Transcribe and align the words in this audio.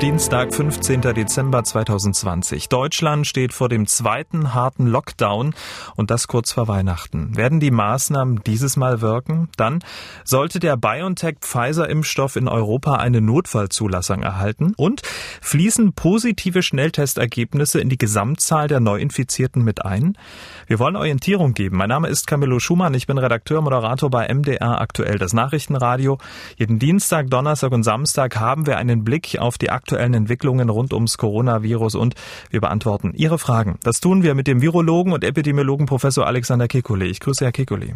Dienstag, 0.00 0.52
15. 0.52 1.00
Dezember 1.00 1.64
2020. 1.64 2.68
Deutschland 2.68 3.26
steht 3.26 3.54
vor 3.54 3.70
dem 3.70 3.86
zweiten 3.86 4.52
harten 4.52 4.86
Lockdown 4.86 5.54
und 5.96 6.10
das 6.10 6.28
kurz 6.28 6.52
vor 6.52 6.68
Weihnachten. 6.68 7.34
Werden 7.34 7.60
die 7.60 7.70
Maßnahmen 7.70 8.42
dieses 8.44 8.76
Mal 8.76 9.00
wirken? 9.00 9.48
Dann 9.56 9.82
sollte 10.22 10.60
der 10.60 10.76
BioNTech-Pfizer-Impfstoff 10.76 12.36
in 12.36 12.46
Europa 12.46 12.96
eine 12.96 13.22
Notfallzulassung 13.22 14.22
erhalten 14.22 14.74
und 14.76 15.00
fließen 15.40 15.94
positive 15.94 16.62
Schnelltestergebnisse 16.62 17.80
in 17.80 17.88
die 17.88 17.96
Gesamtzahl 17.96 18.68
der 18.68 18.80
Neuinfizierten 18.80 19.64
mit 19.64 19.86
ein? 19.86 20.18
Wir 20.66 20.78
wollen 20.78 20.96
Orientierung 20.96 21.54
geben. 21.54 21.78
Mein 21.78 21.88
Name 21.88 22.08
ist 22.08 22.26
Camillo 22.26 22.58
Schumann. 22.58 22.92
Ich 22.92 23.06
bin 23.06 23.16
Redakteur, 23.16 23.62
Moderator 23.62 24.10
bei 24.10 24.28
MDR 24.28 24.78
aktuell, 24.78 25.16
das 25.16 25.32
Nachrichtenradio. 25.32 26.18
Jeden 26.58 26.78
Dienstag, 26.78 27.30
Donnerstag 27.30 27.72
und 27.72 27.82
Samstag 27.82 28.36
haben 28.36 28.66
wir 28.66 28.76
einen 28.76 29.02
Blick 29.02 29.38
auf 29.38 29.56
die 29.56 29.70
aktuellen 29.86 30.14
Entwicklungen 30.14 30.68
rund 30.68 30.92
ums 30.92 31.16
Coronavirus 31.16 31.94
und 31.94 32.16
wir 32.50 32.60
beantworten 32.60 33.12
Ihre 33.14 33.38
Fragen. 33.38 33.78
Das 33.84 34.00
tun 34.00 34.24
wir 34.24 34.34
mit 34.34 34.48
dem 34.48 34.60
Virologen 34.60 35.12
und 35.12 35.22
Epidemiologen 35.22 35.86
Professor 35.86 36.26
Alexander 36.26 36.64
Kekulé. 36.64 37.04
Ich 37.04 37.20
grüße 37.20 37.44
Herr 37.44 37.52
Kekulé. 37.52 37.94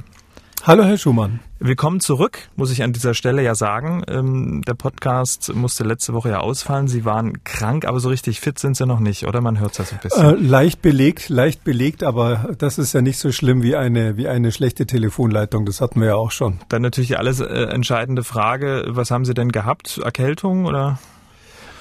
Hallo, 0.63 0.85
Herr 0.85 0.99
Schumann. 0.99 1.41
Willkommen 1.59 1.99
zurück, 1.99 2.39
muss 2.55 2.71
ich 2.71 2.85
an 2.85 2.93
dieser 2.93 3.15
Stelle 3.15 3.43
ja 3.43 3.57
sagen. 3.57 4.05
Ähm, 4.07 4.63
der 4.69 4.75
Podcast 4.75 5.53
musste 5.53 5.83
letzte 5.83 6.13
Woche 6.13 6.29
ja 6.29 6.39
ausfallen. 6.39 6.87
Sie 6.87 7.05
waren 7.05 7.43
krank, 7.43 7.85
aber 7.87 7.99
so 7.99 8.09
richtig 8.09 8.39
fit 8.39 8.61
sind 8.61 8.77
Sie 8.77 8.87
noch 8.87 9.01
nicht, 9.01 9.27
oder? 9.27 9.41
Man 9.41 9.59
hört 9.59 9.73
es 9.73 9.79
ja 9.79 9.85
so 9.85 9.97
ein 9.97 10.01
bisschen. 10.01 10.45
Äh, 10.45 10.49
leicht 10.49 10.83
belegt, 10.83 11.29
leicht 11.29 11.65
belegt, 11.65 12.05
aber 12.05 12.51
das 12.57 12.79
ist 12.79 12.93
ja 12.93 13.03
nicht 13.03 13.19
so 13.19 13.33
schlimm 13.33 13.65
wie 13.65 13.75
eine, 13.75 14.17
wie 14.17 14.29
eine 14.29 14.53
schlechte 14.53 14.87
Telefonleitung. 14.87 15.67
Das 15.67 15.81
hatten 15.81 15.99
wir 16.01 16.09
ja 16.09 16.15
auch 16.15 16.31
schon. 16.31 16.61
Dann 16.69 16.83
natürlich 16.83 17.09
die 17.09 17.17
alles 17.17 17.41
äh, 17.41 17.47
entscheidende 17.47 18.23
Frage. 18.23 18.85
Was 18.87 19.11
haben 19.11 19.25
Sie 19.25 19.35
denn 19.35 19.51
gehabt? 19.51 19.99
Erkältung 19.99 20.67
oder? 20.67 21.01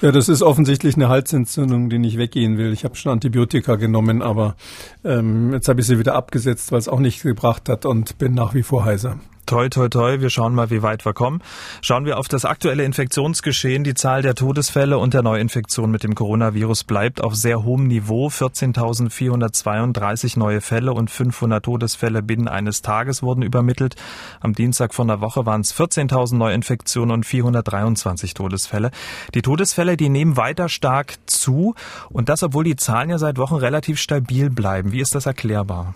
Ja, 0.02 0.12
das 0.12 0.30
ist 0.30 0.40
offensichtlich 0.40 0.96
eine 0.96 1.10
Halsentzündung, 1.10 1.90
die 1.90 1.98
nicht 1.98 2.16
weggehen 2.16 2.56
will. 2.56 2.72
Ich 2.72 2.84
habe 2.84 2.96
schon 2.96 3.12
Antibiotika 3.12 3.76
genommen, 3.76 4.22
aber 4.22 4.56
ähm, 5.04 5.52
jetzt 5.52 5.68
habe 5.68 5.82
ich 5.82 5.86
sie 5.86 5.98
wieder 5.98 6.14
abgesetzt, 6.14 6.72
weil 6.72 6.78
es 6.78 6.88
auch 6.88 7.00
nicht 7.00 7.22
gebracht 7.22 7.68
hat 7.68 7.84
und 7.84 8.16
bin 8.16 8.32
nach 8.32 8.54
wie 8.54 8.62
vor 8.62 8.86
heiser. 8.86 9.18
Toi, 9.50 9.68
toi, 9.68 9.88
toi. 9.88 10.20
Wir 10.20 10.30
schauen 10.30 10.54
mal, 10.54 10.70
wie 10.70 10.84
weit 10.84 11.04
wir 11.04 11.12
kommen. 11.12 11.42
Schauen 11.82 12.04
wir 12.04 12.20
auf 12.20 12.28
das 12.28 12.44
aktuelle 12.44 12.84
Infektionsgeschehen. 12.84 13.82
Die 13.82 13.94
Zahl 13.94 14.22
der 14.22 14.36
Todesfälle 14.36 14.96
und 14.96 15.12
der 15.12 15.22
Neuinfektion 15.22 15.90
mit 15.90 16.04
dem 16.04 16.14
Coronavirus 16.14 16.84
bleibt 16.84 17.20
auf 17.20 17.34
sehr 17.34 17.64
hohem 17.64 17.88
Niveau. 17.88 18.28
14.432 18.28 20.38
neue 20.38 20.60
Fälle 20.60 20.92
und 20.92 21.10
500 21.10 21.64
Todesfälle 21.64 22.22
binnen 22.22 22.46
eines 22.46 22.82
Tages 22.82 23.24
wurden 23.24 23.42
übermittelt. 23.42 23.96
Am 24.38 24.54
Dienstag 24.54 24.94
von 24.94 25.08
der 25.08 25.20
Woche 25.20 25.46
waren 25.46 25.62
es 25.62 25.74
14.000 25.74 26.36
Neuinfektionen 26.36 27.12
und 27.12 27.26
423 27.26 28.34
Todesfälle. 28.34 28.92
Die 29.34 29.42
Todesfälle, 29.42 29.96
die 29.96 30.10
nehmen 30.10 30.36
weiter 30.36 30.68
stark 30.68 31.16
zu. 31.26 31.74
Und 32.08 32.28
das, 32.28 32.44
obwohl 32.44 32.62
die 32.62 32.76
Zahlen 32.76 33.10
ja 33.10 33.18
seit 33.18 33.36
Wochen 33.36 33.56
relativ 33.56 33.98
stabil 33.98 34.48
bleiben. 34.48 34.92
Wie 34.92 35.00
ist 35.00 35.16
das 35.16 35.26
erklärbar? 35.26 35.94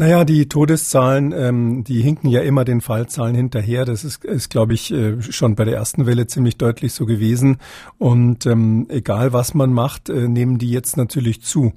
Naja, 0.00 0.24
die 0.24 0.48
Todeszahlen, 0.48 1.34
ähm, 1.36 1.84
die 1.84 2.00
hinken 2.00 2.30
ja 2.30 2.40
immer 2.40 2.64
den 2.64 2.80
Fallzahlen 2.80 3.34
hinterher. 3.34 3.84
Das 3.84 4.02
ist, 4.02 4.24
ist 4.24 4.48
glaube 4.48 4.72
ich, 4.72 4.90
äh, 4.90 5.20
schon 5.20 5.56
bei 5.56 5.66
der 5.66 5.74
ersten 5.74 6.06
Welle 6.06 6.26
ziemlich 6.26 6.56
deutlich 6.56 6.94
so 6.94 7.04
gewesen. 7.04 7.58
Und 7.98 8.46
ähm, 8.46 8.86
egal 8.88 9.34
was 9.34 9.52
man 9.52 9.74
macht, 9.74 10.08
äh, 10.08 10.26
nehmen 10.26 10.56
die 10.56 10.70
jetzt 10.70 10.96
natürlich 10.96 11.42
zu 11.42 11.74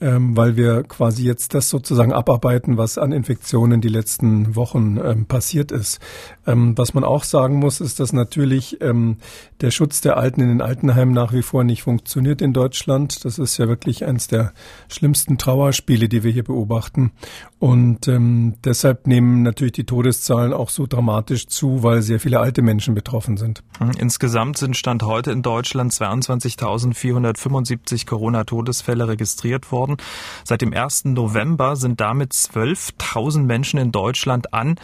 ähm, 0.00 0.36
weil 0.36 0.56
wir 0.56 0.82
quasi 0.82 1.24
jetzt 1.24 1.54
das 1.54 1.70
sozusagen 1.70 2.12
abarbeiten, 2.12 2.76
was 2.76 2.98
an 2.98 3.12
Infektionen 3.12 3.80
die 3.80 3.88
letzten 3.88 4.54
Wochen 4.54 4.98
ähm, 5.02 5.24
passiert 5.24 5.72
ist. 5.72 6.00
Ähm, 6.46 6.76
was 6.76 6.92
man 6.92 7.02
auch 7.02 7.24
sagen 7.24 7.56
muss, 7.56 7.80
ist, 7.80 7.98
dass 7.98 8.12
natürlich 8.12 8.80
ähm, 8.82 9.16
der 9.62 9.70
Schutz 9.70 10.02
der 10.02 10.18
Alten 10.18 10.42
in 10.42 10.48
den 10.48 10.60
Altenheimen 10.60 11.14
nach 11.14 11.32
wie 11.32 11.42
vor 11.42 11.64
nicht 11.64 11.82
funktioniert 11.82 12.42
in 12.42 12.52
Deutschland. 12.52 13.24
Das 13.24 13.38
ist 13.38 13.56
ja 13.56 13.68
wirklich 13.68 14.04
eines 14.04 14.28
der 14.28 14.52
schlimmsten 14.88 15.38
Trauerspiele, 15.38 16.08
die 16.08 16.22
wir 16.22 16.30
hier 16.30 16.44
beobachten. 16.44 17.12
Und 17.58 18.06
ähm, 18.06 18.56
deshalb 18.64 19.06
nehmen 19.06 19.42
natürlich 19.42 19.72
die 19.72 19.84
Todeszahlen 19.84 20.52
auch 20.52 20.68
so 20.68 20.86
dramatisch 20.86 21.46
zu, 21.46 21.82
weil 21.82 22.02
sehr 22.02 22.20
viele 22.20 22.40
alte 22.40 22.60
Menschen 22.60 22.94
betroffen 22.94 23.38
sind. 23.38 23.62
Mhm. 23.80 23.92
Insgesamt 23.98 24.58
sind 24.58 24.76
Stand 24.76 25.04
heute 25.04 25.30
in 25.30 25.40
Deutschland 25.40 25.92
22.475 25.92 28.06
Corona-Todesfälle 28.06 29.08
registriert 29.08 29.72
worden 29.72 29.85
worden. 29.86 29.96
Seit 30.44 30.60
dem 30.60 30.72
1. 30.72 31.06
November 31.06 31.76
sind 31.76 32.00
damit 32.00 32.32
12.000 32.32 33.42
Menschen 33.42 33.78
in 33.78 33.92
Deutschland 33.92 34.52
an 34.52 34.76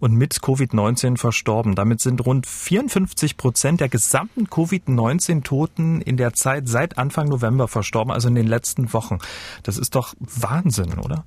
und 0.00 0.12
mit 0.12 0.34
Covid-19 0.34 1.16
verstorben. 1.16 1.74
Damit 1.74 2.00
sind 2.00 2.24
rund 2.24 2.46
54 2.46 3.36
Prozent 3.36 3.80
der 3.80 3.88
gesamten 3.88 4.48
Covid-19-Toten 4.48 6.00
in 6.00 6.16
der 6.16 6.34
Zeit 6.34 6.68
seit 6.68 6.98
Anfang 6.98 7.28
November 7.28 7.68
verstorben, 7.68 8.12
also 8.12 8.28
in 8.28 8.34
den 8.34 8.46
letzten 8.46 8.92
Wochen. 8.92 9.18
Das 9.62 9.78
ist 9.78 9.94
doch 9.94 10.14
Wahnsinn, 10.20 10.98
oder? 10.98 11.24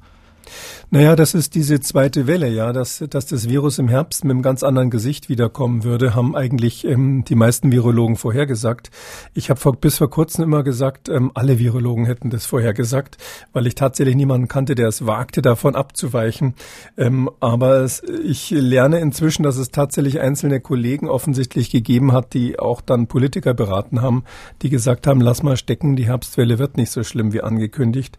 Naja, 0.90 1.16
das 1.16 1.34
ist 1.34 1.56
diese 1.56 1.80
zweite 1.80 2.28
Welle, 2.28 2.48
ja, 2.48 2.72
dass, 2.72 3.04
dass 3.10 3.26
das 3.26 3.50
Virus 3.50 3.78
im 3.78 3.88
Herbst 3.88 4.24
mit 4.24 4.32
einem 4.32 4.42
ganz 4.42 4.64
anderen 4.64 4.90
Gesicht 4.90 5.30
wiederkommen 5.30 5.84
würde, 5.84 6.16
haben 6.16 6.36
eigentlich 6.36 6.86
ähm, 6.86 7.24
die 7.26 7.36
meisten 7.36 7.72
Virologen 7.72 8.16
vorhergesagt. 8.16 8.90
Ich 9.34 9.50
habe 9.50 9.74
bis 9.80 9.98
vor 9.98 10.10
kurzem 10.10 10.44
immer 10.44 10.64
gesagt, 10.64 11.10
ähm, 11.10 11.32
alle 11.34 11.60
Virologen 11.60 12.06
hätten 12.06 12.30
das 12.30 12.46
vorhergesagt, 12.46 13.18
weil 13.54 13.68
ich 13.68 13.76
tatsächlich 13.76 14.16
niemanden 14.16 14.48
kannte, 14.48 14.76
der 14.76 14.88
es 14.88 15.06
wagte, 15.06 15.42
davon 15.42 15.76
abzuweichen. 15.76 16.56
Ähm, 16.98 17.30
aber 17.40 17.82
es, 17.82 18.02
ich 18.24 18.50
lerne 18.52 19.00
inzwischen, 19.00 19.44
dass 19.44 19.58
es 19.58 19.72
tatsächlich 19.72 20.20
einzelne 20.20 20.62
Kollegen 20.62 21.10
offensichtlich 21.10 21.70
gegeben 21.70 22.14
hat, 22.14 22.34
die 22.34 22.60
auch 22.60 22.82
dann 22.82 23.08
Politiker 23.08 23.54
beraten 23.54 24.02
haben, 24.02 24.24
die 24.62 24.70
gesagt 24.70 25.08
haben, 25.08 25.22
lass 25.22 25.44
mal 25.44 25.58
stecken, 25.58 25.96
die 25.96 26.08
Herbstwelle 26.08 26.60
wird 26.60 26.78
nicht 26.78 26.92
so 26.92 27.04
schlimm 27.04 27.34
wie 27.34 27.42
angekündigt. 27.42 28.18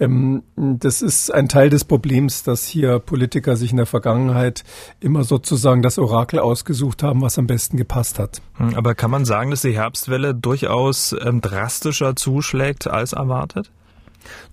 Ähm, 0.00 0.42
das 0.56 1.02
ist 1.02 1.32
ein 1.32 1.48
Teil 1.48 1.65
des 1.68 1.84
Problems 1.84 2.06
Problems, 2.16 2.42
dass 2.42 2.66
hier 2.66 2.98
Politiker 2.98 3.56
sich 3.56 3.72
in 3.72 3.78
der 3.78 3.86
Vergangenheit 3.86 4.64
immer 5.00 5.24
sozusagen 5.24 5.82
das 5.82 5.98
Orakel 5.98 6.38
ausgesucht 6.38 7.02
haben, 7.02 7.20
was 7.20 7.38
am 7.38 7.46
besten 7.46 7.76
gepasst 7.76 8.18
hat. 8.18 8.42
Hm, 8.58 8.74
aber 8.74 8.94
kann 8.94 9.10
man 9.10 9.24
sagen, 9.24 9.50
dass 9.50 9.62
die 9.62 9.74
Herbstwelle 9.74 10.34
durchaus 10.34 11.12
ähm, 11.12 11.40
drastischer 11.40 12.16
zuschlägt 12.16 12.86
als 12.86 13.12
erwartet? 13.12 13.70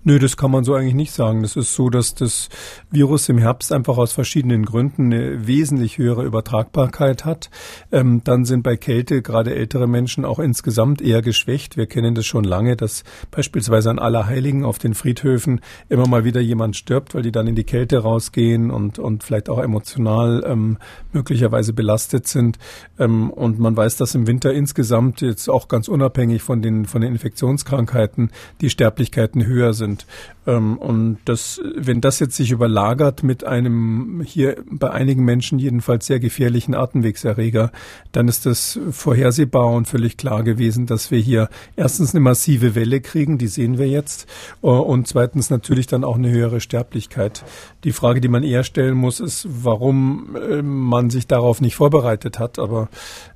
Nö, 0.02 0.18
das 0.18 0.36
kann 0.36 0.50
man 0.50 0.64
so 0.64 0.74
eigentlich 0.74 0.94
nicht 0.94 1.12
sagen. 1.12 1.42
Das 1.42 1.56
ist 1.56 1.74
so, 1.74 1.88
dass 1.88 2.14
das 2.14 2.48
Virus 2.90 3.28
im 3.28 3.38
Herbst 3.38 3.72
einfach 3.72 3.96
aus 3.96 4.12
verschiedenen 4.12 4.64
Gründen 4.64 5.12
eine 5.12 5.46
wesentlich 5.46 5.98
höhere 5.98 6.24
Übertragbarkeit 6.24 7.24
hat. 7.24 7.50
Ähm, 7.90 8.22
dann 8.24 8.44
sind 8.44 8.62
bei 8.62 8.76
Kälte 8.76 9.22
gerade 9.22 9.54
ältere 9.54 9.86
Menschen 9.86 10.24
auch 10.24 10.38
insgesamt 10.38 11.00
eher 11.00 11.22
geschwächt. 11.22 11.76
Wir 11.76 11.86
kennen 11.86 12.14
das 12.14 12.26
schon 12.26 12.44
lange, 12.44 12.76
dass 12.76 13.04
beispielsweise 13.30 13.90
an 13.90 13.98
Allerheiligen 13.98 14.64
auf 14.64 14.78
den 14.78 14.94
Friedhöfen 14.94 15.60
immer 15.88 16.06
mal 16.06 16.24
wieder 16.24 16.40
jemand 16.40 16.76
stirbt, 16.76 17.14
weil 17.14 17.22
die 17.22 17.32
dann 17.32 17.46
in 17.46 17.54
die 17.54 17.64
Kälte 17.64 17.98
rausgehen 17.98 18.70
und, 18.70 18.98
und 18.98 19.24
vielleicht 19.24 19.48
auch 19.48 19.58
emotional 19.58 20.44
ähm, 20.46 20.78
möglicherweise 21.12 21.72
belastet 21.72 22.26
sind. 22.26 22.58
Ähm, 22.98 23.30
und 23.30 23.58
man 23.58 23.76
weiß, 23.76 23.96
dass 23.96 24.14
im 24.14 24.26
Winter 24.26 24.52
insgesamt 24.52 25.20
jetzt 25.20 25.48
auch 25.48 25.68
ganz 25.68 25.88
unabhängig 25.88 26.42
von 26.42 26.62
den, 26.62 26.84
von 26.84 27.00
den 27.00 27.12
Infektionskrankheiten 27.12 28.30
die 28.60 28.70
Sterblichkeiten 28.70 29.46
höher 29.46 29.63
sind 29.72 29.84
sind. 29.84 30.06
Ähm, 30.46 30.76
und 30.78 31.18
das, 31.24 31.60
wenn 31.76 32.00
das 32.00 32.18
jetzt 32.18 32.36
sich 32.36 32.50
überlagert 32.50 33.22
mit 33.22 33.44
einem 33.44 34.22
hier 34.24 34.56
bei 34.70 34.90
einigen 34.90 35.24
Menschen 35.24 35.58
jedenfalls 35.58 36.06
sehr 36.06 36.20
gefährlichen 36.20 36.74
Atemwegserreger, 36.74 37.70
dann 38.12 38.28
ist 38.28 38.46
das 38.46 38.78
vorhersehbar 38.90 39.68
und 39.68 39.88
völlig 39.88 40.16
klar 40.16 40.42
gewesen, 40.42 40.86
dass 40.86 41.10
wir 41.10 41.18
hier 41.18 41.48
erstens 41.76 42.14
eine 42.14 42.20
massive 42.20 42.74
Welle 42.74 43.00
kriegen, 43.00 43.38
die 43.38 43.46
sehen 43.46 43.78
wir 43.78 43.88
jetzt, 43.88 44.28
äh, 44.62 44.66
und 44.66 45.08
zweitens 45.08 45.50
natürlich 45.50 45.86
dann 45.86 46.04
auch 46.04 46.16
eine 46.16 46.30
höhere 46.30 46.60
Sterblichkeit. 46.60 47.44
Die 47.84 47.92
Frage, 47.92 48.20
die 48.20 48.28
man 48.28 48.42
eher 48.42 48.64
stellen 48.64 48.96
muss, 48.96 49.20
ist, 49.20 49.46
warum 49.48 50.36
äh, 50.36 50.62
man 50.62 51.10
sich 51.10 51.26
darauf 51.26 51.60
nicht 51.60 51.76
vorbereitet 51.76 52.38
hat. 52.38 52.58
Aber 52.58 52.88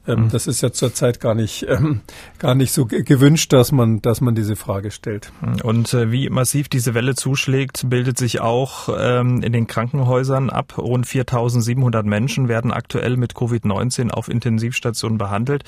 ähm, 0.09 0.25
mhm. 0.25 0.29
das 0.31 0.47
ist 0.47 0.63
ja 0.63 0.73
zurzeit 0.73 1.21
gar 1.21 1.35
nicht, 1.35 1.67
ähm, 1.69 2.01
gar 2.39 2.55
nicht 2.55 2.73
so 2.73 2.87
gewünscht, 2.87 3.53
dass 3.53 3.73
man, 3.73 4.01
dass 4.01 4.21
man 4.21 4.35
diese 4.35 4.57
Frage 4.57 4.91
stellt. 4.91 5.31
Und 5.63 5.93
äh, 5.93 6.11
wie 6.11 6.31
massiv 6.31 6.69
diese 6.69 6.95
Welle 6.95 7.15
zuschlägt, 7.15 7.89
bildet 7.91 8.19
sich 8.19 8.41
auch 8.41 8.89
ähm, 8.99 9.43
in 9.43 9.53
den 9.53 9.67
Krankenhäusern 9.67 10.51
ab. 10.51 10.79
Rund 10.79 11.07
4.700 11.07 12.05
Menschen 12.05 12.49
werden 12.49 12.73
aktuell 12.73 13.17
mit 13.17 13.35
Covid-19 13.35 14.11
auf 14.11 14.29
Intensivstationen 14.29 15.19
behandelt. 15.19 15.65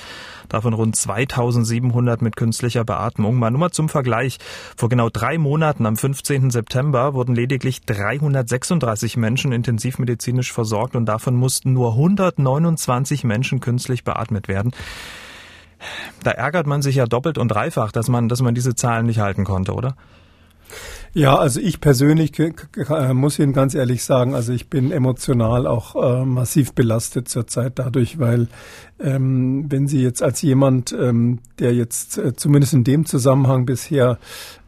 Davon 0.48 0.72
rund 0.72 0.96
2.700 0.96 2.24
mit 2.24 2.36
künstlicher 2.36 2.84
Beatmung. 2.84 3.36
Mal 3.36 3.50
nur 3.50 3.60
mal 3.60 3.70
zum 3.70 3.88
Vergleich. 3.88 4.38
Vor 4.76 4.88
genau 4.88 5.10
drei 5.10 5.36
Monaten, 5.36 5.84
am 5.84 5.96
15. 5.96 6.50
September, 6.50 7.14
wurden 7.14 7.34
lediglich 7.34 7.82
336 7.82 9.16
Menschen 9.18 9.52
intensivmedizinisch 9.52 10.52
versorgt 10.52 10.96
und 10.96 11.06
davon 11.06 11.36
mussten 11.36 11.74
nur 11.74 11.92
129 11.92 13.24
Menschen 13.24 13.60
künstlich 13.60 14.02
beatmet 14.02 14.29
werden. 14.48 14.72
Da 16.22 16.32
ärgert 16.32 16.66
man 16.66 16.82
sich 16.82 16.96
ja 16.96 17.06
doppelt 17.06 17.38
und 17.38 17.48
dreifach, 17.48 17.92
dass 17.92 18.08
man, 18.08 18.28
dass 18.28 18.42
man 18.42 18.54
diese 18.54 18.74
Zahlen 18.74 19.06
nicht 19.06 19.20
halten 19.20 19.44
konnte, 19.44 19.72
oder? 19.72 19.96
Ja, 21.12 21.36
also 21.36 21.60
ich 21.60 21.80
persönlich 21.80 22.32
muss 23.12 23.38
Ihnen 23.38 23.52
ganz 23.52 23.74
ehrlich 23.74 24.04
sagen, 24.04 24.34
also 24.34 24.52
ich 24.52 24.68
bin 24.68 24.92
emotional 24.92 25.66
auch 25.66 25.96
äh, 25.96 26.24
massiv 26.24 26.72
belastet 26.72 27.28
zurzeit 27.28 27.78
dadurch, 27.80 28.20
weil 28.20 28.46
ähm, 29.00 29.66
wenn 29.68 29.88
Sie 29.88 30.02
jetzt 30.02 30.22
als 30.22 30.42
jemand, 30.42 30.92
ähm, 30.92 31.40
der 31.58 31.74
jetzt 31.74 32.18
äh, 32.18 32.34
zumindest 32.36 32.74
in 32.74 32.84
dem 32.84 33.06
Zusammenhang 33.06 33.64
bisher, 33.64 34.18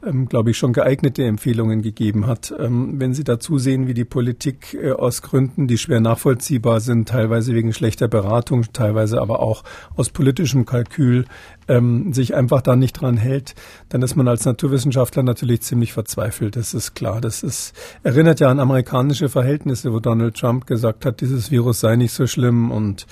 ähm, 0.05 0.27
glaube 0.27 0.51
ich, 0.51 0.59
schon 0.59 0.73
geeignete 0.73 1.23
Empfehlungen 1.25 1.83
gegeben 1.83 2.27
hat, 2.27 2.53
ähm, 2.59 2.99
wenn 2.99 3.15
Sie 3.15 3.25
dazu 3.25 3.59
sehen, 3.59 3.87
wie 3.87 3.95
die 3.95 4.05
Politik 4.05 4.75
äh, 4.75 4.93
aus 4.93 5.23
Gründen, 5.23 5.69
die 5.69 5.79
schwer 5.79 6.01
nachvollziehbar 6.01 6.81
sind, 6.81 7.09
teilweise 7.09 7.55
wegen 7.55 7.73
schlechter 7.73 8.09
Beratung, 8.09 8.65
teilweise 8.73 9.21
aber 9.21 9.41
auch 9.41 9.65
aus 9.97 10.09
politischem 10.09 10.65
Kalkül, 10.65 11.27
ähm, 11.69 12.13
sich 12.13 12.35
einfach 12.35 12.63
da 12.63 12.77
nicht 12.77 13.01
dran 13.01 13.17
hält, 13.17 13.55
dann 13.89 14.03
ist 14.03 14.17
man 14.17 14.29
als 14.29 14.45
Naturwissenschaftler 14.45 15.23
natürlich 15.23 15.63
ziemlich 15.63 15.93
verzweifelt. 15.93 16.57
Das 16.57 16.75
ist 16.75 16.95
klar. 16.95 17.21
Das 17.21 17.43
ist, 17.43 17.75
erinnert 18.03 18.41
ja 18.41 18.49
an 18.49 18.61
amerikanische 18.61 19.29
Verhältnisse, 19.29 19.93
wo 19.93 20.01
Donald 20.01 20.37
Trump 20.37 20.67
gesagt 20.67 21.05
hat, 21.05 21.21
dieses 21.21 21.51
Virus 21.51 21.81
sei 21.81 21.97
nicht 21.97 22.13
so 22.13 22.27
schlimm 22.27 22.71
und 22.71 23.07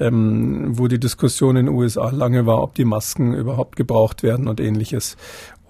ähm, 0.00 0.78
wo 0.78 0.88
die 0.88 1.00
Diskussion 1.00 1.56
in 1.56 1.66
den 1.66 1.74
USA 1.74 2.10
lange 2.10 2.46
war, 2.46 2.62
ob 2.62 2.74
die 2.74 2.84
Masken 2.84 3.34
überhaupt 3.34 3.76
gebraucht 3.76 4.22
werden 4.22 4.48
und 4.48 4.60
ähnliches. 4.60 5.16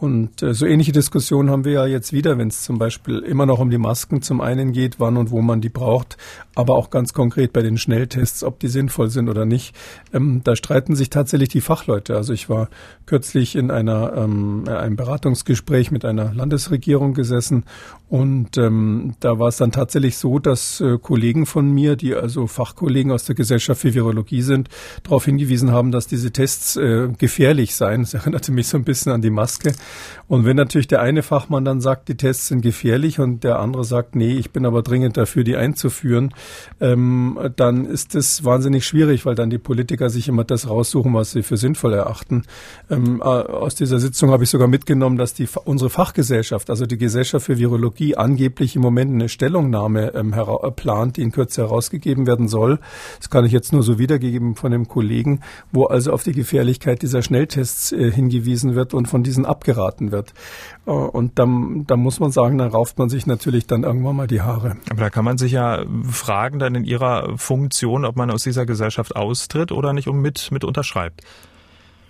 Und 0.02 0.43
äh, 0.43 0.52
so 0.52 0.66
ähnliche 0.66 0.90
Diskussionen 0.90 1.49
haben 1.49 1.64
wir 1.64 1.75
ja 1.75 1.87
jetzt 1.87 2.12
wieder, 2.12 2.37
wenn 2.37 2.49
es 2.49 2.64
zum 2.64 2.76
Beispiel 2.76 3.20
immer 3.20 3.46
noch 3.46 3.60
um 3.60 3.70
die 3.70 3.78
Masken 3.78 4.20
zum 4.20 4.40
einen 4.40 4.72
geht, 4.72 4.99
wann 4.99 5.16
und 5.16 5.31
wo 5.31 5.43
man 5.43 5.60
die 5.60 5.69
braucht, 5.69 6.16
aber 6.56 6.75
auch 6.75 6.90
ganz 6.90 7.12
konkret 7.12 7.52
bei 7.52 7.62
den 7.62 7.78
Schnelltests, 7.78 8.43
ob 8.43 8.58
die 8.58 8.66
sinnvoll 8.66 9.10
sind 9.10 9.28
oder 9.28 9.44
nicht. 9.44 9.76
Ähm, 10.12 10.40
da 10.43 10.56
streiten 10.56 10.96
sich 10.96 11.08
tatsächlich 11.08 11.50
die 11.50 11.60
Fachleute. 11.60 12.16
Also 12.16 12.32
ich 12.32 12.49
war 12.49 12.69
kürzlich 13.06 13.54
in 13.54 13.70
einer, 13.70 14.12
ähm, 14.16 14.64
einem 14.66 14.96
Beratungsgespräch 14.96 15.93
mit 15.93 16.05
einer 16.05 16.34
Landesregierung 16.34 17.14
gesessen 17.14 17.62
und 18.12 18.58
ähm, 18.58 19.14
da 19.20 19.38
war 19.38 19.48
es 19.48 19.56
dann 19.56 19.72
tatsächlich 19.72 20.19
so, 20.19 20.38
dass 20.38 20.82
äh, 20.82 20.98
Kollegen 20.98 21.46
von 21.46 21.70
mir, 21.70 21.96
die 21.96 22.14
also 22.14 22.46
Fachkollegen 22.46 23.10
aus 23.10 23.25
der 23.25 23.34
Gesellschaft 23.34 23.81
für 23.81 23.94
Virologie 23.94 24.43
sind, 24.43 24.69
darauf 25.02 25.25
hingewiesen 25.25 25.70
haben, 25.70 25.93
dass 25.93 26.08
diese 26.08 26.31
Tests 26.31 26.76
äh, 26.76 27.08
gefährlich 27.16 27.75
seien. 27.75 28.02
Das 28.02 28.12
erinnerte 28.12 28.52
mich 28.52 28.66
so 28.69 28.76
ein 28.76 28.84
bisschen 28.84 29.12
an 29.12 29.22
die 29.22 29.31
Maske. 29.31 29.72
Und 30.29 30.47
wenn 30.47 30.56
natürlich 30.56 30.89
der 30.89 31.03
eine 31.03 31.23
Fachmann 31.23 31.65
dann 31.65 31.81
sagt, 31.83 32.09
die 32.09 32.17
Tests 32.17 32.49
sind 32.49 32.62
gefährlich 32.62 33.21
und 33.21 33.44
der 33.44 33.59
andere 33.59 33.85
sagt, 33.85 34.17
nee, 34.17 34.33
ich 34.33 34.50
bin 34.50 34.65
aber 34.65 34.83
dringend 34.83 35.17
dafür, 35.19 35.44
die 35.44 35.56
einzuführen, 35.56 36.33
ähm, 36.81 37.39
dann 37.56 37.85
ist 37.85 38.15
das 38.15 38.43
wahnsinnig 38.44 38.87
schwierig, 38.87 39.27
weil 39.27 39.35
dann 39.35 39.50
die 39.50 39.59
Politiker 39.59 40.09
sich 40.09 40.29
immer 40.29 40.44
das 40.44 40.69
raussuchen, 40.69 41.12
was 41.12 41.33
sie 41.33 41.43
für 41.43 41.59
sinnvoll 41.59 41.93
erachten. 41.93 42.44
Ähm, 42.91 43.21
äh, 43.21 43.25
aus 43.25 43.75
dieser 43.75 43.99
Sitzung 43.99 44.31
habe 44.31 44.44
ich 44.44 44.50
sogar 44.50 44.69
mitgenommen, 44.69 45.19
dass 45.19 45.35
die 45.35 45.47
unsere 45.65 45.91
Fachgesellschaft, 45.91 46.71
also 46.71 46.87
die 46.87 46.97
Gesellschaft 46.99 47.47
für 47.47 47.59
Virologie, 47.59 48.17
angeblich 48.17 48.75
im 48.75 48.83
Moment 48.83 49.12
eine 49.12 49.29
Stellungnahme 49.29 50.15
ähm, 50.15 50.33
äh, 50.33 50.71
plant, 50.71 51.19
die 51.19 51.23
in 51.23 51.33
Kürze 51.33 51.62
herausgegeben 51.62 52.27
werden 52.27 52.49
soll. 52.49 52.79
Das 53.19 53.29
kann 53.29 53.44
ich 53.44 53.53
jetzt 53.53 53.73
nur 53.73 53.83
so 53.83 53.99
wiedergeben 53.99 54.55
von 54.55 54.73
dem 54.73 54.89
Kollegen, 54.89 55.41
wo 55.73 55.85
also 55.85 56.12
auf 56.12 56.23
die 56.23 56.33
Gefährlichkeit 56.33 57.03
dieser 57.03 57.21
Schnelltests 57.21 57.93
äh, 57.93 58.11
hingewiesen 58.11 58.75
wird 58.75 58.94
und 58.94 59.09
von 59.09 59.23
diesen 59.23 59.44
abgeraten 59.44 59.81
geraten 59.82 60.12
wird. 60.12 60.32
Äh, 60.87 60.90
und 60.90 61.38
da, 61.38 61.46
da 61.87 61.96
muss 61.96 62.20
man 62.20 62.31
sagen, 62.31 62.58
da 62.58 62.67
rauft 62.67 62.99
man 62.99 63.08
sich 63.08 63.26
natürlich 63.26 63.67
dann 63.67 63.82
irgendwann 63.82 64.17
mal 64.17 64.26
die 64.26 64.40
Haare. 64.40 64.76
Aber 64.90 65.00
da 65.00 65.11
kann 65.11 65.25
man 65.25 65.38
sich 65.38 65.52
ja 65.52 65.84
fragen 66.08 66.58
dann 66.58 66.75
in 66.75 66.84
Ihrer 66.84 67.37
Funktion, 67.37 68.05
ob 68.05 68.17
man 68.17 68.31
aus 68.31 68.43
dieser 68.43 68.67
Gesellschaft 68.67 69.17
austritt 69.17 69.73
oder 69.73 69.93
nicht 69.93 70.08
um 70.08 70.20
mit, 70.20 70.50
mit 70.50 70.64
unterschreibt. 70.64 71.23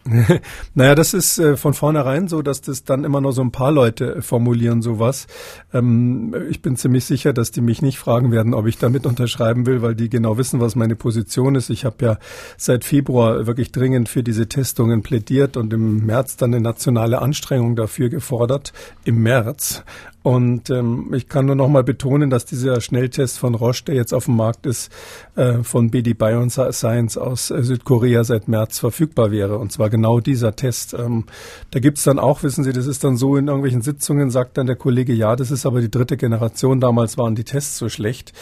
naja, 0.74 0.94
das 0.96 1.14
ist 1.14 1.38
äh, 1.38 1.56
von 1.56 1.74
vornherein 1.74 2.26
so, 2.26 2.42
dass 2.42 2.60
das 2.60 2.82
dann 2.82 3.04
immer 3.04 3.20
nur 3.20 3.32
so 3.32 3.42
ein 3.42 3.52
paar 3.52 3.70
Leute 3.70 4.16
äh, 4.16 4.22
formulieren 4.22 4.82
sowas. 4.82 5.28
Ähm, 5.72 6.34
ich 6.50 6.60
bin 6.60 6.76
ziemlich 6.76 7.04
sicher, 7.04 7.32
dass 7.32 7.52
die 7.52 7.60
mich 7.60 7.82
nicht 7.82 7.98
fragen 7.98 8.32
werden, 8.32 8.52
ob 8.52 8.66
ich 8.66 8.78
damit 8.78 9.06
unterschreiben 9.12 9.64
will, 9.66 9.80
weil 9.80 9.94
die 9.94 10.10
genau 10.10 10.38
wissen, 10.38 10.60
was 10.60 10.74
meine 10.74 10.96
Position 10.96 11.54
ist. 11.54 11.70
Ich 11.70 11.84
habe 11.84 12.04
ja 12.04 12.18
seit 12.56 12.84
Februar 12.84 13.46
wirklich 13.46 13.70
dringend 13.70 14.08
für 14.08 14.24
diese 14.24 14.48
Testungen 14.48 15.02
plädiert 15.02 15.56
und 15.56 15.72
im 15.72 16.04
März 16.04 16.36
dann 16.36 16.52
eine 16.52 16.62
nationale 16.62 17.22
Anstrengung 17.22 17.76
dafür 17.76 18.08
gefordert. 18.08 18.72
Im 19.04 19.22
März. 19.22 19.84
Und 20.22 20.70
ähm, 20.70 21.12
ich 21.14 21.28
kann 21.28 21.46
nur 21.46 21.56
noch 21.56 21.68
mal 21.68 21.82
betonen, 21.82 22.30
dass 22.30 22.44
dieser 22.44 22.80
Schnelltest 22.80 23.38
von 23.38 23.54
Roche, 23.54 23.84
der 23.86 23.96
jetzt 23.96 24.14
auf 24.14 24.26
dem 24.26 24.36
Markt 24.36 24.66
ist, 24.66 24.92
äh, 25.34 25.62
von 25.62 25.90
BD 25.90 26.14
Bioscience 26.14 27.18
aus 27.18 27.50
äh, 27.50 27.62
Südkorea 27.62 28.22
seit 28.22 28.46
März 28.46 28.78
verfügbar 28.78 29.32
wäre. 29.32 29.58
Und 29.58 29.72
zwar 29.72 29.90
genau 29.90 30.20
dieser 30.20 30.54
Test. 30.54 30.94
Ähm, 30.94 31.24
da 31.72 31.80
gibt's 31.80 32.04
dann 32.04 32.20
auch, 32.20 32.42
wissen 32.44 32.62
Sie, 32.62 32.72
das 32.72 32.86
ist 32.86 33.02
dann 33.02 33.16
so 33.16 33.36
in 33.36 33.48
irgendwelchen 33.48 33.82
Sitzungen, 33.82 34.30
sagt 34.30 34.58
dann 34.58 34.66
der 34.66 34.76
Kollege, 34.76 35.12
ja, 35.12 35.34
das 35.34 35.50
ist 35.50 35.66
aber 35.66 35.80
die 35.80 35.90
dritte 35.90 36.16
Generation. 36.16 36.80
Damals 36.80 37.18
waren 37.18 37.34
die 37.34 37.44
Tests 37.44 37.78
so 37.78 37.88
schlecht, 37.88 38.32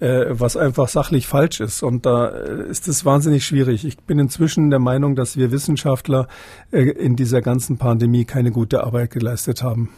äh, 0.00 0.26
was 0.30 0.56
einfach 0.56 0.88
sachlich 0.88 1.28
falsch 1.28 1.60
ist. 1.60 1.84
Und 1.84 2.04
da 2.04 2.28
äh, 2.28 2.68
ist 2.68 2.88
es 2.88 3.04
wahnsinnig 3.04 3.44
schwierig. 3.44 3.84
Ich 3.84 3.96
bin 3.98 4.18
inzwischen 4.18 4.70
der 4.70 4.80
Meinung, 4.80 5.14
dass 5.14 5.36
wir 5.36 5.52
Wissenschaftler 5.52 6.26
äh, 6.72 6.82
in 6.82 7.14
dieser 7.14 7.42
ganzen 7.42 7.78
Pandemie 7.78 8.24
keine 8.24 8.50
gute 8.50 8.82
Arbeit 8.82 9.10
geleistet 9.10 9.62
haben. 9.62 9.90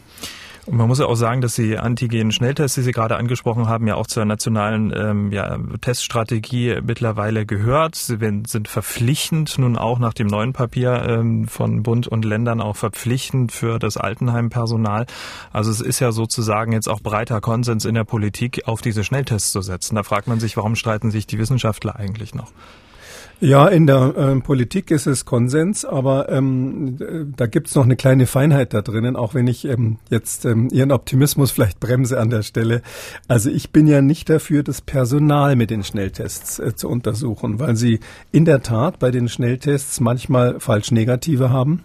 Und 0.67 0.77
man 0.77 0.89
muss 0.89 0.99
ja 0.99 1.07
auch 1.07 1.15
sagen, 1.15 1.41
dass 1.41 1.55
die 1.55 1.79
Antigen-Schnelltests, 1.79 2.75
die 2.75 2.83
Sie 2.83 2.93
gerade 2.93 3.17
angesprochen 3.17 3.69
haben, 3.69 3.87
ja 3.87 3.95
auch 3.95 4.07
zur 4.07 4.25
nationalen 4.25 4.93
ähm, 4.95 5.33
ja, 5.33 5.59
Teststrategie 5.81 6.81
mittlerweile 6.83 7.47
gehört. 7.47 7.97
Sie 7.97 8.19
sind 8.47 8.69
verpflichtend, 8.69 9.59
nun 9.59 9.77
auch 9.77 9.99
nach 9.99 10.15
dem 10.15 10.27
neuen 10.27 10.53
Papier 10.53 11.03
ähm, 11.09 11.49
von 11.49 11.83
Bund 11.83 12.07
und 12.07 12.25
Ländern 12.25 12.61
auch 12.61 12.77
verpflichtend 12.77 13.53
für 13.53 13.79
das 13.79 13.97
Altenheimpersonal. 13.97 15.07
Also 15.53 15.71
es 15.71 15.81
ist 15.81 16.01
ja 16.01 16.13
sozusagen 16.13 16.73
jetzt 16.73 16.89
auch 16.89 17.01
breiter 17.01 17.41
Konsens 17.41 17.85
in 17.85 17.95
der 17.95 18.05
Politik, 18.05 18.63
auf 18.67 18.81
diese 18.83 19.03
Schnelltests 19.03 19.53
zu 19.53 19.63
setzen. 19.63 19.95
Da 19.95 20.03
fragt 20.03 20.29
man 20.29 20.41
sich, 20.41 20.57
warum 20.57 20.77
streiten 20.77 21.11
sich 21.11 21.27
die 21.27 21.39
Wissenschaftler 21.39 21.97
eigentlich 21.97 22.35
noch? 22.35 22.53
Ja, 23.43 23.69
in 23.69 23.87
der 23.87 24.15
äh, 24.19 24.41
Politik 24.41 24.91
ist 24.91 25.07
es 25.07 25.25
Konsens, 25.25 25.87
aber 25.87 26.29
ähm, 26.29 27.33
da 27.35 27.47
gibt's 27.47 27.75
noch 27.75 27.85
eine 27.85 27.97
kleine 27.97 28.27
Feinheit 28.27 28.75
da 28.75 28.83
drinnen, 28.83 29.17
auch 29.17 29.33
wenn 29.33 29.47
ich 29.47 29.65
ähm, 29.65 29.97
jetzt 30.11 30.45
ähm, 30.45 30.69
Ihren 30.71 30.93
Optimismus 30.93 31.51
vielleicht 31.51 31.81
bremse 31.81 32.21
an 32.21 32.29
der 32.29 32.43
Stelle. 32.43 32.83
Also 33.29 33.49
ich 33.49 33.71
bin 33.71 33.87
ja 33.87 34.03
nicht 34.03 34.29
dafür, 34.29 34.63
das 34.63 34.83
Personal 34.83 35.57
mit 35.57 35.71
den 35.71 35.85
Schnelltests 35.85 36.59
äh, 36.59 36.75
zu 36.75 36.91
untersuchen, 36.91 37.59
weil 37.59 37.77
sie 37.77 38.01
in 38.31 38.45
der 38.45 38.61
Tat 38.61 38.99
bei 38.99 39.11
den 39.11 39.27
Schnelltests 39.31 40.01
manchmal 40.01 40.61
falsch 40.61 40.91
negative 40.91 41.49
haben. 41.49 41.85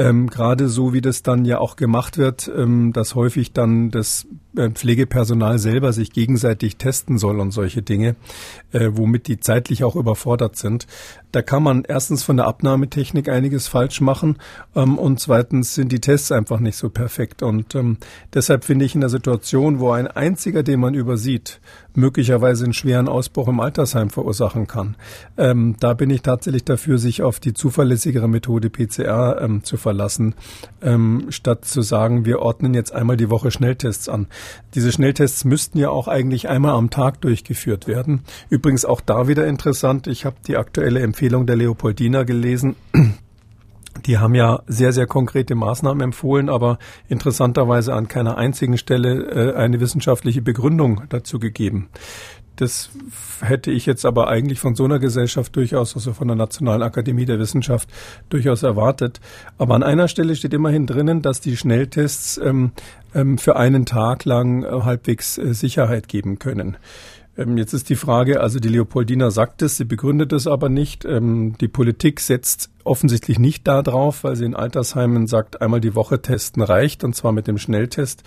Ähm, 0.00 0.30
Gerade 0.30 0.68
so, 0.68 0.94
wie 0.94 1.02
das 1.02 1.22
dann 1.22 1.44
ja 1.44 1.58
auch 1.58 1.76
gemacht 1.76 2.16
wird, 2.16 2.50
ähm, 2.56 2.94
dass 2.94 3.14
häufig 3.14 3.52
dann 3.52 3.90
das 3.90 4.26
äh, 4.56 4.70
Pflegepersonal 4.70 5.58
selber 5.58 5.92
sich 5.92 6.10
gegenseitig 6.10 6.76
testen 6.76 7.18
soll 7.18 7.38
und 7.38 7.50
solche 7.50 7.82
Dinge, 7.82 8.16
äh, 8.72 8.88
womit 8.92 9.28
die 9.28 9.40
zeitlich 9.40 9.84
auch 9.84 9.96
überfordert 9.96 10.56
sind. 10.56 10.86
Da 11.32 11.42
kann 11.42 11.62
man 11.62 11.84
erstens 11.86 12.24
von 12.24 12.36
der 12.36 12.46
Abnahmetechnik 12.46 13.28
einiges 13.28 13.68
falsch 13.68 14.00
machen 14.00 14.38
ähm, 14.74 14.98
und 14.98 15.20
zweitens 15.20 15.74
sind 15.74 15.92
die 15.92 16.00
Tests 16.00 16.32
einfach 16.32 16.58
nicht 16.58 16.76
so 16.76 16.88
perfekt. 16.88 17.42
Und 17.42 17.74
ähm, 17.74 17.98
deshalb 18.34 18.64
finde 18.64 18.86
ich 18.86 18.94
in 18.94 19.02
der 19.02 19.10
Situation, 19.10 19.78
wo 19.78 19.90
ein 19.90 20.08
einziger, 20.08 20.62
den 20.62 20.80
man 20.80 20.94
übersieht, 20.94 21.60
möglicherweise 21.94 22.64
einen 22.64 22.72
schweren 22.72 23.08
Ausbruch 23.08 23.48
im 23.48 23.60
Altersheim 23.60 24.10
verursachen 24.10 24.66
kann, 24.66 24.96
ähm, 25.36 25.76
da 25.78 25.94
bin 25.94 26.10
ich 26.10 26.22
tatsächlich 26.22 26.64
dafür, 26.64 26.98
sich 26.98 27.22
auf 27.22 27.38
die 27.38 27.52
zuverlässigere 27.52 28.28
Methode 28.28 28.70
PCR 28.70 29.40
ähm, 29.40 29.62
zu 29.62 29.76
verlassen, 29.76 29.89
ähm, 30.82 31.26
statt 31.30 31.64
zu 31.64 31.82
sagen, 31.82 32.24
wir 32.24 32.40
ordnen 32.40 32.74
jetzt 32.74 32.92
einmal 32.92 33.16
die 33.16 33.30
Woche 33.30 33.50
Schnelltests 33.50 34.08
an. 34.08 34.26
Diese 34.74 34.92
Schnelltests 34.92 35.44
müssten 35.44 35.78
ja 35.78 35.90
auch 35.90 36.08
eigentlich 36.08 36.48
einmal 36.48 36.72
am 36.72 36.90
Tag 36.90 37.20
durchgeführt 37.20 37.86
werden. 37.86 38.22
Übrigens 38.48 38.84
auch 38.84 39.00
da 39.00 39.28
wieder 39.28 39.46
interessant, 39.46 40.06
ich 40.06 40.24
habe 40.24 40.36
die 40.46 40.56
aktuelle 40.56 41.00
Empfehlung 41.00 41.46
der 41.46 41.56
Leopoldina 41.56 42.24
gelesen. 42.24 42.76
Die 44.06 44.18
haben 44.18 44.34
ja 44.34 44.62
sehr, 44.66 44.92
sehr 44.92 45.06
konkrete 45.06 45.54
Maßnahmen 45.54 46.00
empfohlen, 46.00 46.48
aber 46.48 46.78
interessanterweise 47.08 47.92
an 47.92 48.08
keiner 48.08 48.38
einzigen 48.38 48.78
Stelle 48.78 49.52
äh, 49.52 49.54
eine 49.56 49.80
wissenschaftliche 49.80 50.42
Begründung 50.42 51.02
dazu 51.08 51.38
gegeben. 51.38 51.88
Das 52.56 52.90
hätte 53.40 53.70
ich 53.70 53.86
jetzt 53.86 54.04
aber 54.04 54.28
eigentlich 54.28 54.60
von 54.60 54.74
so 54.74 54.84
einer 54.84 54.98
Gesellschaft 54.98 55.56
durchaus, 55.56 55.94
also 55.94 56.12
von 56.12 56.28
der 56.28 56.36
Nationalen 56.36 56.82
Akademie 56.82 57.24
der 57.24 57.38
Wissenschaft, 57.38 57.88
durchaus 58.28 58.62
erwartet. 58.62 59.20
Aber 59.56 59.74
an 59.74 59.82
einer 59.82 60.08
Stelle 60.08 60.36
steht 60.36 60.52
immerhin 60.52 60.86
drinnen, 60.86 61.22
dass 61.22 61.40
die 61.40 61.56
Schnelltests 61.56 62.38
ähm, 62.38 62.72
ähm, 63.14 63.38
für 63.38 63.56
einen 63.56 63.86
Tag 63.86 64.24
lang 64.24 64.64
äh, 64.64 64.68
halbwegs 64.82 65.38
äh, 65.38 65.54
Sicherheit 65.54 66.08
geben 66.08 66.38
können. 66.38 66.76
Ähm, 67.38 67.56
jetzt 67.56 67.72
ist 67.72 67.88
die 67.88 67.96
Frage, 67.96 68.40
also 68.40 68.58
die 68.58 68.68
Leopoldina 68.68 69.30
sagt 69.30 69.62
es, 69.62 69.76
sie 69.76 69.84
begründet 69.84 70.32
es 70.32 70.46
aber 70.46 70.68
nicht. 70.68 71.04
Ähm, 71.04 71.54
die 71.60 71.68
Politik 71.68 72.20
setzt 72.20 72.70
offensichtlich 72.84 73.38
nicht 73.38 73.66
darauf, 73.66 74.24
weil 74.24 74.36
sie 74.36 74.44
in 74.44 74.54
Altersheimen 74.54 75.26
sagt, 75.26 75.60
einmal 75.60 75.80
die 75.80 75.94
Woche 75.94 76.22
testen 76.22 76.62
reicht 76.62 77.04
und 77.04 77.14
zwar 77.14 77.32
mit 77.32 77.46
dem 77.46 77.58
Schnelltest. 77.58 78.22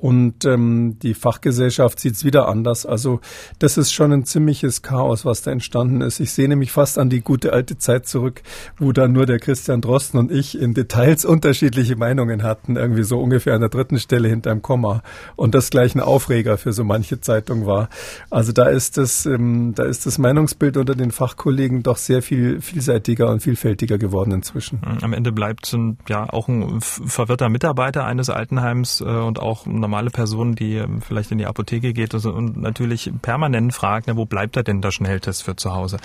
Und 0.00 0.46
ähm, 0.46 0.96
die 1.02 1.12
Fachgesellschaft 1.12 2.00
sieht 2.00 2.14
es 2.14 2.24
wieder 2.24 2.48
anders. 2.48 2.86
Also 2.86 3.20
das 3.58 3.76
ist 3.76 3.92
schon 3.92 4.12
ein 4.12 4.24
ziemliches 4.24 4.80
Chaos, 4.80 5.26
was 5.26 5.42
da 5.42 5.50
entstanden 5.50 6.00
ist. 6.00 6.20
Ich 6.20 6.32
sehne 6.32 6.56
mich 6.56 6.72
fast 6.72 6.98
an 6.98 7.10
die 7.10 7.20
gute 7.20 7.52
alte 7.52 7.76
Zeit 7.76 8.06
zurück, 8.06 8.40
wo 8.78 8.92
dann 8.92 9.12
nur 9.12 9.26
der 9.26 9.38
Christian 9.38 9.82
Drosten 9.82 10.18
und 10.18 10.32
ich 10.32 10.58
in 10.58 10.72
Details 10.72 11.24
unterschiedliche 11.26 11.96
Meinungen 11.96 12.42
hatten, 12.42 12.76
irgendwie 12.76 13.02
so 13.02 13.20
ungefähr 13.20 13.54
an 13.54 13.60
der 13.60 13.68
dritten 13.68 13.98
Stelle 13.98 14.28
hinterm 14.28 14.62
Komma. 14.62 15.02
Und 15.36 15.54
das 15.54 15.68
gleich 15.68 15.94
ein 15.94 16.00
Aufreger 16.00 16.56
für 16.56 16.72
so 16.72 16.82
manche 16.82 17.20
Zeitung 17.20 17.66
war. 17.66 17.90
Also 18.30 18.52
da 18.52 18.68
ist 18.68 18.96
das, 18.96 19.26
ähm, 19.26 19.74
da 19.74 19.84
ist 19.84 20.06
das 20.06 20.16
Meinungsbild 20.16 20.78
unter 20.78 20.94
den 20.94 21.10
Fachkollegen 21.10 21.82
doch 21.82 21.98
sehr 21.98 22.22
viel 22.22 22.62
vielseitiger 22.62 23.28
und 23.28 23.42
vielfältiger 23.42 23.79
geworden 23.86 24.32
inzwischen. 24.32 24.80
Am 25.02 25.12
Ende 25.12 25.32
bleibt 25.32 25.76
ja 26.08 26.28
auch 26.30 26.48
ein 26.48 26.80
verwirrter 26.80 27.48
Mitarbeiter 27.48 28.04
eines 28.04 28.30
Altenheims 28.30 29.00
äh, 29.00 29.04
und 29.04 29.38
auch 29.40 29.66
normale 29.66 30.10
Person, 30.10 30.54
die 30.54 30.76
ähm, 30.76 31.00
vielleicht 31.00 31.30
in 31.32 31.38
die 31.38 31.46
Apotheke 31.46 31.92
geht 31.92 32.14
und 32.14 32.56
natürlich 32.56 33.10
permanent 33.22 33.74
fragt, 33.74 34.06
na, 34.06 34.16
wo 34.16 34.24
bleibt 34.24 34.56
da 34.56 34.62
denn 34.62 34.80
der 34.80 34.90
Schnelltest 34.90 35.42
für 35.42 35.56
zu 35.56 35.74
Hause? 35.74 35.98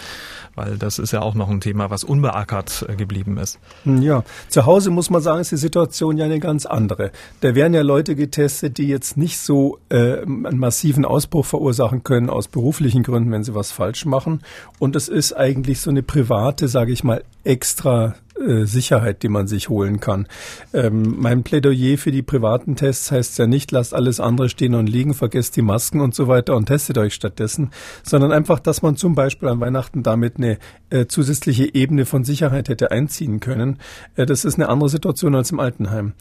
Weil 0.55 0.77
das 0.77 0.99
ist 0.99 1.11
ja 1.11 1.21
auch 1.21 1.35
noch 1.35 1.49
ein 1.49 1.61
Thema, 1.61 1.89
was 1.89 2.03
unbeackert 2.03 2.85
äh, 2.87 2.95
geblieben 2.95 3.37
ist. 3.37 3.59
Hm, 3.83 4.01
ja, 4.01 4.23
zu 4.49 4.65
Hause 4.65 4.91
muss 4.91 5.09
man 5.09 5.21
sagen, 5.21 5.41
ist 5.41 5.51
die 5.51 5.57
Situation 5.57 6.17
ja 6.17 6.25
eine 6.25 6.39
ganz 6.39 6.65
andere. 6.65 7.11
Da 7.41 7.55
werden 7.55 7.73
ja 7.73 7.81
Leute 7.81 8.15
getestet, 8.15 8.77
die 8.77 8.87
jetzt 8.87 9.17
nicht 9.17 9.39
so 9.39 9.79
äh, 9.89 10.21
einen 10.21 10.57
massiven 10.57 11.05
Ausbruch 11.05 11.45
verursachen 11.45 12.03
können 12.03 12.29
aus 12.29 12.47
beruflichen 12.47 13.03
Gründen, 13.03 13.31
wenn 13.31 13.43
sie 13.43 13.55
was 13.55 13.71
falsch 13.71 14.05
machen. 14.05 14.41
Und 14.79 14.95
es 14.95 15.07
ist 15.07 15.33
eigentlich 15.33 15.81
so 15.81 15.89
eine 15.89 16.03
private, 16.03 16.67
sage 16.67 16.91
ich 16.91 17.03
mal, 17.03 17.23
extra 17.65 18.13
äh, 18.39 18.65
Sicherheit, 18.65 19.23
die 19.23 19.27
man 19.27 19.47
sich 19.47 19.69
holen 19.69 19.99
kann. 19.99 20.27
Ähm, 20.71 21.15
mein 21.17 21.41
Plädoyer 21.41 21.97
für 21.97 22.11
die 22.11 22.21
privaten 22.21 22.75
Tests 22.75 23.11
heißt 23.11 23.39
ja 23.39 23.47
nicht, 23.47 23.71
lasst 23.71 23.95
alles 23.95 24.19
andere 24.19 24.49
stehen 24.49 24.75
und 24.75 24.85
liegen, 24.85 25.15
vergesst 25.15 25.55
die 25.55 25.63
Masken 25.63 25.99
und 25.99 26.13
so 26.13 26.27
weiter 26.27 26.55
und 26.55 26.67
testet 26.67 26.99
euch 26.99 27.15
stattdessen, 27.15 27.71
sondern 28.03 28.31
einfach, 28.31 28.59
dass 28.59 28.83
man 28.83 28.97
zum 28.97 29.15
Beispiel 29.15 29.49
an 29.49 29.61
Weihnachten 29.61 30.03
damit 30.03 30.37
eine 30.37 30.59
äh, 30.91 31.07
zusätzliche 31.07 31.73
Ebene 31.73 32.05
von 32.05 32.23
Sicherheit 32.23 32.69
hätte 32.69 32.91
einziehen 32.91 33.39
können. 33.39 33.79
Äh, 34.15 34.27
das 34.27 34.45
ist 34.45 34.55
eine 34.55 34.69
andere 34.69 34.89
Situation 34.89 35.33
als 35.33 35.49
im 35.49 35.59
Altenheim. 35.59 36.13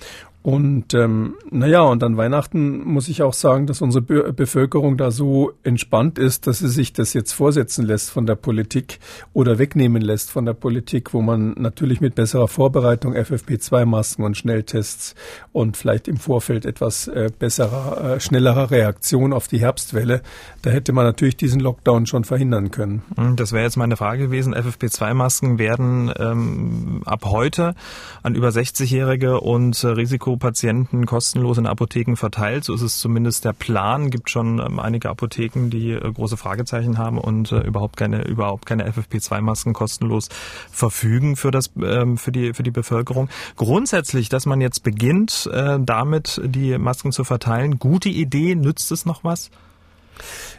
Und 0.44 0.92
ähm, 0.92 1.36
naja, 1.50 1.80
und 1.80 2.02
an 2.02 2.18
Weihnachten 2.18 2.84
muss 2.84 3.08
ich 3.08 3.22
auch 3.22 3.32
sagen, 3.32 3.66
dass 3.66 3.80
unsere 3.80 4.02
Be 4.02 4.30
Bevölkerung 4.30 4.98
da 4.98 5.10
so 5.10 5.52
entspannt 5.62 6.18
ist, 6.18 6.46
dass 6.46 6.58
sie 6.58 6.68
sich 6.68 6.92
das 6.92 7.14
jetzt 7.14 7.32
vorsetzen 7.32 7.86
lässt 7.86 8.10
von 8.10 8.26
der 8.26 8.34
Politik 8.34 8.98
oder 9.32 9.58
wegnehmen 9.58 10.02
lässt 10.02 10.30
von 10.30 10.44
der 10.44 10.52
Politik, 10.52 11.14
wo 11.14 11.22
man 11.22 11.54
natürlich 11.56 12.02
mit 12.02 12.14
besserer 12.14 12.46
Vorbereitung 12.46 13.14
FFP2-Masken 13.14 14.22
und 14.22 14.36
Schnelltests 14.36 15.14
und 15.52 15.78
vielleicht 15.78 16.08
im 16.08 16.18
Vorfeld 16.18 16.66
etwas 16.66 17.08
äh, 17.08 17.30
besserer, 17.38 18.16
äh, 18.16 18.20
schnellerer 18.20 18.70
Reaktion 18.70 19.32
auf 19.32 19.48
die 19.48 19.60
Herbstwelle, 19.60 20.20
da 20.60 20.68
hätte 20.68 20.92
man 20.92 21.06
natürlich 21.06 21.38
diesen 21.38 21.60
Lockdown 21.60 22.04
schon 22.04 22.24
verhindern 22.24 22.70
können. 22.70 23.00
Hm, 23.16 23.36
das 23.36 23.52
wäre 23.52 23.64
jetzt 23.64 23.78
meine 23.78 23.96
Frage 23.96 24.24
gewesen. 24.24 24.54
FFP2-Masken 24.54 25.58
werden 25.58 26.12
ähm, 26.18 27.00
ab 27.06 27.24
heute 27.24 27.74
an 28.22 28.34
über 28.34 28.48
60-Jährige 28.48 29.40
und 29.40 29.82
äh, 29.82 29.86
Risiko 29.86 30.33
Patienten 30.36 31.06
kostenlos 31.06 31.58
in 31.58 31.66
Apotheken 31.66 32.16
verteilt. 32.16 32.64
So 32.64 32.74
ist 32.74 32.82
es 32.82 32.98
zumindest 32.98 33.44
der 33.44 33.52
Plan. 33.52 34.10
Gibt 34.10 34.30
schon 34.30 34.58
ähm, 34.58 34.78
einige 34.78 35.10
Apotheken, 35.10 35.70
die 35.70 35.90
äh, 35.90 36.12
große 36.12 36.36
Fragezeichen 36.36 36.98
haben 36.98 37.18
und 37.18 37.52
äh, 37.52 37.60
überhaupt 37.60 37.96
keine 37.96 38.22
überhaupt 38.22 38.66
keine 38.66 38.88
FFP2-Masken 38.90 39.72
kostenlos 39.72 40.28
verfügen 40.70 41.36
für 41.36 41.50
das 41.50 41.70
ähm, 41.82 42.18
für 42.18 42.32
die 42.32 42.54
für 42.54 42.62
die 42.62 42.70
Bevölkerung. 42.70 43.28
Grundsätzlich, 43.56 44.28
dass 44.28 44.46
man 44.46 44.60
jetzt 44.60 44.82
beginnt, 44.82 45.48
äh, 45.52 45.78
damit 45.80 46.40
die 46.44 46.78
Masken 46.78 47.12
zu 47.12 47.24
verteilen, 47.24 47.78
gute 47.78 48.08
Idee. 48.08 48.54
Nützt 48.54 48.92
es 48.92 49.06
noch 49.06 49.24
was? 49.24 49.50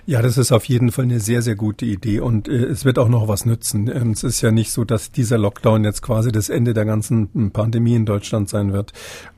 Ja, 0.08 0.22
das 0.22 0.38
ist 0.38 0.52
auf 0.52 0.66
jeden 0.66 0.92
Fall 0.92 1.06
eine 1.06 1.20
sehr, 1.20 1.42
sehr 1.42 1.56
gute 1.56 1.86
Idee 1.86 2.20
und 2.20 2.48
äh, 2.48 2.66
es 2.66 2.86
wird 2.86 3.00
auch 3.00 3.10
noch 3.10 3.28
was 3.28 3.46
nützen. 3.46 3.90
Ähm, 3.92 4.12
es 4.12 4.24
ist 4.24 4.42
ja 4.42 4.52
nicht 4.52 4.72
so, 4.72 4.84
dass 4.84 5.12
dieser 5.12 5.40
Lockdown 5.40 5.84
jetzt 5.84 6.04
quasi 6.04 6.32
das 6.32 6.50
Ende 6.50 6.76
der 6.76 6.86
ganzen 6.86 7.30
hm, 7.34 7.52
Pandemie 7.52 7.96
in 7.96 8.06
Deutschland 8.06 8.48
sein 8.48 8.72
wird. 8.72 8.94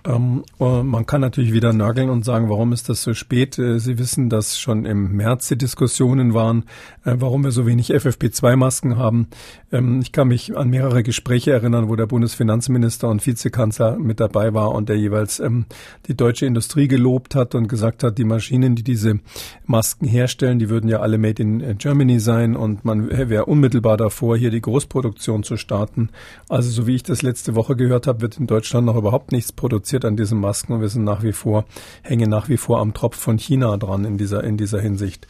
Ähm, 0.06 0.44
äh, 0.60 0.84
man 0.84 1.06
kann 1.06 1.22
natürlich 1.22 1.54
wieder 1.54 1.72
nörgeln 1.72 2.10
und 2.10 2.26
sagen, 2.26 2.50
warum 2.50 2.74
ist 2.74 2.90
das 2.90 3.02
so 3.02 3.14
spät? 3.14 3.58
Äh, 3.58 3.80
Sie 3.80 3.98
wissen, 3.98 4.30
dass 4.30 4.60
schon 4.60 4.86
im 4.86 5.16
März 5.16 5.48
die 5.48 5.58
Diskussionen 5.58 6.34
waren, 6.34 6.64
äh, 7.06 7.16
warum 7.18 7.46
wir 7.46 7.52
so 7.52 7.66
wenig 7.66 7.94
FFP2-Masken 7.94 8.98
haben. 8.98 9.28
Ähm, 9.72 10.02
ich 10.02 10.12
kann 10.12 10.28
mich 10.28 10.58
an 10.58 10.70
mehrere 10.70 11.02
Gespräche 11.04 11.52
erinnern, 11.52 11.88
wo 11.88 11.96
der 11.96 12.08
Bundesfinanzminister 12.08 13.08
und 13.08 13.26
Vizekanzler 13.26 13.98
mit 13.98 14.20
dabei 14.20 14.54
war 14.54 14.74
und 14.74 14.90
der 14.90 14.98
jeweils 14.98 15.40
ähm, 15.40 15.66
die 16.08 16.16
deutsche 16.16 16.46
Industrie 16.46 16.90
gelobt 16.90 17.36
hat 17.36 17.56
und 17.56 17.68
gesagt 17.68 18.04
hat, 18.04 18.18
die 18.18 18.26
Maschinen, 18.26 18.76
die 18.76 18.84
diese 18.84 19.20
Masken 19.66 20.07
herstellen, 20.08 20.38
herstellen. 20.38 20.60
Die 20.60 20.70
würden 20.70 20.90
ja 20.90 21.00
alle 21.00 21.18
made 21.18 21.42
in 21.42 21.62
äh, 21.62 21.76
Germany 21.76 22.20
sein 22.20 22.56
und 22.56 22.86
man 22.86 23.10
wäre 23.10 23.46
unmittelbar 23.46 23.98
davor, 23.98 24.38
hier 24.38 24.52
die 24.52 24.62
Großproduktion 24.62 25.44
zu 25.44 25.58
starten. 25.58 26.10
Also 26.50 26.70
so 26.70 26.88
wie 26.88 26.96
ich 26.96 27.04
das 27.04 27.22
letzte 27.22 27.56
Woche 27.56 27.76
gehört 27.76 28.08
habe, 28.08 28.22
wird 28.22 28.38
in 28.38 28.48
Deutschland 28.48 28.86
noch 28.86 28.96
überhaupt 28.96 29.32
nichts 29.32 29.52
produziert 29.52 30.06
an 30.06 30.16
diesen 30.16 30.40
Masken 30.40 30.74
und 30.74 30.82
wir 30.82 30.90
sind 30.90 31.04
nach 31.04 31.24
wie 31.24 31.34
vor, 31.34 31.66
hängen 32.02 32.30
nach 32.30 32.50
wie 32.50 32.58
vor 32.58 32.80
am 32.80 32.94
Tropf 32.94 33.18
von 33.18 33.38
China 33.38 33.78
dran 33.78 34.06
in 34.06 34.18
dieser, 34.18 34.44
in 34.44 34.58
dieser 34.58 34.82
Hinsicht. 34.82 35.28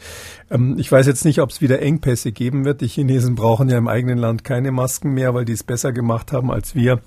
Ähm, 0.50 0.76
ich 0.78 0.90
weiß 0.90 1.06
jetzt 1.06 1.24
nicht, 1.24 1.40
ob 1.40 1.50
es 1.50 1.60
wieder 1.60 1.80
Engpässe 1.80 2.32
geben 2.32 2.64
wird. 2.64 2.80
Die 2.80 2.88
Chinesen 2.88 3.34
brauchen 3.34 3.68
ja 3.68 3.78
im 3.78 3.88
eigenen 3.88 4.18
Land 4.18 4.44
keine 4.44 4.72
Masken 4.72 5.14
mehr, 5.14 5.34
weil 5.34 5.44
die 5.44 5.52
es 5.52 5.62
besser 5.62 5.92
gemacht 5.92 6.32
haben 6.32 6.50
als 6.50 6.74
wir 6.74 7.00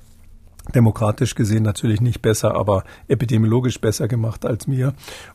demokratisch 0.76 1.36
gesehen 1.36 1.64
natürlich 1.64 2.02
nicht 2.02 2.22
besser, 2.22 2.56
aber 2.56 2.84
epidemiologisch 3.08 3.82
besser 3.82 4.08
gemacht 4.08 4.46
als 4.46 4.68
mir. 4.68 4.94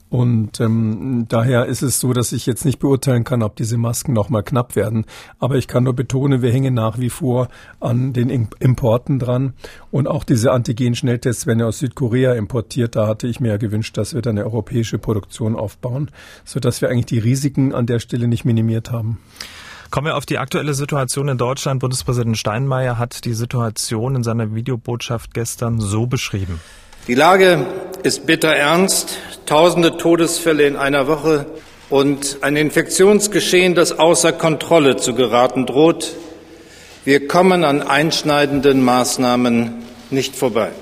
Und 0.09 0.61
ähm, 0.61 1.27
daher 1.29 1.67
ist 1.67 1.83
es 1.83 1.99
so, 1.99 2.13
dass 2.13 2.33
ich 2.33 2.47
jetzt 2.47 2.65
nicht 2.65 2.79
beurteilen 2.79 3.25
kann, 3.25 3.43
ob 3.43 3.57
diese 3.57 3.77
Masken 3.77 4.13
nochmal 4.13 4.45
knapp 4.45 4.77
werden. 4.77 5.05
Aber 5.39 5.57
ich 5.57 5.67
kann 5.67 5.85
nur 5.85 5.95
betonen, 5.95 6.43
wir 6.43 6.53
hängen 6.53 6.75
nach 6.75 6.99
wie 6.99 7.11
vor 7.11 7.49
an 7.81 8.13
den 8.13 8.31
Importen 8.31 9.19
dran. 9.19 9.55
Und 9.91 10.07
auch 10.07 10.23
diese 10.23 10.53
Antigen-Schnelltests 10.53 11.47
werden 11.47 11.61
ja 11.61 11.67
aus 11.67 11.81
Südkorea 11.81 12.35
importiert. 12.35 12.95
Da 12.95 13.09
hatte 13.09 13.27
ich 13.27 13.41
mir 13.41 13.49
ja 13.49 13.57
gewünscht, 13.57 13.97
dass 13.97 14.15
wir 14.15 14.23
dann 14.23 14.39
eine 14.39 14.47
europäische 14.47 14.99
Produktion 14.99 15.57
aufbauen, 15.57 16.11
sodass 16.45 16.81
wir 16.81 16.89
eigentlich 16.89 17.07
die 17.07 17.19
Risiken 17.19 17.75
an 17.75 17.87
der 17.87 17.99
Stelle 17.99 18.29
nicht 18.29 18.45
minimiert 18.45 18.93
haben. 18.93 19.19
Kommen 19.97 20.09
wir 20.09 20.17
auf 20.19 20.27
die 20.27 20.37
aktuelle 20.37 20.75
Situation 20.75 21.27
in 21.29 21.39
Deutschland. 21.39 21.81
Bundespräsident 21.81 22.37
Steinmeier 22.37 22.99
hat 22.99 23.25
die 23.25 23.33
Situation 23.33 24.17
in 24.17 24.23
seiner 24.23 24.55
Videobotschaft 24.55 25.33
gestern 25.33 25.81
so 25.81 26.07
beschrieben. 26.07 26.61
Die 27.09 27.15
Lage 27.15 27.65
ist 28.03 28.27
bitter 28.27 28.51
ernst. 28.51 29.17
Tausende 29.47 29.97
Todesfälle 29.97 30.67
in 30.67 30.77
einer 30.77 31.09
Woche 31.09 31.47
und 31.89 32.41
ein 32.43 32.57
Infektionsgeschehen, 32.57 33.75
das 33.75 33.99
außer 33.99 34.33
Kontrolle 34.33 34.99
zu 34.99 35.15
geraten 35.15 35.65
droht. 35.65 36.15
Wir 37.07 37.27
kommen 37.27 37.65
an 37.65 37.81
einschneidenden 37.81 38.85
Maßnahmen 38.85 39.77
nicht 40.11 40.37
vorbei. 40.37 40.73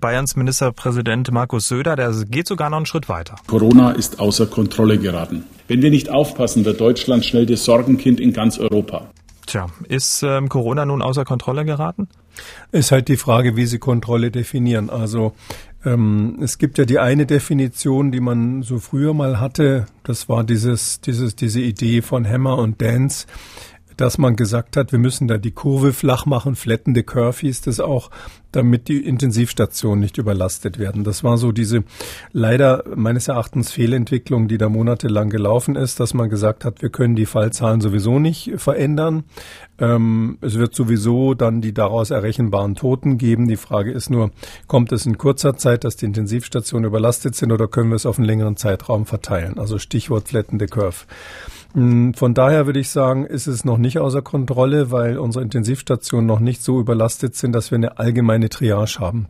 Bayerns 0.00 0.34
Ministerpräsident 0.34 1.30
Markus 1.30 1.68
Söder, 1.68 1.94
der 1.94 2.10
geht 2.26 2.48
sogar 2.48 2.70
noch 2.70 2.78
einen 2.78 2.86
Schritt 2.86 3.10
weiter. 3.10 3.36
Corona 3.48 3.90
ist 3.90 4.18
außer 4.18 4.46
Kontrolle 4.46 4.96
geraten. 4.96 5.44
Wenn 5.68 5.82
wir 5.82 5.90
nicht 5.90 6.10
aufpassen, 6.10 6.64
wird 6.64 6.80
Deutschland 6.80 7.24
schnell 7.24 7.46
das 7.46 7.64
Sorgenkind 7.64 8.20
in 8.20 8.32
ganz 8.32 8.58
Europa. 8.58 9.10
Tja, 9.46 9.66
ist 9.88 10.22
ähm, 10.22 10.48
Corona 10.48 10.84
nun 10.84 11.02
außer 11.02 11.24
Kontrolle 11.24 11.64
geraten? 11.64 12.08
Ist 12.72 12.90
halt 12.92 13.08
die 13.08 13.16
Frage, 13.16 13.56
wie 13.56 13.66
Sie 13.66 13.78
Kontrolle 13.78 14.30
definieren. 14.30 14.90
Also 14.90 15.34
ähm, 15.84 16.38
es 16.42 16.58
gibt 16.58 16.78
ja 16.78 16.84
die 16.84 16.98
eine 16.98 17.26
Definition, 17.26 18.10
die 18.10 18.20
man 18.20 18.62
so 18.62 18.78
früher 18.78 19.14
mal 19.14 19.40
hatte. 19.40 19.86
Das 20.02 20.28
war 20.28 20.42
dieses, 20.42 21.00
dieses, 21.00 21.36
diese 21.36 21.60
Idee 21.60 22.02
von 22.02 22.28
Hammer 22.28 22.58
und 22.58 22.82
Dance 22.82 23.26
dass 23.96 24.18
man 24.18 24.36
gesagt 24.36 24.76
hat, 24.76 24.92
wir 24.92 24.98
müssen 24.98 25.28
da 25.28 25.38
die 25.38 25.52
Kurve 25.52 25.92
flach 25.92 26.26
machen, 26.26 26.54
flatten 26.54 26.94
the 26.94 27.02
curve 27.02 27.40
hieß 27.40 27.62
das 27.62 27.80
auch, 27.80 28.10
damit 28.52 28.88
die 28.88 29.04
Intensivstationen 29.04 30.00
nicht 30.00 30.18
überlastet 30.18 30.78
werden. 30.78 31.04
Das 31.04 31.22
war 31.24 31.36
so 31.36 31.52
diese 31.52 31.84
leider 32.32 32.84
meines 32.94 33.28
Erachtens 33.28 33.70
Fehlentwicklung, 33.70 34.48
die 34.48 34.58
da 34.58 34.68
monatelang 34.68 35.28
gelaufen 35.28 35.76
ist, 35.76 36.00
dass 36.00 36.14
man 36.14 36.30
gesagt 36.30 36.64
hat, 36.64 36.80
wir 36.82 36.88
können 36.88 37.16
die 37.16 37.26
Fallzahlen 37.26 37.80
sowieso 37.80 38.18
nicht 38.18 38.52
verändern. 38.56 39.24
Ähm, 39.78 40.38
es 40.40 40.56
wird 40.58 40.74
sowieso 40.74 41.34
dann 41.34 41.60
die 41.60 41.74
daraus 41.74 42.10
errechenbaren 42.10 42.74
Toten 42.74 43.18
geben. 43.18 43.46
Die 43.46 43.56
Frage 43.56 43.92
ist 43.92 44.08
nur, 44.08 44.30
kommt 44.66 44.92
es 44.92 45.04
in 45.04 45.18
kurzer 45.18 45.56
Zeit, 45.56 45.84
dass 45.84 45.96
die 45.96 46.06
Intensivstationen 46.06 46.86
überlastet 46.86 47.34
sind 47.34 47.52
oder 47.52 47.68
können 47.68 47.90
wir 47.90 47.96
es 47.96 48.06
auf 48.06 48.18
einen 48.18 48.26
längeren 48.26 48.56
Zeitraum 48.56 49.04
verteilen? 49.04 49.58
Also 49.58 49.78
Stichwort 49.78 50.28
flatten 50.28 50.58
the 50.58 50.66
curve. 50.66 51.04
Hm, 51.76 52.14
von 52.14 52.32
daher 52.32 52.64
würde 52.64 52.80
ich 52.80 52.88
sagen, 52.88 53.26
ist 53.26 53.46
es 53.46 53.66
noch 53.66 53.76
nicht 53.76 53.98
außer 53.98 54.22
Kontrolle, 54.22 54.90
weil 54.90 55.18
unsere 55.18 55.44
Intensivstationen 55.44 56.26
noch 56.26 56.40
nicht 56.40 56.62
so 56.62 56.80
überlastet 56.80 57.36
sind, 57.36 57.52
dass 57.52 57.70
wir 57.70 57.76
eine 57.76 57.98
allgemeine 57.98 58.48
Triage 58.48 58.98
haben. 58.98 59.28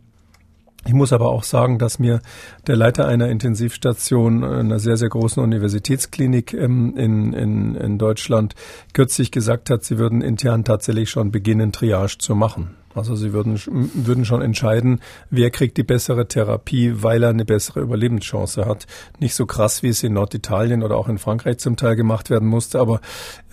Ich 0.85 0.93
muss 0.93 1.11
aber 1.11 1.27
auch 1.27 1.43
sagen, 1.43 1.77
dass 1.77 1.99
mir 1.99 2.21
der 2.65 2.77
Leiter 2.77 3.05
einer 3.05 3.27
Intensivstation 3.27 4.45
einer 4.45 4.79
sehr, 4.79 4.95
sehr 4.95 5.09
großen 5.09 5.43
Universitätsklinik 5.43 6.53
ähm, 6.53 6.95
in, 6.95 7.33
in, 7.33 7.75
in 7.75 7.97
Deutschland 7.97 8.55
kürzlich 8.93 9.31
gesagt 9.31 9.69
hat, 9.69 9.83
sie 9.83 9.97
würden 9.97 10.21
intern 10.21 10.63
tatsächlich 10.63 11.09
schon 11.09 11.31
beginnen, 11.31 11.73
Triage 11.73 12.17
zu 12.17 12.33
machen. 12.33 12.77
Also 12.97 13.15
sie 13.15 13.33
würden, 13.33 13.59
würden 13.93 14.25
schon 14.25 14.41
entscheiden, 14.41 14.99
wer 15.29 15.51
kriegt 15.51 15.77
die 15.77 15.83
bessere 15.83 16.27
Therapie, 16.27 17.03
weil 17.03 17.23
er 17.23 17.29
eine 17.29 17.45
bessere 17.45 17.81
Überlebenschance 17.81 18.65
hat. 18.65 18.87
Nicht 19.19 19.35
so 19.35 19.45
krass, 19.45 19.83
wie 19.83 19.89
es 19.89 20.03
in 20.03 20.13
Norditalien 20.13 20.83
oder 20.83 20.97
auch 20.97 21.07
in 21.07 21.17
Frankreich 21.17 21.59
zum 21.59 21.75
Teil 21.75 21.95
gemacht 21.95 22.29
werden 22.29 22.47
musste, 22.47 22.79
aber 22.79 23.01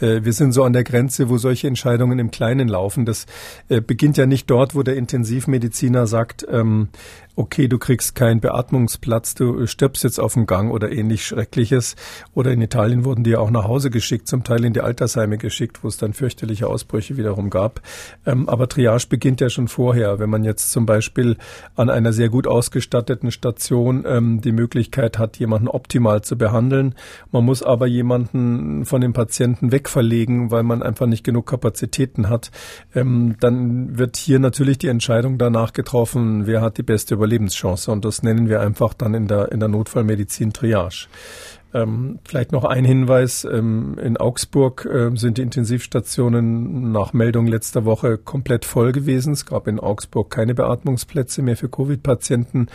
äh, 0.01 0.21
wir 0.23 0.33
sind 0.33 0.53
so 0.53 0.65
an 0.65 0.73
der 0.73 0.85
Grenze, 0.85 1.29
wo 1.29 1.39
solche 1.39 1.69
Entscheidungen 1.69 2.19
im 2.19 2.31
Kleinen 2.31 2.69
laufen. 2.69 3.05
Das 3.05 3.27
äh, 3.69 3.81
beginnt 3.81 4.17
ja 4.17 4.27
nicht 4.27 4.49
dort, 4.51 4.75
wo 4.75 4.83
der 4.83 4.97
Intensivmediziner 4.97 6.07
sagt, 6.07 6.47
ähm, 6.51 6.89
okay, 7.37 7.67
du 7.67 7.79
kriegst 7.79 8.15
keinen 8.15 8.41
Beatmungsplatz, 8.41 9.35
du 9.35 9.67
stirbst 9.67 10.05
jetzt 10.05 10.21
auf 10.21 10.35
dem 10.35 10.47
Gang 10.47 10.71
oder 10.71 10.93
ähnlich 10.93 11.27
Schreckliches. 11.27 11.97
Oder 12.33 12.53
in 12.53 12.63
Italien 12.63 13.05
wurden 13.05 13.25
die 13.25 13.31
ja 13.31 13.41
auch 13.41 13.51
nach 13.51 13.65
Hause 13.65 13.91
geschickt, 13.91 14.29
zum 14.29 14.45
Teil 14.45 14.65
in 14.65 14.73
die 14.73 14.81
Altersheime 14.81 15.37
geschickt, 15.39 15.83
wo 15.83 15.89
es 15.89 15.97
dann 15.97 16.13
fürchterliche 16.13 16.69
Ausbrüche 16.69 17.17
wiederum 17.17 17.51
gab. 17.51 17.81
Ähm, 18.25 18.49
aber 18.49 18.69
Triage 18.69 19.07
beginnt 19.09 19.41
ja 19.41 19.51
schon 19.51 19.69
vorher. 19.69 20.19
Wenn 20.19 20.31
man 20.31 20.45
jetzt 20.45 20.71
zum 20.71 20.87
Beispiel 20.87 21.37
an 21.75 21.91
einer 21.91 22.13
sehr 22.13 22.29
gut 22.29 22.47
ausgestatteten 22.47 23.33
Station 23.33 24.05
ähm, 24.07 24.41
die 24.41 24.53
Möglichkeit 24.53 25.19
hat, 25.19 25.37
jemanden 25.39 25.69
optimal 25.69 26.23
zu 26.23 26.39
behandeln, 26.39 26.95
man 27.33 27.45
muss 27.45 27.63
aber 27.63 27.87
jemanden 27.87 28.85
von 28.85 29.01
dem 29.01 29.13
Patienten 29.13 29.73
wegverlegen, 29.73 30.53
weil 30.53 30.63
man 30.63 30.83
einfach 30.83 31.07
nicht 31.07 31.25
genug 31.25 31.47
Kapazitäten 31.47 32.29
hat, 32.29 32.53
ähm, 32.95 33.37
dann 33.41 33.99
wird 33.99 34.17
hier 34.17 34.39
natürlich 34.39 34.79
die 34.79 34.89
Entscheidung 34.89 35.39
danach 35.39 35.73
getroffen, 35.73 36.47
wer 36.47 36.61
hat 36.61 36.79
die 36.79 36.83
beste 36.83 37.19
Überlebenschance. 37.25 37.91
Und 37.91 38.05
das 38.05 38.23
nennen 38.23 38.49
wir 38.49 38.61
einfach 38.61 38.95
dann 38.95 39.15
in 39.15 39.27
der, 39.27 39.51
in 39.51 39.61
der 39.61 39.69
Notfallmedizin 39.69 40.53
Triage. 40.53 41.09
Ähm, 41.73 42.21
vielleicht 42.25 42.53
noch 42.53 42.65
ein 42.65 42.85
Hinweis. 42.85 43.45
Ähm, 43.45 43.99
in 43.99 44.17
Augsburg 44.17 44.85
äh, 44.85 45.11
sind 45.17 45.39
die 45.39 45.43
Intensivstationen 45.43 46.93
nach 46.93 47.13
Meldung 47.13 47.47
letzter 47.47 47.85
Woche 47.85 48.19
komplett 48.19 48.65
voll 48.65 48.93
gewesen. 48.93 49.33
Es 49.33 49.47
gab 49.47 49.67
in 49.67 49.81
Augsburg 49.81 50.31
keine 50.31 50.55
Beatmungsplätze 50.55 51.43
mehr 51.43 51.57
für 51.57 51.69
Covid-Patienten. 51.69 52.69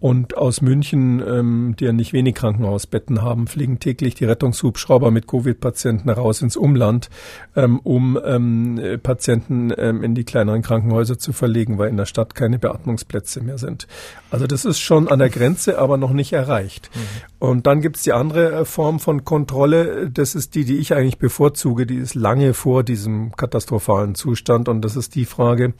Und 0.00 0.36
aus 0.36 0.62
München, 0.62 1.22
ähm, 1.26 1.74
die 1.78 1.84
ja 1.84 1.92
nicht 1.92 2.14
wenig 2.14 2.34
Krankenhausbetten 2.34 3.20
haben, 3.20 3.46
fliegen 3.46 3.80
täglich 3.80 4.14
die 4.14 4.24
Rettungshubschrauber 4.24 5.10
mit 5.10 5.26
Covid-Patienten 5.26 6.08
raus 6.08 6.40
ins 6.40 6.56
Umland, 6.56 7.10
ähm, 7.54 7.78
um 7.80 8.18
ähm, 8.24 8.80
Patienten 9.02 9.72
ähm, 9.76 10.02
in 10.02 10.14
die 10.14 10.24
kleineren 10.24 10.62
Krankenhäuser 10.62 11.18
zu 11.18 11.32
verlegen, 11.32 11.76
weil 11.76 11.90
in 11.90 11.98
der 11.98 12.06
Stadt 12.06 12.34
keine 12.34 12.58
Beatmungsplätze 12.58 13.42
mehr 13.42 13.58
sind. 13.58 13.86
Also 14.30 14.46
das 14.46 14.64
ist 14.64 14.78
schon 14.78 15.06
an 15.08 15.18
der 15.18 15.28
Grenze, 15.28 15.78
aber 15.78 15.98
noch 15.98 16.12
nicht 16.12 16.32
erreicht. 16.32 16.90
Mhm. 16.94 17.00
Und 17.40 17.66
dann 17.66 17.80
gibt's 17.80 18.02
die 18.02 18.12
andere 18.12 18.52
äh, 18.52 18.64
Form 18.64 19.00
von 19.00 19.24
Kontrolle. 19.24 20.10
Das 20.10 20.34
ist 20.34 20.54
die, 20.54 20.64
die 20.64 20.78
ich 20.78 20.94
eigentlich 20.94 21.18
bevorzuge. 21.18 21.86
Die 21.86 21.96
ist 21.96 22.14
lange 22.14 22.54
vor 22.54 22.84
diesem 22.84 23.32
katastrophalen 23.32 24.14
Zustand. 24.14 24.68
Und 24.68 24.82
das 24.82 24.96
ist 24.96 25.14
die 25.14 25.24
Frage, 25.24 25.74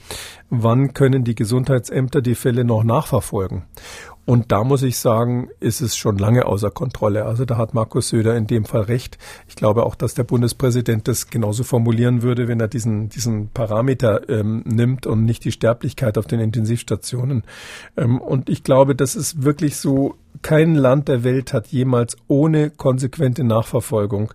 wann 0.49 0.95
können 0.95 1.25
die 1.25 1.35
Gesundheitsämter 1.35 2.23
die 2.23 2.35
Fälle 2.35 2.65
noch 2.65 2.83
nachverfolgen? 2.83 3.63
Und 4.27 4.53
da 4.53 4.65
muss 4.65 4.83
ich 4.83 4.99
sagen, 4.99 5.49
ist 5.61 5.81
es 5.81 5.97
schon 5.97 6.19
lange 6.19 6.47
außer 6.47 6.71
Kontrolle. 6.71 7.25
Also 7.25 7.45
da 7.45 7.57
hat 7.57 7.75
Markus 7.75 8.11
Söder 8.11 8.37
in 8.37 8.47
dem 8.47 8.65
Fall 8.65 8.83
recht. 8.83 9.19
Ich 9.49 9.57
glaube 9.57 9.85
auch, 9.85 9.95
dass 9.95 10.15
der 10.15 10.25
Bundespräsident 10.25 11.09
das 11.09 11.29
genauso 11.29 11.65
formulieren 11.65 12.23
würde, 12.23 12.47
wenn 12.47 12.61
er 12.61 12.69
diesen, 12.69 13.09
diesen 13.09 13.49
Parameter 13.49 14.29
ähm, 14.29 14.63
nimmt 14.67 15.07
und 15.07 15.25
nicht 15.25 15.45
die 15.45 15.53
Sterblichkeit 15.53 16.19
auf 16.19 16.27
den 16.27 16.41
Intensivstationen. 16.41 17.45
Ähm, 17.97 18.21
und 18.21 18.49
ich 18.49 18.63
glaube, 18.63 18.95
das 18.95 19.17
ist 19.17 19.43
wirklich 19.43 19.77
so 19.77 20.15
kein 20.43 20.75
Land 20.75 21.09
der 21.09 21.23
Welt 21.23 21.53
hat 21.53 21.69
jemals 21.69 22.17
ohne 22.27 22.71
konsequente 22.71 23.45
Nachverfolgung 23.45 24.33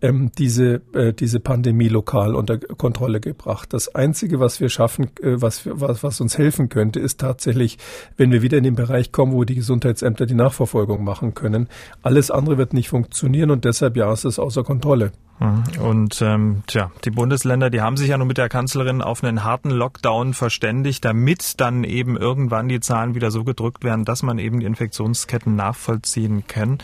ähm, 0.00 0.30
diese, 0.38 0.82
äh, 0.94 1.12
diese 1.12 1.40
Pandemie 1.40 1.88
lokal 1.88 2.34
unter 2.34 2.58
Kontrolle 2.58 3.20
gebracht. 3.20 3.72
Das 3.72 3.94
Einzige, 3.94 4.38
was 4.38 4.60
wir 4.60 4.68
schaffen, 4.68 5.10
äh, 5.20 5.40
was, 5.40 5.62
was, 5.64 6.02
was 6.02 6.20
uns 6.20 6.38
helfen 6.38 6.68
könnte, 6.68 7.00
ist 7.00 7.20
tatsächlich, 7.20 7.78
wenn 8.16 8.30
wir 8.30 8.42
wieder 8.42 8.58
in 8.58 8.64
den 8.64 8.76
Bereich 8.76 9.10
kommen, 9.10 9.32
wo 9.32 9.44
die 9.44 9.56
Gesundheitsämter 9.56 10.26
die 10.26 10.34
Nachverfolgung 10.34 11.02
machen 11.02 11.34
können. 11.34 11.68
Alles 12.02 12.30
andere 12.30 12.58
wird 12.58 12.72
nicht 12.72 12.88
funktionieren 12.88 13.50
und 13.50 13.64
deshalb 13.64 13.96
ja, 13.96 14.12
ist 14.12 14.24
es 14.24 14.38
außer 14.38 14.62
Kontrolle. 14.62 15.12
Mhm. 15.40 15.80
Und 15.80 16.22
ähm, 16.22 16.62
tja, 16.66 16.90
die 17.04 17.10
Bundesländer, 17.10 17.70
die 17.70 17.80
haben 17.80 17.96
sich 17.96 18.08
ja 18.08 18.18
nun 18.18 18.28
mit 18.28 18.38
der 18.38 18.48
Kanzlerin 18.48 19.02
auf 19.02 19.22
einen 19.22 19.44
harten 19.44 19.70
Lockdown 19.70 20.34
verständigt, 20.34 21.04
damit 21.04 21.60
dann 21.60 21.84
eben 21.84 22.16
irgendwann 22.16 22.68
die 22.68 22.80
Zahlen 22.80 23.14
wieder 23.14 23.30
so 23.30 23.44
gedrückt 23.44 23.84
werden, 23.84 24.04
dass 24.04 24.22
man 24.22 24.38
eben 24.38 24.60
die 24.60 24.66
Infektionsketten 24.66 25.54
nachvollziehen 25.56 26.44
kann. 26.46 26.78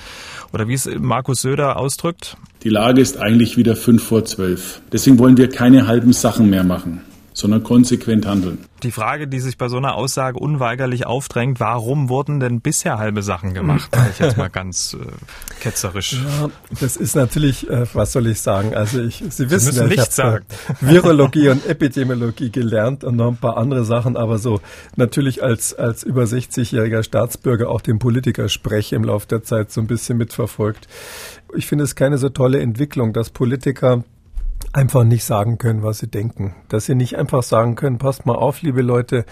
Oder 0.52 0.68
wie 0.68 0.74
es 0.74 0.88
Markus 0.98 1.42
Söder 1.42 1.76
ausdrückt. 1.76 2.36
Die 2.62 2.68
Lage 2.70 3.00
ist 3.00 3.18
eigentlich 3.18 3.56
wieder 3.56 3.76
fünf 3.76 4.02
vor 4.04 4.24
zwölf. 4.24 4.80
Deswegen 4.92 5.18
wollen 5.18 5.36
wir 5.36 5.48
keine 5.48 5.86
halben 5.86 6.12
Sachen 6.12 6.50
mehr 6.50 6.64
machen 6.64 7.02
sondern 7.34 7.62
konsequent 7.62 8.26
handeln. 8.26 8.58
Die 8.84 8.90
Frage, 8.90 9.26
die 9.26 9.40
sich 9.40 9.56
bei 9.56 9.68
so 9.68 9.78
einer 9.78 9.94
Aussage 9.94 10.38
unweigerlich 10.38 11.06
aufdrängt, 11.06 11.58
warum 11.58 12.10
wurden 12.10 12.38
denn 12.38 12.60
bisher 12.60 12.98
halbe 12.98 13.22
Sachen 13.22 13.54
gemacht? 13.54 13.88
Sag 13.90 14.10
ich 14.10 14.18
jetzt 14.18 14.36
mal 14.36 14.50
ganz 14.50 14.94
äh, 15.00 15.06
ketzerisch. 15.58 16.12
Ja, 16.12 16.50
das 16.80 16.98
ist 16.98 17.16
natürlich, 17.16 17.70
äh, 17.70 17.86
was 17.94 18.12
soll 18.12 18.26
ich 18.26 18.42
sagen? 18.42 18.74
Also 18.74 19.00
ich, 19.00 19.24
Sie 19.30 19.48
wissen 19.48 19.72
Sie 19.72 19.80
ja, 19.80 19.86
ich 19.86 20.18
habe 20.18 20.42
Virologie 20.82 21.48
und 21.48 21.64
Epidemiologie 21.66 22.50
gelernt 22.50 23.04
und 23.04 23.16
noch 23.16 23.28
ein 23.28 23.38
paar 23.38 23.56
andere 23.56 23.86
Sachen, 23.86 24.18
aber 24.18 24.36
so 24.36 24.60
natürlich 24.96 25.42
als 25.42 25.72
als 25.72 26.02
über 26.02 26.24
60-jähriger 26.24 27.02
Staatsbürger 27.02 27.70
auch 27.70 27.80
den 27.80 27.98
Politiker 27.98 28.50
spreche 28.50 28.96
im 28.96 29.04
Laufe 29.04 29.26
der 29.28 29.42
Zeit 29.44 29.72
so 29.72 29.80
ein 29.80 29.86
bisschen 29.86 30.18
mitverfolgt. 30.18 30.88
Ich 31.56 31.66
finde 31.66 31.84
es 31.84 31.94
keine 31.94 32.18
so 32.18 32.28
tolle 32.28 32.60
Entwicklung, 32.60 33.14
dass 33.14 33.30
Politiker 33.30 34.04
einfach 34.72 35.04
nicht 35.04 35.24
sagen 35.24 35.58
können, 35.58 35.82
was 35.82 35.98
sie 35.98 36.08
denken. 36.08 36.54
Dass 36.68 36.86
sie 36.86 36.94
nicht 36.94 37.16
einfach 37.16 37.42
sagen 37.42 37.74
können, 37.74 37.98
passt 37.98 38.26
mal 38.26 38.34
auf, 38.34 38.62
liebe 38.62 38.82
Leute, 38.82 39.24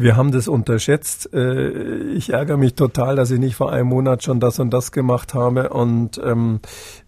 wir 0.00 0.16
haben 0.16 0.30
das 0.30 0.46
unterschätzt. 0.46 1.34
Äh, 1.34 1.70
ich 2.12 2.32
ärgere 2.32 2.56
mich 2.56 2.74
total, 2.74 3.16
dass 3.16 3.32
ich 3.32 3.40
nicht 3.40 3.56
vor 3.56 3.72
einem 3.72 3.88
Monat 3.88 4.22
schon 4.22 4.38
das 4.38 4.60
und 4.60 4.70
das 4.70 4.92
gemacht 4.92 5.34
habe. 5.34 5.70
Und 5.70 6.20
ähm, 6.24 6.60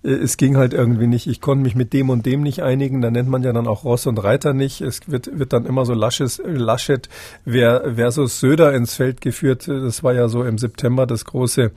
es 0.02 0.36
ging 0.36 0.56
halt 0.56 0.74
irgendwie 0.74 1.06
nicht. 1.06 1.28
Ich 1.28 1.40
konnte 1.40 1.62
mich 1.62 1.76
mit 1.76 1.92
dem 1.92 2.10
und 2.10 2.26
dem 2.26 2.42
nicht 2.42 2.64
einigen. 2.64 3.00
Da 3.00 3.12
nennt 3.12 3.28
man 3.28 3.44
ja 3.44 3.52
dann 3.52 3.68
auch 3.68 3.84
Ross 3.84 4.08
und 4.08 4.18
Reiter 4.18 4.54
nicht. 4.54 4.80
Es 4.80 5.08
wird, 5.08 5.38
wird 5.38 5.52
dann 5.52 5.66
immer 5.66 5.86
so 5.86 5.94
Lasches, 5.94 6.42
Laschet 6.44 7.08
versus 7.46 8.40
Söder 8.40 8.74
ins 8.74 8.94
Feld 8.94 9.20
geführt. 9.20 9.68
Das 9.68 10.02
war 10.02 10.12
ja 10.12 10.26
so 10.26 10.42
im 10.42 10.58
September 10.58 11.06
das 11.06 11.24
große, 11.24 11.70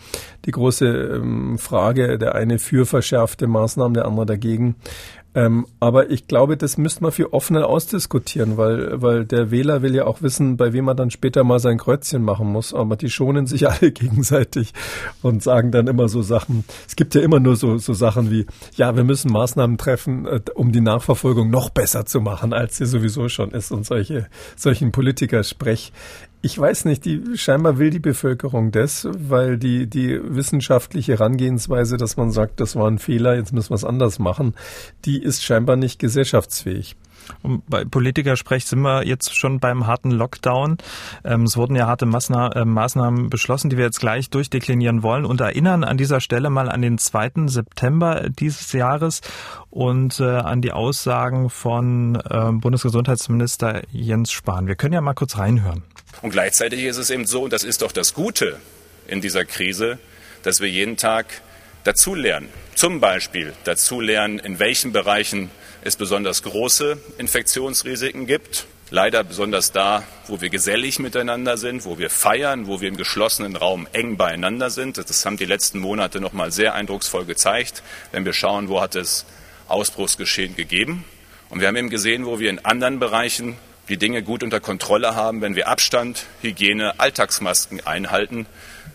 die 0.46 0.52
große 0.52 0.88
ähm, 0.88 1.60
Frage. 1.60 2.18
Der 2.18 2.34
eine 2.34 2.58
für 2.58 2.88
verschärfte 2.88 3.46
Maßnahmen, 3.46 3.94
der 3.94 4.06
andere 4.06 4.26
dagegen. 4.26 4.78
Ähm, 5.36 5.66
aber 5.80 6.12
ich 6.12 6.28
glaube, 6.28 6.58
das 6.58 6.78
müsste 6.78 7.02
man 7.02 7.12
viel 7.12 7.26
offener 7.26 7.68
ausdiskutieren, 7.68 8.58
weil, 8.58 9.02
weil 9.02 9.26
der 9.26 9.50
Wähler 9.50 9.82
will 9.82 9.96
ja 9.96 10.06
auch 10.06 10.22
wissen, 10.22 10.58
bei 10.58 10.74
wem 10.74 10.88
er 10.88 10.96
dann 10.96 11.10
später 11.10 11.44
mal 11.44 11.60
sein 11.60 11.78
Kreuzchen 11.78 12.24
machen 12.24 12.48
muss. 12.48 12.74
Aber 12.74 12.96
die 12.96 13.10
schonen 13.10 13.48
sich 13.48 13.68
alle 13.70 13.92
gegenseitig 13.92 14.74
und 15.22 15.42
sagen 15.42 15.72
dann 15.72 15.88
immer 15.88 16.08
so 16.08 16.22
Sachen. 16.22 16.64
Es 16.88 16.96
gibt 16.96 17.16
ja 17.16 17.22
immer 17.22 17.40
nur 17.40 17.56
so, 17.56 17.78
so 17.78 17.94
Sachen 17.94 18.30
wie, 18.30 18.46
ja, 18.76 18.96
wir 18.96 19.04
müssen 19.04 19.32
Maßnahmen 19.32 19.78
treffen, 19.78 20.26
äh, 20.26 20.42
um 20.54 20.72
die 20.72 20.82
Nachverfolgung 20.82 21.50
noch 21.50 21.70
besser 21.70 22.06
zu 22.06 22.22
machen, 22.22 22.54
als 22.54 22.78
sie 22.78 22.86
sowieso 22.86 23.28
schon 23.30 23.52
ist 23.52 23.72
und 23.72 23.86
solche, 23.86 24.28
solchen 24.56 24.92
Politikersprech. 24.92 25.92
Ich 26.46 26.60
weiß 26.60 26.84
nicht, 26.84 27.06
die, 27.06 27.38
scheinbar 27.38 27.78
will 27.78 27.90
die 27.90 28.02
Bevölkerung 28.02 28.72
das, 28.72 29.08
weil 29.18 29.58
die, 29.58 29.88
die 29.88 30.20
wissenschaftliche 30.22 31.14
Herangehensweise, 31.14 31.96
dass 31.96 32.18
man 32.18 32.32
sagt, 32.32 32.60
das 32.60 32.76
war 32.76 32.92
ein 32.92 33.00
Fehler, 33.00 33.36
jetzt 33.36 33.54
müssen 33.54 33.70
wir 33.70 33.76
es 33.76 33.86
anders 33.86 34.20
machen, 34.20 34.54
die 35.06 35.24
ist 35.24 35.42
scheinbar 35.42 35.78
nicht 35.78 36.00
gesellschaftsfähig. 36.00 36.98
Und 37.44 37.64
bei 37.70 37.86
Politikersprech 37.86 38.66
sind 38.66 38.82
wir 38.82 39.08
jetzt 39.08 39.34
schon 39.34 39.62
beim 39.62 39.88
harten 39.88 40.12
Lockdown. 40.12 40.80
Ähm, 41.24 41.44
es 41.44 41.56
wurden 41.56 41.78
ja 41.78 41.88
harte 41.88 42.06
Maßna 42.06 42.52
äh, 42.52 42.66
Maßnahmen 42.66 43.30
beschlossen, 43.30 43.70
die 43.70 43.78
wir 43.78 43.86
jetzt 43.86 44.02
gleich 44.02 44.30
durchdeklinieren 44.30 45.02
wollen 45.02 45.24
und 45.24 45.40
erinnern 45.40 45.86
an 45.86 45.96
dieser 45.96 46.20
Stelle 46.20 46.50
mal 46.50 46.70
an 46.70 46.82
den 46.82 46.98
2. 46.98 47.48
September 47.48 48.28
dieses 48.28 48.74
Jahres 48.74 49.22
und 49.70 50.20
äh, 50.20 50.26
an 50.26 50.62
die 50.62 50.74
Aussagen 50.74 51.50
von 51.50 52.16
äh, 52.16 52.52
Bundesgesundheitsminister 52.52 53.84
Jens 53.92 54.34
Spahn. 54.34 54.68
Wir 54.68 54.76
können 54.76 54.94
ja 54.94 55.00
mal 55.00 55.14
kurz 55.14 55.38
reinhören. 55.38 55.84
Und 56.22 56.32
gleichzeitig 56.32 56.84
ist 56.84 56.98
es 56.98 57.10
eben 57.10 57.26
so, 57.26 57.44
und 57.44 57.54
das 57.54 57.64
ist 57.64 57.82
doch 57.82 57.92
das 57.92 58.14
Gute 58.14 58.60
in 59.08 59.22
dieser 59.22 59.46
Krise, 59.46 60.00
dass 60.44 60.62
wir 60.62 60.70
jeden 60.70 60.98
Tag 60.98 61.26
dazulernen. 61.84 62.50
Zum 62.76 63.00
Beispiel 63.00 63.54
dazulernen, 63.64 64.40
in 64.40 64.60
welchen 64.60 64.92
Bereichen 64.92 65.52
es 65.84 65.96
besonders 65.96 66.44
große 66.44 66.98
Infektionsrisiken 67.18 68.26
gibt. 68.26 68.66
Leider 68.90 69.24
besonders 69.24 69.72
da, 69.72 70.04
wo 70.28 70.40
wir 70.40 70.50
gesellig 70.50 71.00
miteinander 71.00 71.58
sind, 71.58 71.84
wo 71.84 71.98
wir 71.98 72.10
feiern, 72.10 72.68
wo 72.68 72.80
wir 72.80 72.88
im 72.88 72.98
geschlossenen 72.98 73.56
Raum 73.56 73.88
eng 73.92 74.18
beieinander 74.18 74.70
sind. 74.70 74.98
Das 74.98 75.26
haben 75.26 75.38
die 75.38 75.46
letzten 75.46 75.80
Monate 75.80 76.22
noch 76.22 76.34
mal 76.34 76.52
sehr 76.52 76.76
eindrucksvoll 76.76 77.26
gezeigt, 77.26 77.82
wenn 78.12 78.24
wir 78.24 78.34
schauen, 78.34 78.70
wo 78.70 78.82
hat 78.82 78.96
es 78.96 79.26
Ausbruchsgeschehen 79.68 80.56
gegeben. 80.56 81.06
Und 81.50 81.60
wir 81.60 81.68
haben 81.68 81.76
eben 81.76 81.90
gesehen, 81.90 82.26
wo 82.26 82.40
wir 82.40 82.50
in 82.50 82.64
anderen 82.64 83.00
Bereichen 83.00 83.58
die 83.90 83.98
Dinge 83.98 84.24
gut 84.24 84.44
unter 84.44 84.60
Kontrolle 84.60 85.16
haben, 85.16 85.42
wenn 85.42 85.56
wir 85.56 85.68
Abstand, 85.68 86.26
Hygiene, 86.42 87.00
Alltagsmasken 87.00 87.86
einhalten. 87.86 88.46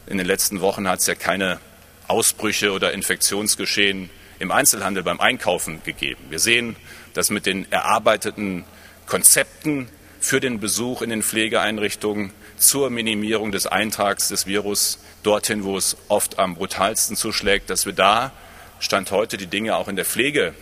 In 0.07 0.18
den 0.18 0.27
letzten 0.27 0.61
Wochen 0.61 0.88
hat 0.88 1.01
es 1.01 1.07
ja 1.07 1.14
keine 1.14 1.61
Ausbrüche 2.07 2.72
oder 2.72 2.92
Infektionsgeschehen 2.92 4.09
im 4.38 4.51
Einzelhandel 4.51 5.03
beim 5.03 5.20
Einkaufen 5.20 5.83
gegeben. 5.85 6.24
Wir 6.31 6.38
sehen, 6.38 6.77
dass 7.12 7.31
mit 7.31 7.44
den 7.44 7.70
erarbeiteten 7.70 8.64
Konzepten 9.07 9.88
für 10.20 10.40
den 10.40 10.61
Besuch 10.61 11.03
in 11.03 11.11
den 11.11 11.22
Pflegeeinrichtungen, 11.22 12.33
zur 12.57 12.90
Minimierung 12.90 13.53
des 13.53 13.66
Eintrags 13.66 14.29
des 14.29 14.46
Virus 14.46 14.98
dorthin, 15.22 15.64
wo 15.64 15.77
es 15.77 15.96
oft 16.09 16.38
am 16.40 16.57
brutalsten 16.57 17.16
zuschlägt, 17.16 17.70
dass 17.70 17.87
wir 17.87 17.92
da 17.92 18.33
Stand 18.81 19.11
heute 19.11 19.37
die 19.37 19.46
Dinge 19.46 19.77
auch 19.77 19.88
in 19.88 19.96
der 19.96 20.05
Pflege 20.05 20.55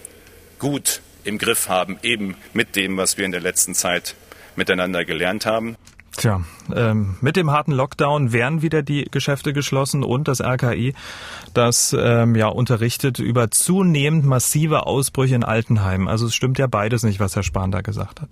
gut 0.58 1.00
im 1.26 1.38
Griff 1.38 1.68
haben, 1.68 1.98
eben 2.02 2.36
mit 2.52 2.76
dem, 2.76 2.96
was 2.96 3.18
wir 3.18 3.24
in 3.24 3.32
der 3.32 3.40
letzten 3.40 3.74
Zeit 3.74 4.14
miteinander 4.56 5.04
gelernt 5.04 5.46
haben. 5.46 5.76
Tja, 6.16 6.40
ähm, 6.74 7.16
mit 7.20 7.36
dem 7.36 7.50
harten 7.50 7.72
Lockdown 7.72 8.32
wären 8.32 8.62
wieder 8.62 8.82
die 8.82 9.04
Geschäfte 9.10 9.52
geschlossen 9.52 10.02
und 10.02 10.28
das 10.28 10.40
RKI, 10.40 10.94
das 11.52 11.94
ähm, 11.98 12.34
ja 12.34 12.48
unterrichtet 12.48 13.18
über 13.18 13.50
zunehmend 13.50 14.24
massive 14.24 14.86
Ausbrüche 14.86 15.34
in 15.34 15.44
Altenheimen. 15.44 16.08
Also 16.08 16.26
es 16.26 16.34
stimmt 16.34 16.58
ja 16.58 16.68
beides 16.68 17.02
nicht, 17.02 17.20
was 17.20 17.36
Herr 17.36 17.42
Spahn 17.42 17.70
da 17.70 17.82
gesagt 17.82 18.22
hat. 18.22 18.30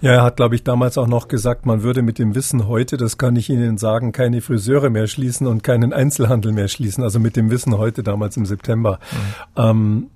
Ja, 0.00 0.10
er 0.10 0.22
hat, 0.24 0.36
glaube 0.36 0.56
ich, 0.56 0.64
damals 0.64 0.98
auch 0.98 1.06
noch 1.06 1.28
gesagt, 1.28 1.64
man 1.64 1.84
würde 1.84 2.02
mit 2.02 2.18
dem 2.18 2.34
Wissen 2.34 2.66
heute, 2.66 2.96
das 2.96 3.18
kann 3.18 3.36
ich 3.36 3.48
Ihnen 3.48 3.78
sagen, 3.78 4.10
keine 4.10 4.40
Friseure 4.40 4.90
mehr 4.90 5.06
schließen 5.06 5.46
und 5.46 5.62
keinen 5.62 5.92
Einzelhandel 5.92 6.50
mehr 6.50 6.66
schließen. 6.66 7.04
Also 7.04 7.20
mit 7.20 7.36
dem 7.36 7.50
Wissen 7.50 7.78
heute 7.78 8.02
damals 8.02 8.36
im 8.36 8.44
September. 8.44 8.98
Mhm. 9.56 9.62
Ähm, 9.62 10.06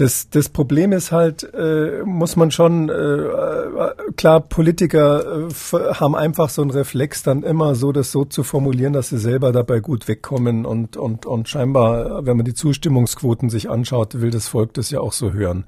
das, 0.00 0.30
das 0.30 0.48
Problem 0.48 0.92
ist 0.92 1.12
halt, 1.12 1.42
äh, 1.52 2.02
muss 2.04 2.34
man 2.34 2.50
schon, 2.50 2.88
äh, 2.88 4.12
klar, 4.16 4.40
Politiker 4.40 5.48
äh, 5.48 5.74
haben 5.94 6.14
einfach 6.14 6.48
so 6.48 6.62
einen 6.62 6.70
Reflex, 6.70 7.22
dann 7.22 7.42
immer 7.42 7.74
so 7.74 7.92
das 7.92 8.10
so 8.10 8.24
zu 8.24 8.42
formulieren, 8.42 8.94
dass 8.94 9.10
sie 9.10 9.18
selber 9.18 9.52
dabei 9.52 9.80
gut 9.80 10.08
wegkommen 10.08 10.64
und, 10.64 10.96
und, 10.96 11.26
und 11.26 11.50
scheinbar, 11.50 12.24
wenn 12.24 12.38
man 12.38 12.46
die 12.46 12.54
Zustimmungsquoten 12.54 13.50
sich 13.50 13.68
anschaut, 13.68 14.22
will 14.22 14.30
das 14.30 14.48
Volk 14.48 14.72
das 14.72 14.90
ja 14.90 15.00
auch 15.00 15.12
so 15.12 15.32
hören. 15.32 15.64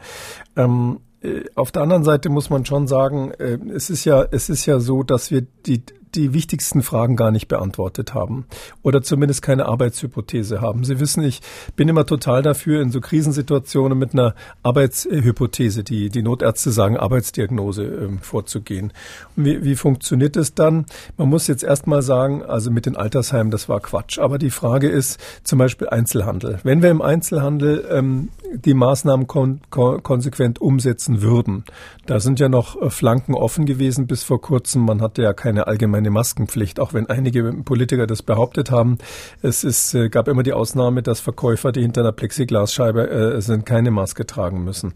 Ähm, 0.57 1.01
äh, 1.21 1.43
auf 1.55 1.71
der 1.71 1.83
anderen 1.83 2.05
Seite 2.05 2.31
muss 2.31 2.49
man 2.49 2.65
schon 2.65 2.87
sagen, 2.87 3.33
äh, 3.33 3.59
es 3.75 3.91
ist 3.91 4.07
ja, 4.07 4.25
es 4.31 4.49
ist 4.49 4.65
ja 4.65 4.81
so, 4.81 5.03
dass 5.03 5.31
wir 5.31 5.43
die, 5.67 5.83
die 6.15 6.33
wichtigsten 6.33 6.83
Fragen 6.83 7.17
gar 7.17 7.31
nicht 7.31 7.49
beantwortet 7.49 8.15
haben 8.15 8.47
oder 8.83 9.03
zumindest 9.03 9.43
keine 9.43 9.67
Arbeitshypothese 9.67 10.61
haben. 10.61 10.85
Sie 10.85 11.01
wissen, 11.01 11.23
ich 11.23 11.41
bin 11.77 11.89
immer 11.89 12.07
total 12.07 12.43
dafür, 12.43 12.81
in 12.83 12.91
so 12.91 13.01
Krisensituationen 13.01 13.99
mit 13.99 14.13
einer 14.13 14.35
Arbeitshypothese, 14.63 15.85
die 15.85 16.11
die 16.11 16.23
Notärzte 16.23 16.71
sagen, 16.71 16.97
Arbeitsdiagnose 16.97 17.85
äh, 17.85 18.09
vorzugehen. 18.21 18.93
Wie, 19.37 19.65
wie 19.65 19.77
funktioniert 19.77 20.37
es 20.37 20.55
dann? 20.55 20.87
Man 21.17 21.29
muss 21.29 21.47
jetzt 21.47 21.65
erstmal 21.65 22.03
sagen, 22.03 22.43
also 22.43 22.71
mit 22.71 22.87
den 22.87 22.97
Altersheimen, 22.97 23.51
das 23.51 23.69
war 23.69 23.81
Quatsch. 23.81 24.19
Aber 24.19 24.39
die 24.39 24.51
Frage 24.51 24.89
ist 24.89 25.21
zum 25.45 25.59
Beispiel 25.59 25.89
Einzelhandel. 25.89 26.59
Wenn 26.63 26.83
wir 26.83 26.91
im 26.91 27.03
Einzelhandel 27.03 27.87
ähm, 27.91 28.29
die 28.55 28.75
Maßnahmen 28.75 29.27
kon 29.27 29.61
kon 29.71 30.03
konsequent 30.03 30.61
umsetzen 30.61 31.23
würden, 31.23 31.65
da 32.07 32.21
sind 32.21 32.41
ja 32.41 32.49
noch 32.49 32.81
äh, 32.81 32.91
Flanken 32.91 33.35
offen 33.35 33.67
gewesen 33.67 34.07
bis 34.07 34.23
vor 34.23 34.41
kurzem. 34.41 34.85
Man 34.85 35.01
hatte 35.01 35.23
ja 35.23 35.33
keine 35.33 35.67
allgemeine 35.67 36.02
eine 36.03 36.11
Maskenpflicht, 36.11 36.81
auch 36.81 36.93
wenn 36.93 37.09
einige 37.09 37.45
Politiker 37.65 38.07
das 38.07 38.23
behauptet 38.23 38.71
haben. 38.71 38.99
Es 39.41 39.65
ist, 39.65 39.95
äh, 39.95 40.09
gab 40.09 40.29
immer 40.29 40.43
die 40.43 40.53
Ausnahme, 40.53 41.03
dass 41.03 41.21
Verkäufer, 41.21 41.73
die 41.73 41.83
hinter 41.83 42.03
einer 42.03 42.13
Plexiglasscheibe 42.13 43.11
äh, 43.11 43.41
sind, 43.41 43.65
keine 43.67 43.91
Maske 43.91 44.27
tragen 44.27 44.65
müssen. 44.65 44.95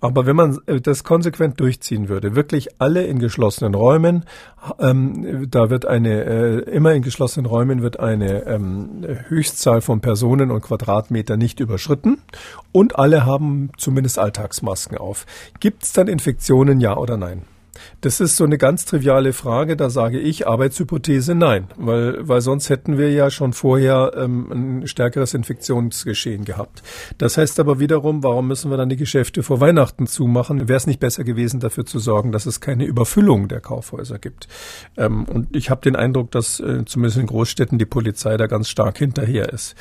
Aber 0.00 0.26
wenn 0.26 0.36
man 0.36 0.58
äh, 0.66 0.80
das 0.80 1.04
konsequent 1.04 1.60
durchziehen 1.60 2.08
würde, 2.08 2.34
wirklich 2.34 2.80
alle 2.80 3.04
in 3.04 3.18
geschlossenen 3.18 3.74
Räumen, 3.74 4.24
ähm, 4.78 5.46
da 5.50 5.70
wird 5.70 5.86
eine, 5.86 6.24
äh, 6.24 6.58
immer 6.70 6.94
in 6.94 7.02
geschlossenen 7.02 7.46
Räumen 7.46 7.82
wird 7.82 8.00
eine 8.00 8.46
ähm, 8.46 9.04
Höchstzahl 9.28 9.80
von 9.80 10.00
Personen 10.00 10.50
und 10.50 10.62
Quadratmeter 10.62 11.36
nicht 11.36 11.60
überschritten 11.60 12.18
und 12.72 12.98
alle 12.98 13.26
haben 13.26 13.70
zumindest 13.76 14.18
Alltagsmasken 14.18 14.96
auf. 14.98 15.26
Gibt 15.60 15.82
es 15.82 15.92
dann 15.92 16.08
Infektionen, 16.08 16.80
ja 16.80 16.96
oder 16.96 17.16
nein? 17.16 17.42
Das 18.00 18.20
ist 18.20 18.36
so 18.36 18.44
eine 18.44 18.58
ganz 18.58 18.84
triviale 18.84 19.32
Frage. 19.32 19.76
Da 19.76 19.90
sage 19.90 20.18
ich 20.18 20.46
Arbeitshypothese 20.46 21.34
nein, 21.34 21.68
weil, 21.76 22.26
weil 22.28 22.40
sonst 22.40 22.70
hätten 22.70 22.98
wir 22.98 23.10
ja 23.10 23.30
schon 23.30 23.52
vorher 23.52 24.12
ähm, 24.16 24.80
ein 24.82 24.86
stärkeres 24.86 25.34
Infektionsgeschehen 25.34 26.44
gehabt. 26.44 26.82
Das 27.18 27.36
heißt 27.36 27.60
aber 27.60 27.80
wiederum, 27.80 28.22
warum 28.22 28.48
müssen 28.48 28.70
wir 28.70 28.76
dann 28.76 28.88
die 28.88 28.96
Geschäfte 28.96 29.42
vor 29.42 29.60
Weihnachten 29.60 30.06
zumachen? 30.06 30.68
Wäre 30.68 30.76
es 30.76 30.86
nicht 30.86 31.00
besser 31.00 31.24
gewesen, 31.24 31.60
dafür 31.60 31.84
zu 31.86 31.98
sorgen, 31.98 32.32
dass 32.32 32.46
es 32.46 32.60
keine 32.60 32.84
Überfüllung 32.84 33.48
der 33.48 33.60
Kaufhäuser 33.60 34.18
gibt? 34.18 34.48
Ähm, 34.96 35.24
und 35.24 35.54
ich 35.54 35.70
habe 35.70 35.80
den 35.80 35.96
Eindruck, 35.96 36.30
dass 36.30 36.60
äh, 36.60 36.84
zumindest 36.84 37.18
in 37.18 37.26
Großstädten 37.26 37.78
die 37.78 37.86
Polizei 37.86 38.36
da 38.36 38.46
ganz 38.46 38.68
stark 38.68 38.98
hinterher 38.98 39.52
ist. 39.52 39.74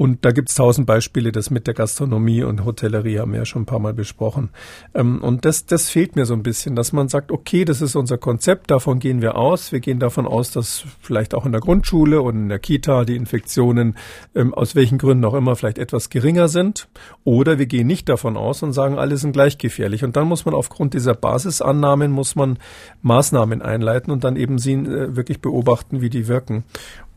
Und 0.00 0.24
da 0.24 0.30
gibt 0.30 0.48
es 0.48 0.54
tausend 0.54 0.86
Beispiele, 0.86 1.30
das 1.30 1.50
mit 1.50 1.66
der 1.66 1.74
Gastronomie 1.74 2.42
und 2.42 2.64
Hotellerie 2.64 3.18
haben 3.18 3.32
wir 3.32 3.40
ja 3.40 3.44
schon 3.44 3.62
ein 3.62 3.66
paar 3.66 3.80
Mal 3.80 3.92
besprochen. 3.92 4.48
Ähm, 4.94 5.22
und 5.22 5.44
das, 5.44 5.66
das 5.66 5.90
fehlt 5.90 6.16
mir 6.16 6.24
so 6.24 6.32
ein 6.32 6.42
bisschen, 6.42 6.74
dass 6.74 6.94
man 6.94 7.08
sagt, 7.08 7.30
okay, 7.30 7.66
das 7.66 7.82
ist 7.82 7.96
unser 7.96 8.16
Konzept, 8.16 8.70
davon 8.70 8.98
gehen 8.98 9.20
wir 9.20 9.36
aus. 9.36 9.72
Wir 9.72 9.80
gehen 9.80 9.98
davon 9.98 10.26
aus, 10.26 10.52
dass 10.52 10.86
vielleicht 11.02 11.34
auch 11.34 11.44
in 11.44 11.52
der 11.52 11.60
Grundschule 11.60 12.22
und 12.22 12.34
in 12.34 12.48
der 12.48 12.58
Kita 12.58 13.04
die 13.04 13.14
Infektionen 13.14 13.94
ähm, 14.34 14.54
aus 14.54 14.74
welchen 14.74 14.96
Gründen 14.96 15.22
auch 15.26 15.34
immer 15.34 15.54
vielleicht 15.54 15.76
etwas 15.76 16.08
geringer 16.08 16.48
sind. 16.48 16.88
Oder 17.24 17.58
wir 17.58 17.66
gehen 17.66 17.86
nicht 17.86 18.08
davon 18.08 18.38
aus 18.38 18.62
und 18.62 18.72
sagen, 18.72 18.98
alle 18.98 19.18
sind 19.18 19.32
gleich 19.32 19.58
gefährlich. 19.58 20.02
Und 20.02 20.16
dann 20.16 20.28
muss 20.28 20.46
man 20.46 20.54
aufgrund 20.54 20.94
dieser 20.94 21.12
Basisannahmen 21.12 22.10
muss 22.10 22.36
man 22.36 22.58
Maßnahmen 23.02 23.60
einleiten 23.60 24.10
und 24.10 24.24
dann 24.24 24.36
eben 24.36 24.56
sie 24.56 24.72
äh, 24.72 25.14
wirklich 25.14 25.42
beobachten, 25.42 26.00
wie 26.00 26.08
die 26.08 26.26
wirken. 26.26 26.64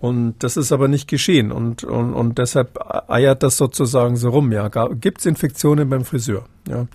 Und 0.03 0.35
das 0.39 0.57
ist 0.57 0.73
aber 0.73 0.89
nicht 0.89 1.07
geschehen. 1.07 1.53
Und, 1.53 1.85
und, 1.85 2.13
und 2.13 2.37
deshalb 2.37 2.77
eiert 3.09 3.41
das 3.41 3.55
sozusagen 3.55 4.17
so 4.17 4.31
rum. 4.31 4.51
Ja, 4.51 4.67
gibt 4.67 5.19
es 5.19 5.25
Infektionen 5.25 5.87
beim 5.87 6.03
Friseur? 6.03 6.43
Ja. 6.67 6.87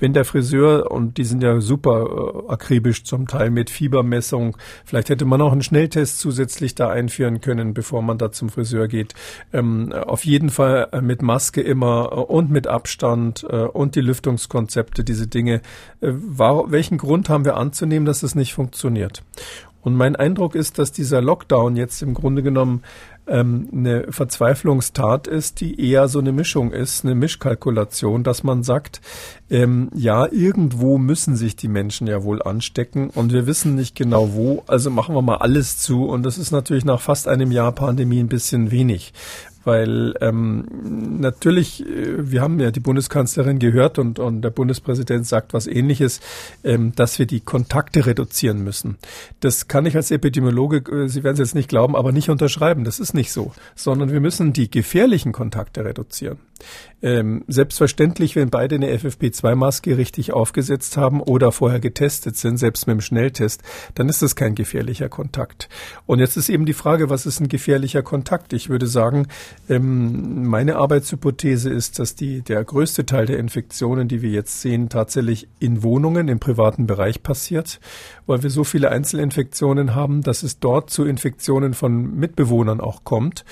Wenn 0.00 0.12
der 0.12 0.24
Friseur, 0.24 0.90
und 0.90 1.18
die 1.18 1.24
sind 1.24 1.42
ja 1.42 1.60
super 1.60 2.44
äh, 2.48 2.52
akribisch 2.52 3.04
zum 3.04 3.28
Teil 3.28 3.50
mit 3.50 3.70
Fiebermessung, 3.70 4.56
vielleicht 4.84 5.08
hätte 5.08 5.24
man 5.24 5.40
auch 5.40 5.52
einen 5.52 5.62
Schnelltest 5.62 6.18
zusätzlich 6.18 6.74
da 6.74 6.88
einführen 6.88 7.40
können, 7.40 7.74
bevor 7.74 8.02
man 8.02 8.18
da 8.18 8.32
zum 8.32 8.48
Friseur 8.48 8.88
geht. 8.88 9.14
Ähm, 9.52 9.92
auf 9.92 10.24
jeden 10.24 10.50
Fall 10.50 10.88
äh, 10.92 11.00
mit 11.00 11.22
Maske 11.22 11.60
immer 11.60 12.10
äh, 12.10 12.14
und 12.16 12.50
mit 12.50 12.66
Abstand 12.66 13.44
äh, 13.48 13.56
und 13.56 13.94
die 13.94 14.00
Lüftungskonzepte, 14.00 15.04
diese 15.04 15.28
Dinge. 15.28 15.62
Äh, 16.00 16.12
war, 16.12 16.72
welchen 16.72 16.98
Grund 16.98 17.28
haben 17.28 17.44
wir 17.44 17.56
anzunehmen, 17.56 18.04
dass 18.04 18.24
es 18.24 18.34
nicht 18.34 18.52
funktioniert? 18.52 19.22
Und 19.82 19.94
mein 19.94 20.16
Eindruck 20.16 20.54
ist, 20.54 20.78
dass 20.78 20.92
dieser 20.92 21.22
Lockdown 21.22 21.76
jetzt 21.76 22.02
im 22.02 22.14
Grunde 22.14 22.42
genommen 22.42 22.82
ähm, 23.28 23.68
eine 23.72 24.06
Verzweiflungstat 24.10 25.26
ist, 25.26 25.60
die 25.60 25.80
eher 25.80 26.08
so 26.08 26.18
eine 26.18 26.32
Mischung 26.32 26.72
ist, 26.72 27.04
eine 27.04 27.14
Mischkalkulation, 27.14 28.24
dass 28.24 28.42
man 28.42 28.62
sagt, 28.62 29.00
ähm, 29.50 29.90
ja, 29.94 30.26
irgendwo 30.30 30.98
müssen 30.98 31.36
sich 31.36 31.54
die 31.54 31.68
Menschen 31.68 32.06
ja 32.06 32.22
wohl 32.24 32.42
anstecken 32.42 33.10
und 33.10 33.32
wir 33.32 33.46
wissen 33.46 33.74
nicht 33.74 33.94
genau 33.94 34.32
wo, 34.32 34.64
also 34.66 34.90
machen 34.90 35.14
wir 35.14 35.22
mal 35.22 35.36
alles 35.36 35.78
zu 35.78 36.06
und 36.06 36.22
das 36.22 36.38
ist 36.38 36.50
natürlich 36.50 36.84
nach 36.84 37.00
fast 37.00 37.28
einem 37.28 37.52
Jahr 37.52 37.72
Pandemie 37.72 38.20
ein 38.20 38.28
bisschen 38.28 38.70
wenig 38.70 39.12
weil 39.64 40.14
ähm, 40.20 40.66
natürlich, 41.20 41.84
äh, 41.86 42.30
wir 42.30 42.40
haben 42.40 42.58
ja 42.60 42.70
die 42.70 42.80
Bundeskanzlerin 42.80 43.58
gehört 43.58 43.98
und, 43.98 44.18
und 44.18 44.42
der 44.42 44.50
Bundespräsident 44.50 45.26
sagt 45.26 45.52
was 45.52 45.66
ähnliches, 45.66 46.20
ähm, 46.64 46.92
dass 46.94 47.18
wir 47.18 47.26
die 47.26 47.40
Kontakte 47.40 48.06
reduzieren 48.06 48.62
müssen. 48.64 48.96
Das 49.40 49.68
kann 49.68 49.86
ich 49.86 49.96
als 49.96 50.10
Epidemiologe, 50.10 50.78
äh, 50.90 51.08
Sie 51.08 51.22
werden 51.22 51.34
es 51.34 51.40
jetzt 51.40 51.54
nicht 51.54 51.68
glauben, 51.68 51.96
aber 51.96 52.12
nicht 52.12 52.30
unterschreiben. 52.30 52.84
Das 52.84 53.00
ist 53.00 53.14
nicht 53.14 53.32
so, 53.32 53.52
sondern 53.74 54.12
wir 54.12 54.20
müssen 54.20 54.52
die 54.52 54.70
gefährlichen 54.70 55.32
Kontakte 55.32 55.84
reduzieren. 55.84 56.38
Ähm, 57.00 57.44
selbstverständlich, 57.46 58.34
wenn 58.34 58.50
beide 58.50 58.74
eine 58.74 58.92
FFP2-Maske 58.92 59.96
richtig 59.96 60.32
aufgesetzt 60.32 60.96
haben 60.96 61.20
oder 61.20 61.52
vorher 61.52 61.78
getestet 61.78 62.36
sind, 62.36 62.56
selbst 62.56 62.88
mit 62.88 62.94
dem 62.94 63.00
Schnelltest, 63.00 63.62
dann 63.94 64.08
ist 64.08 64.20
das 64.20 64.34
kein 64.34 64.56
gefährlicher 64.56 65.08
Kontakt. 65.08 65.68
Und 66.06 66.18
jetzt 66.18 66.36
ist 66.36 66.48
eben 66.48 66.66
die 66.66 66.72
Frage, 66.72 67.08
was 67.08 67.24
ist 67.24 67.40
ein 67.40 67.48
gefährlicher 67.48 68.02
Kontakt? 68.02 68.52
Ich 68.52 68.68
würde 68.68 68.88
sagen, 68.88 69.28
ähm, 69.68 70.48
meine 70.48 70.76
Arbeitshypothese 70.76 71.70
ist, 71.70 72.00
dass 72.00 72.16
die, 72.16 72.42
der 72.42 72.64
größte 72.64 73.06
Teil 73.06 73.26
der 73.26 73.38
Infektionen, 73.38 74.08
die 74.08 74.20
wir 74.20 74.30
jetzt 74.30 74.60
sehen, 74.60 74.88
tatsächlich 74.88 75.46
in 75.60 75.84
Wohnungen 75.84 76.26
im 76.26 76.40
privaten 76.40 76.88
Bereich 76.88 77.22
passiert, 77.22 77.78
weil 78.26 78.42
wir 78.42 78.50
so 78.50 78.64
viele 78.64 78.90
Einzelinfektionen 78.90 79.94
haben, 79.94 80.22
dass 80.22 80.42
es 80.42 80.58
dort 80.58 80.90
zu 80.90 81.04
Infektionen 81.04 81.74
von 81.74 82.16
Mitbewohnern 82.16 82.80
auch 82.80 83.04
kommt. 83.04 83.44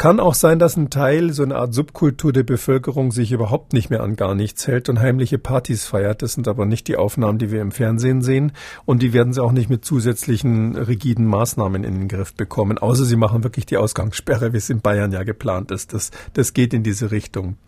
Kann 0.00 0.18
auch 0.18 0.32
sein, 0.32 0.58
dass 0.58 0.78
ein 0.78 0.88
Teil, 0.88 1.34
so 1.34 1.42
eine 1.42 1.56
Art 1.56 1.74
Subkultur 1.74 2.32
der 2.32 2.42
Bevölkerung 2.42 3.12
sich 3.12 3.32
überhaupt 3.32 3.74
nicht 3.74 3.90
mehr 3.90 4.02
an 4.02 4.16
gar 4.16 4.34
nichts 4.34 4.66
hält 4.66 4.88
und 4.88 4.98
heimliche 4.98 5.36
Partys 5.36 5.84
feiert. 5.84 6.22
Das 6.22 6.32
sind 6.32 6.48
aber 6.48 6.64
nicht 6.64 6.88
die 6.88 6.96
Aufnahmen, 6.96 7.36
die 7.36 7.50
wir 7.50 7.60
im 7.60 7.70
Fernsehen 7.70 8.22
sehen. 8.22 8.52
Und 8.86 9.02
die 9.02 9.12
werden 9.12 9.34
sie 9.34 9.42
auch 9.42 9.52
nicht 9.52 9.68
mit 9.68 9.84
zusätzlichen 9.84 10.74
rigiden 10.74 11.26
Maßnahmen 11.26 11.84
in 11.84 11.98
den 11.98 12.08
Griff 12.08 12.32
bekommen. 12.32 12.78
Außer 12.78 13.04
sie 13.04 13.16
machen 13.16 13.44
wirklich 13.44 13.66
die 13.66 13.76
Ausgangssperre, 13.76 14.54
wie 14.54 14.56
es 14.56 14.70
in 14.70 14.80
Bayern 14.80 15.12
ja 15.12 15.22
geplant 15.22 15.70
ist. 15.70 15.92
Das, 15.92 16.12
das 16.32 16.54
geht 16.54 16.72
in 16.72 16.82
diese 16.82 17.10
Richtung. 17.10 17.58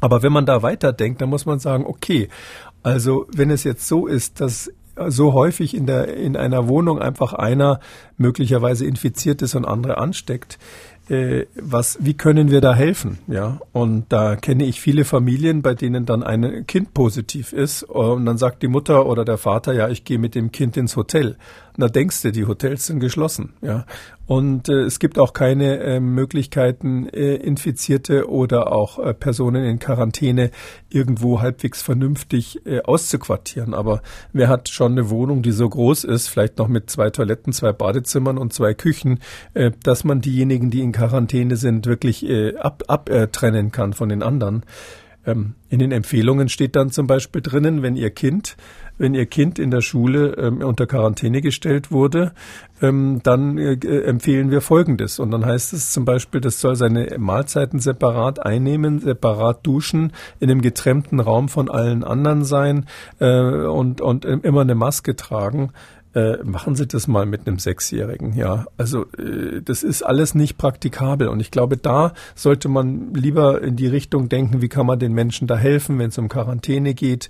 Aber 0.00 0.22
wenn 0.22 0.32
man 0.32 0.46
da 0.46 0.62
weiterdenkt, 0.62 1.22
dann 1.22 1.28
muss 1.28 1.44
man 1.44 1.58
sagen, 1.58 1.86
okay, 1.86 2.28
also 2.84 3.26
wenn 3.34 3.50
es 3.50 3.64
jetzt 3.64 3.88
so 3.88 4.06
ist, 4.06 4.40
dass 4.40 4.70
so 5.08 5.32
häufig 5.32 5.74
in 5.74 5.86
der 5.86 6.14
in 6.16 6.36
einer 6.36 6.68
Wohnung 6.68 7.00
einfach 7.00 7.32
einer 7.32 7.80
möglicherweise 8.16 8.86
infiziert 8.86 9.42
ist 9.42 9.54
und 9.54 9.64
andere 9.64 9.98
ansteckt, 9.98 10.58
äh, 11.08 11.46
was, 11.54 11.98
wie 12.00 12.14
können 12.14 12.50
wir 12.50 12.60
da 12.60 12.74
helfen? 12.74 13.18
Ja, 13.26 13.60
und 13.72 14.06
da 14.08 14.36
kenne 14.36 14.64
ich 14.64 14.80
viele 14.80 15.04
Familien, 15.04 15.62
bei 15.62 15.74
denen 15.74 16.06
dann 16.06 16.22
ein 16.22 16.66
Kind 16.66 16.94
positiv 16.94 17.52
ist 17.52 17.82
und 17.82 18.26
dann 18.26 18.38
sagt 18.38 18.62
die 18.62 18.68
Mutter 18.68 19.06
oder 19.06 19.24
der 19.24 19.38
Vater, 19.38 19.74
ja, 19.74 19.88
ich 19.88 20.04
gehe 20.04 20.18
mit 20.18 20.34
dem 20.34 20.52
Kind 20.52 20.76
ins 20.76 20.96
Hotel. 20.96 21.36
Da 21.76 21.88
denkst 21.88 22.22
du, 22.22 22.30
die 22.30 22.46
Hotels 22.46 22.86
sind 22.86 23.00
geschlossen. 23.00 23.54
Ja, 23.60 23.84
und 24.26 24.68
äh, 24.68 24.82
es 24.82 24.98
gibt 24.98 25.18
auch 25.18 25.32
keine 25.32 25.78
äh, 25.80 26.00
Möglichkeiten, 26.00 27.08
äh, 27.08 27.34
Infizierte 27.34 28.30
oder 28.30 28.72
auch 28.72 28.98
äh, 28.98 29.12
Personen 29.12 29.64
in 29.64 29.78
Quarantäne 29.78 30.50
irgendwo 30.94 31.40
halbwegs 31.40 31.82
vernünftig 31.82 32.64
äh, 32.66 32.80
auszuquartieren. 32.82 33.74
Aber 33.74 34.02
wer 34.32 34.48
hat 34.48 34.68
schon 34.68 34.92
eine 34.92 35.10
Wohnung, 35.10 35.42
die 35.42 35.52
so 35.52 35.68
groß 35.68 36.04
ist, 36.04 36.28
vielleicht 36.28 36.58
noch 36.58 36.68
mit 36.68 36.90
zwei 36.90 37.10
Toiletten, 37.10 37.52
zwei 37.52 37.72
Badezimmern 37.72 38.38
und 38.38 38.52
zwei 38.52 38.74
Küchen, 38.74 39.20
äh, 39.54 39.72
dass 39.82 40.04
man 40.04 40.20
diejenigen, 40.20 40.70
die 40.70 40.80
in 40.80 40.92
Quarantäne 40.92 41.56
sind, 41.56 41.86
wirklich 41.86 42.28
äh, 42.28 42.56
ab, 42.56 42.84
abtrennen 42.86 43.72
kann 43.72 43.92
von 43.92 44.08
den 44.08 44.22
anderen? 44.22 44.64
Ähm, 45.26 45.54
in 45.68 45.78
den 45.78 45.92
Empfehlungen 45.92 46.48
steht 46.48 46.76
dann 46.76 46.90
zum 46.90 47.06
Beispiel 47.06 47.42
drinnen, 47.42 47.82
wenn 47.82 47.96
Ihr 47.96 48.10
Kind 48.10 48.56
wenn 48.96 49.14
Ihr 49.14 49.26
Kind 49.26 49.58
in 49.58 49.70
der 49.70 49.80
Schule 49.80 50.34
ähm, 50.38 50.62
unter 50.62 50.86
Quarantäne 50.86 51.40
gestellt 51.40 51.90
wurde, 51.90 52.32
ähm, 52.80 53.20
dann 53.22 53.58
äh, 53.58 53.74
empfehlen 54.02 54.50
wir 54.50 54.60
Folgendes. 54.60 55.18
Und 55.18 55.30
dann 55.32 55.44
heißt 55.44 55.72
es 55.72 55.90
zum 55.90 56.04
Beispiel, 56.04 56.40
das 56.40 56.60
soll 56.60 56.76
seine 56.76 57.16
Mahlzeiten 57.18 57.80
separat 57.80 58.44
einnehmen, 58.44 59.00
separat 59.00 59.66
duschen, 59.66 60.12
in 60.38 60.50
einem 60.50 60.60
getrennten 60.60 61.18
Raum 61.18 61.48
von 61.48 61.70
allen 61.70 62.04
anderen 62.04 62.44
sein 62.44 62.86
äh, 63.18 63.40
und, 63.66 64.00
und 64.00 64.24
immer 64.24 64.60
eine 64.60 64.74
Maske 64.76 65.16
tragen. 65.16 65.72
Äh, 66.14 66.44
machen 66.44 66.76
Sie 66.76 66.86
das 66.86 67.08
mal 67.08 67.26
mit 67.26 67.46
einem 67.46 67.58
Sechsjährigen. 67.58 68.34
Ja, 68.36 68.66
also 68.76 69.06
äh, 69.18 69.60
das 69.62 69.82
ist 69.82 70.02
alles 70.02 70.34
nicht 70.34 70.56
praktikabel 70.56 71.26
und 71.26 71.40
ich 71.40 71.50
glaube, 71.50 71.76
da 71.76 72.12
sollte 72.36 72.68
man 72.68 73.12
lieber 73.14 73.62
in 73.62 73.74
die 73.74 73.88
Richtung 73.88 74.28
denken, 74.28 74.62
wie 74.62 74.68
kann 74.68 74.86
man 74.86 75.00
den 75.00 75.12
Menschen 75.12 75.48
da 75.48 75.56
helfen, 75.56 75.98
wenn 75.98 76.10
es 76.10 76.18
um 76.18 76.28
Quarantäne 76.28 76.94
geht. 76.94 77.28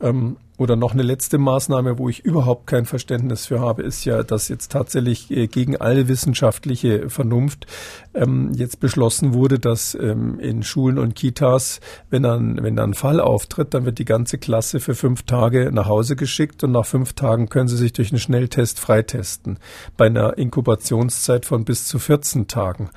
Ähm, 0.00 0.36
oder 0.58 0.74
noch 0.74 0.92
eine 0.92 1.04
letzte 1.04 1.38
Maßnahme, 1.38 1.98
wo 1.98 2.08
ich 2.08 2.24
überhaupt 2.24 2.66
kein 2.66 2.84
Verständnis 2.84 3.46
für 3.46 3.60
habe, 3.60 3.82
ist 3.82 4.04
ja, 4.04 4.24
dass 4.24 4.48
jetzt 4.48 4.72
tatsächlich 4.72 5.30
äh, 5.30 5.46
gegen 5.46 5.76
alle 5.76 6.08
wissenschaftliche 6.08 7.08
Vernunft 7.08 7.66
ähm, 8.14 8.52
jetzt 8.54 8.80
beschlossen 8.80 9.34
wurde, 9.34 9.58
dass 9.58 9.94
ähm, 9.94 10.38
in 10.40 10.62
Schulen 10.62 10.98
und 10.98 11.14
Kitas, 11.14 11.80
wenn 12.10 12.22
dann, 12.22 12.62
wenn 12.62 12.76
dann 12.76 12.90
ein 12.90 12.94
Fall 12.94 13.20
auftritt, 13.20 13.74
dann 13.74 13.84
wird 13.84 13.98
die 13.98 14.04
ganze 14.04 14.38
Klasse 14.38 14.80
für 14.80 14.94
fünf 14.94 15.22
Tage 15.22 15.70
nach 15.72 15.86
Hause 15.86 16.16
geschickt 16.16 16.64
und 16.64 16.72
nach 16.72 16.86
fünf 16.86 17.12
Tagen 17.12 17.48
können 17.48 17.68
sie 17.68 17.76
sich 17.76 17.92
durch 17.92 18.10
einen 18.10 18.20
Schnelltest 18.20 18.80
freitesten. 18.80 19.58
Bei 19.96 20.06
einer 20.06 20.38
Inkubationszeit 20.38 21.46
von 21.46 21.64
bis 21.64 21.86
zu 21.86 21.98
14 21.98 22.48
Tagen. 22.48 22.90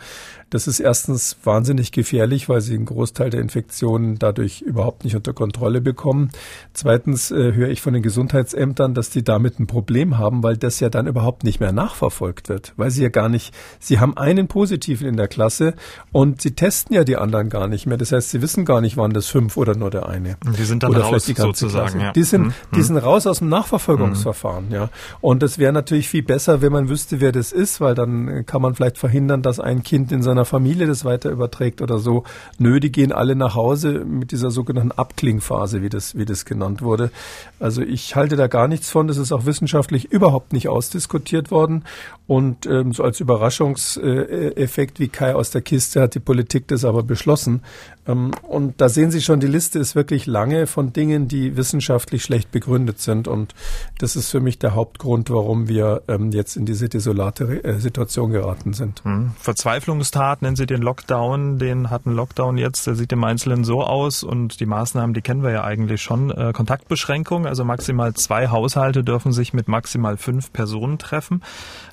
Das 0.52 0.68
ist 0.68 0.82
erstens 0.82 1.38
wahnsinnig 1.46 1.94
gefährlich, 1.94 2.50
weil 2.50 2.60
sie 2.60 2.76
einen 2.76 2.86
Großteil 2.86 3.30
der 3.30 3.40
Infektionen 3.40 4.20
dadurch 4.20 4.62
überhaupt 4.62 5.06
nicht 5.06 5.16
unter 5.16 5.32
Kontrolle 5.32 5.80
bekommen. 5.80 6.30
Zweitens 6.74 7.32
äh, 7.32 7.54
höre 7.54 7.70
ich 7.70 7.80
von 7.80 7.94
den 7.94 8.04
Gesundheitsämtern, 8.04 8.94
dass 8.94 9.10
die 9.10 9.24
damit 9.24 9.62
ein 9.62 9.68
Problem 9.68 10.18
haben, 10.18 10.44
weil 10.44 10.58
das 10.58 10.82
ja 10.82 10.90
dann 10.90 11.08
überhaupt 11.08 11.46
nicht 11.46 11.62
mehr 11.62 11.72
nachverfolgt 11.72 12.50
wird, 12.50 12.74
weil 12.76 12.92
sie 12.92 13.02
ja 13.02 13.08
gar 13.08 13.30
nicht, 13.30 13.54
sie 13.80 14.02
haben 14.02 14.18
einen 14.18 14.50
positiven 14.50 15.08
in 15.12 15.18
der 15.18 15.28
Klasse 15.28 15.76
und 16.12 16.42
sie 16.42 16.52
testen 16.52 16.96
ja 16.96 17.04
die 17.04 17.18
anderen 17.18 17.50
gar 17.50 17.68
nicht 17.68 17.86
mehr. 17.86 17.98
Das 17.98 18.12
heißt, 18.12 18.32
sie 18.32 18.42
wissen 18.42 18.66
gar 18.66 18.82
nicht, 18.82 18.98
wann 18.98 19.14
das 19.14 19.28
fünf 19.28 19.56
oder 19.58 19.76
nur 19.76 19.92
der 19.92 20.10
eine. 20.10 20.38
Die 20.58 20.64
sind 20.64 20.84
dann 20.84 20.92
oder 20.92 21.02
raus 21.02 21.26
sozusagen. 21.26 22.00
Ja. 22.00 22.12
Die 22.12 22.24
sind, 22.24 22.48
mhm. 22.48 22.54
die 22.76 22.82
sind 22.82 22.98
raus 22.98 23.28
aus 23.28 23.40
dem 23.40 23.50
Nachverfolgungsverfahren. 23.50 24.68
Mhm. 24.68 24.74
Ja. 24.74 24.90
Und 25.22 25.44
es 25.44 25.58
wäre 25.58 25.72
natürlich 25.72 26.10
viel 26.10 26.24
besser, 26.24 26.62
wenn 26.62 26.72
man 26.72 26.90
wüsste, 26.90 27.22
wer 27.22 27.32
das 27.32 27.52
ist, 27.52 27.80
weil 27.80 27.96
dann 27.96 28.46
kann 28.46 28.62
man 28.62 28.76
vielleicht 28.76 28.98
verhindern, 28.98 29.42
dass 29.42 29.60
ein 29.60 29.84
Kind 29.84 30.12
in 30.12 30.22
seiner 30.22 30.32
seiner 30.32 30.46
Familie 30.46 30.88
das 30.88 31.06
weiter 31.06 31.30
überträgt 31.30 31.82
oder 31.82 32.00
so. 32.00 32.24
Nö, 32.58 32.80
die 32.80 32.92
gehen 32.92 33.12
alle 33.12 33.36
nach 33.36 33.56
Hause 33.56 34.06
mit 34.06 34.32
dieser 34.32 34.50
sogenannten 34.50 34.92
Abklingphase, 34.92 35.82
wie 35.82 35.90
das, 35.90 36.16
wie 36.16 36.26
das 36.26 36.46
genannt 36.46 36.82
wurde. 36.82 37.12
Also 37.60 37.82
ich 37.82 38.16
halte 38.16 38.36
da 38.36 38.48
gar 38.48 38.68
nichts 38.68 38.90
von. 38.90 39.08
Das 39.08 39.18
ist 39.18 39.32
auch 39.32 39.46
wissenschaftlich 39.46 40.12
überhaupt 40.12 40.54
nicht 40.54 40.68
ausdiskutiert 40.68 41.52
worden. 41.52 41.84
Und 42.28 42.66
ähm, 42.66 42.94
so 42.94 43.04
als 43.04 43.20
Überraschungseffekt 43.20 44.91
wie 45.00 45.08
Kai 45.08 45.36
aus 45.36 45.52
der 45.52 45.62
Kiste 45.62 46.02
hat 46.02 46.16
die 46.16 46.20
Politik 46.20 46.68
das 46.68 46.86
aber 46.86 47.04
beschlossen. 47.04 47.62
Ähm, 48.08 48.32
und 48.48 48.82
da 48.82 48.90
sehen 48.90 49.12
Sie 49.12 49.22
schon, 49.22 49.40
die 49.40 49.48
Liste 49.48 49.80
ist 49.80 49.96
wirklich 49.96 50.26
lange 50.26 50.68
von 50.68 50.94
Dingen, 50.94 51.28
die 51.28 51.56
wissenschaftlich 51.58 52.24
schlecht 52.24 52.52
begründet 52.52 53.00
sind. 53.00 53.28
Und 53.28 53.54
das 54.00 54.16
ist 54.16 54.30
für 54.30 54.40
mich 54.40 54.60
der 54.60 54.76
Hauptgrund, 54.76 55.30
warum 55.30 55.68
wir 55.68 56.02
ähm, 56.08 56.32
jetzt 56.32 56.56
in 56.56 56.66
diese 56.66 56.90
desolate 56.90 57.64
äh, 57.64 57.80
Situation 57.80 58.32
geraten 58.32 58.74
sind. 58.74 59.04
Hm. 59.04 59.32
Verzweiflungstat 59.40 60.42
nennen 60.42 60.56
Sie 60.56 60.66
den 60.66 60.82
Lockdown. 60.82 61.60
Den 61.60 61.90
hat 61.90 62.06
ein 62.06 62.14
Lockdown 62.14 62.58
jetzt, 62.58 62.88
der 62.88 62.96
sieht 62.96 63.12
im 63.12 63.24
Einzelnen 63.24 63.64
so 63.64 63.84
aus. 63.84 64.24
Und 64.24 64.60
die 64.60 64.66
Maßnahmen, 64.66 65.14
die 65.14 65.22
kennen 65.22 65.44
wir 65.44 65.52
ja 65.52 65.64
eigentlich 65.64 66.02
schon. 66.02 66.32
Äh, 66.32 66.54
Kontaktbeschränkung, 66.54 67.46
also 67.46 67.64
maximal 67.64 68.14
zwei 68.14 68.50
Haushalte 68.50 69.04
dürfen 69.04 69.32
sich 69.32 69.54
mit 69.54 69.68
maximal 69.68 70.18
fünf 70.18 70.52
Personen 70.52 70.98
treffen. 70.98 71.44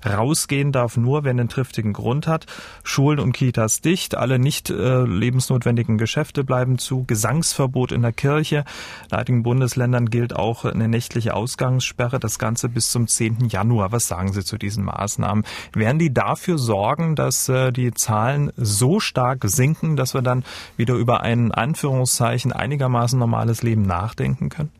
Rausgehen 0.05 0.73
darf 0.73 0.97
nur, 0.97 1.25
wer 1.25 1.31
einen 1.31 1.49
triftigen 1.49 1.93
Grund 1.93 2.27
hat. 2.27 2.47
Schulen 2.89 3.21
und 3.21 3.33
Kitas 3.33 3.83
dicht. 3.83 4.17
Alle 4.17 4.39
nicht 4.39 4.71
äh, 4.71 5.03
lebensnotwendigen 5.03 5.99
Geschäfte 5.99 6.43
bleiben 6.43 6.79
zu, 6.79 7.05
Gesangsverbot 7.05 7.93
in 7.93 8.01
der 8.01 8.13
Kirche. 8.15 8.65
In 9.11 9.19
einigen 9.19 9.43
Bundesländern 9.43 10.09
gilt 10.09 10.35
auch 10.35 10.65
eine 10.65 10.89
nächtliche 10.89 11.35
Ausgangssperre, 11.35 12.19
das 12.19 12.39
Ganze 12.39 12.71
bis 12.71 12.91
zum 12.91 13.07
10. 13.07 13.49
Januar. 13.51 13.93
Was 13.93 14.09
sagen 14.09 14.33
Sie 14.33 14.43
zu 14.43 14.57
diesen 14.57 14.85
Maßnahmen? 14.85 15.45
Werden 15.75 15.99
die 15.99 16.15
dafür 16.15 16.57
sorgen, 16.57 17.15
dass 17.15 17.49
äh, 17.51 17.73
die 17.73 17.93
Zahlen 17.93 18.53
so 18.57 19.01
stark 19.01 19.45
sinken, 19.45 19.97
dass 19.97 20.15
wir 20.15 20.23
dann 20.23 20.43
wieder 20.79 20.95
über 20.95 21.21
ein 21.21 21.53
Anführungszeichen 21.53 22.53
einigermaßen 22.53 23.19
normales 23.19 23.63
Leben 23.63 23.83
nachdenken 23.83 24.49
können? 24.49 24.71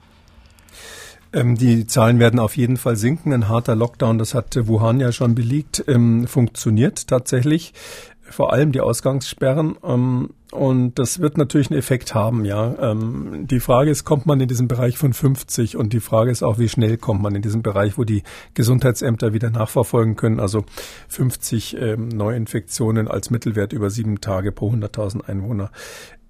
Ähm, 1.33 1.57
die 1.57 1.87
Zahlen 1.87 2.19
werden 2.19 2.41
auf 2.41 2.57
jeden 2.57 2.77
Fall 2.77 2.97
sinken. 2.97 3.33
Ein 3.33 3.49
harter 3.49 3.77
Lockdown, 3.77 4.19
das 4.19 4.35
hat 4.35 4.57
Wuhan 4.67 5.01
ja 5.01 5.13
schon 5.13 5.35
belegt, 5.35 5.85
ähm, 5.87 6.27
funktioniert 6.27 7.09
tatsächlich. 7.09 7.75
Vor 8.23 8.53
allem 8.53 8.73
die 8.73 8.81
Ausgangssperren. 8.81 9.77
Ähm, 9.83 10.31
und 10.51 10.99
das 10.99 11.21
wird 11.21 11.37
natürlich 11.37 11.71
einen 11.71 11.79
Effekt 11.79 12.15
haben, 12.15 12.47
ja. 12.47 12.95
Die 12.95 13.61
Frage 13.61 13.91
ist, 13.91 14.05
kommt 14.05 14.25
man 14.25 14.41
in 14.41 14.49
diesen 14.49 14.67
Bereich 14.67 14.97
von 14.97 15.13
50? 15.13 15.77
Und 15.77 15.93
die 15.93 16.01
Frage 16.01 16.31
ist 16.31 16.43
auch, 16.43 16.59
wie 16.59 16.71
schnell 16.71 16.97
kommt 16.97 17.21
man 17.21 17.35
in 17.35 17.43
diesen 17.43 17.61
Bereich, 17.63 17.99
wo 17.99 18.05
die 18.05 18.23
Gesundheitsämter 18.55 19.35
wieder 19.35 19.51
nachverfolgen 19.51 20.17
können. 20.17 20.41
Also 20.41 20.65
50 21.09 21.77
ähm, 21.79 22.09
Neuinfektionen 22.09 23.09
als 23.09 23.29
Mittelwert 23.29 23.75
über 23.75 23.91
sieben 23.91 24.23
Tage 24.23 24.51
pro 24.51 24.71
100.000 24.71 25.29
Einwohner. 25.29 25.71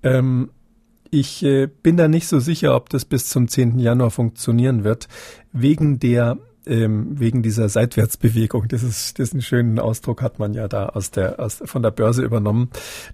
Ähm, 0.03 0.51
ich 1.11 1.43
äh, 1.43 1.67
bin 1.67 1.97
da 1.97 2.09
nicht 2.09 2.29
so 2.29 2.39
sicher, 2.41 2.75
ob 2.75 2.89
das 2.91 3.05
bis 3.05 3.29
zum 3.29 3.49
10. 3.49 3.79
Januar 3.79 4.11
funktionieren 4.11 4.85
wird, 4.85 5.09
wegen 5.53 5.99
der 5.99 6.39
ähm, 6.69 7.19
wegen 7.19 7.43
dieser 7.43 7.69
Seitwärtsbewegung. 7.69 8.69
Das 8.69 8.83
ist, 8.83 9.19
diesen 9.19 9.43
schönen 9.43 9.79
Ausdruck 9.79 10.23
hat 10.23 10.39
man 10.39 10.55
ja 10.55 10.69
da 10.69 10.87
aus 10.91 11.11
der, 11.11 11.41
aus, 11.41 11.63
von 11.65 11.83
der 11.83 11.91
Börse 11.91 12.23
übernommen. 12.23 12.71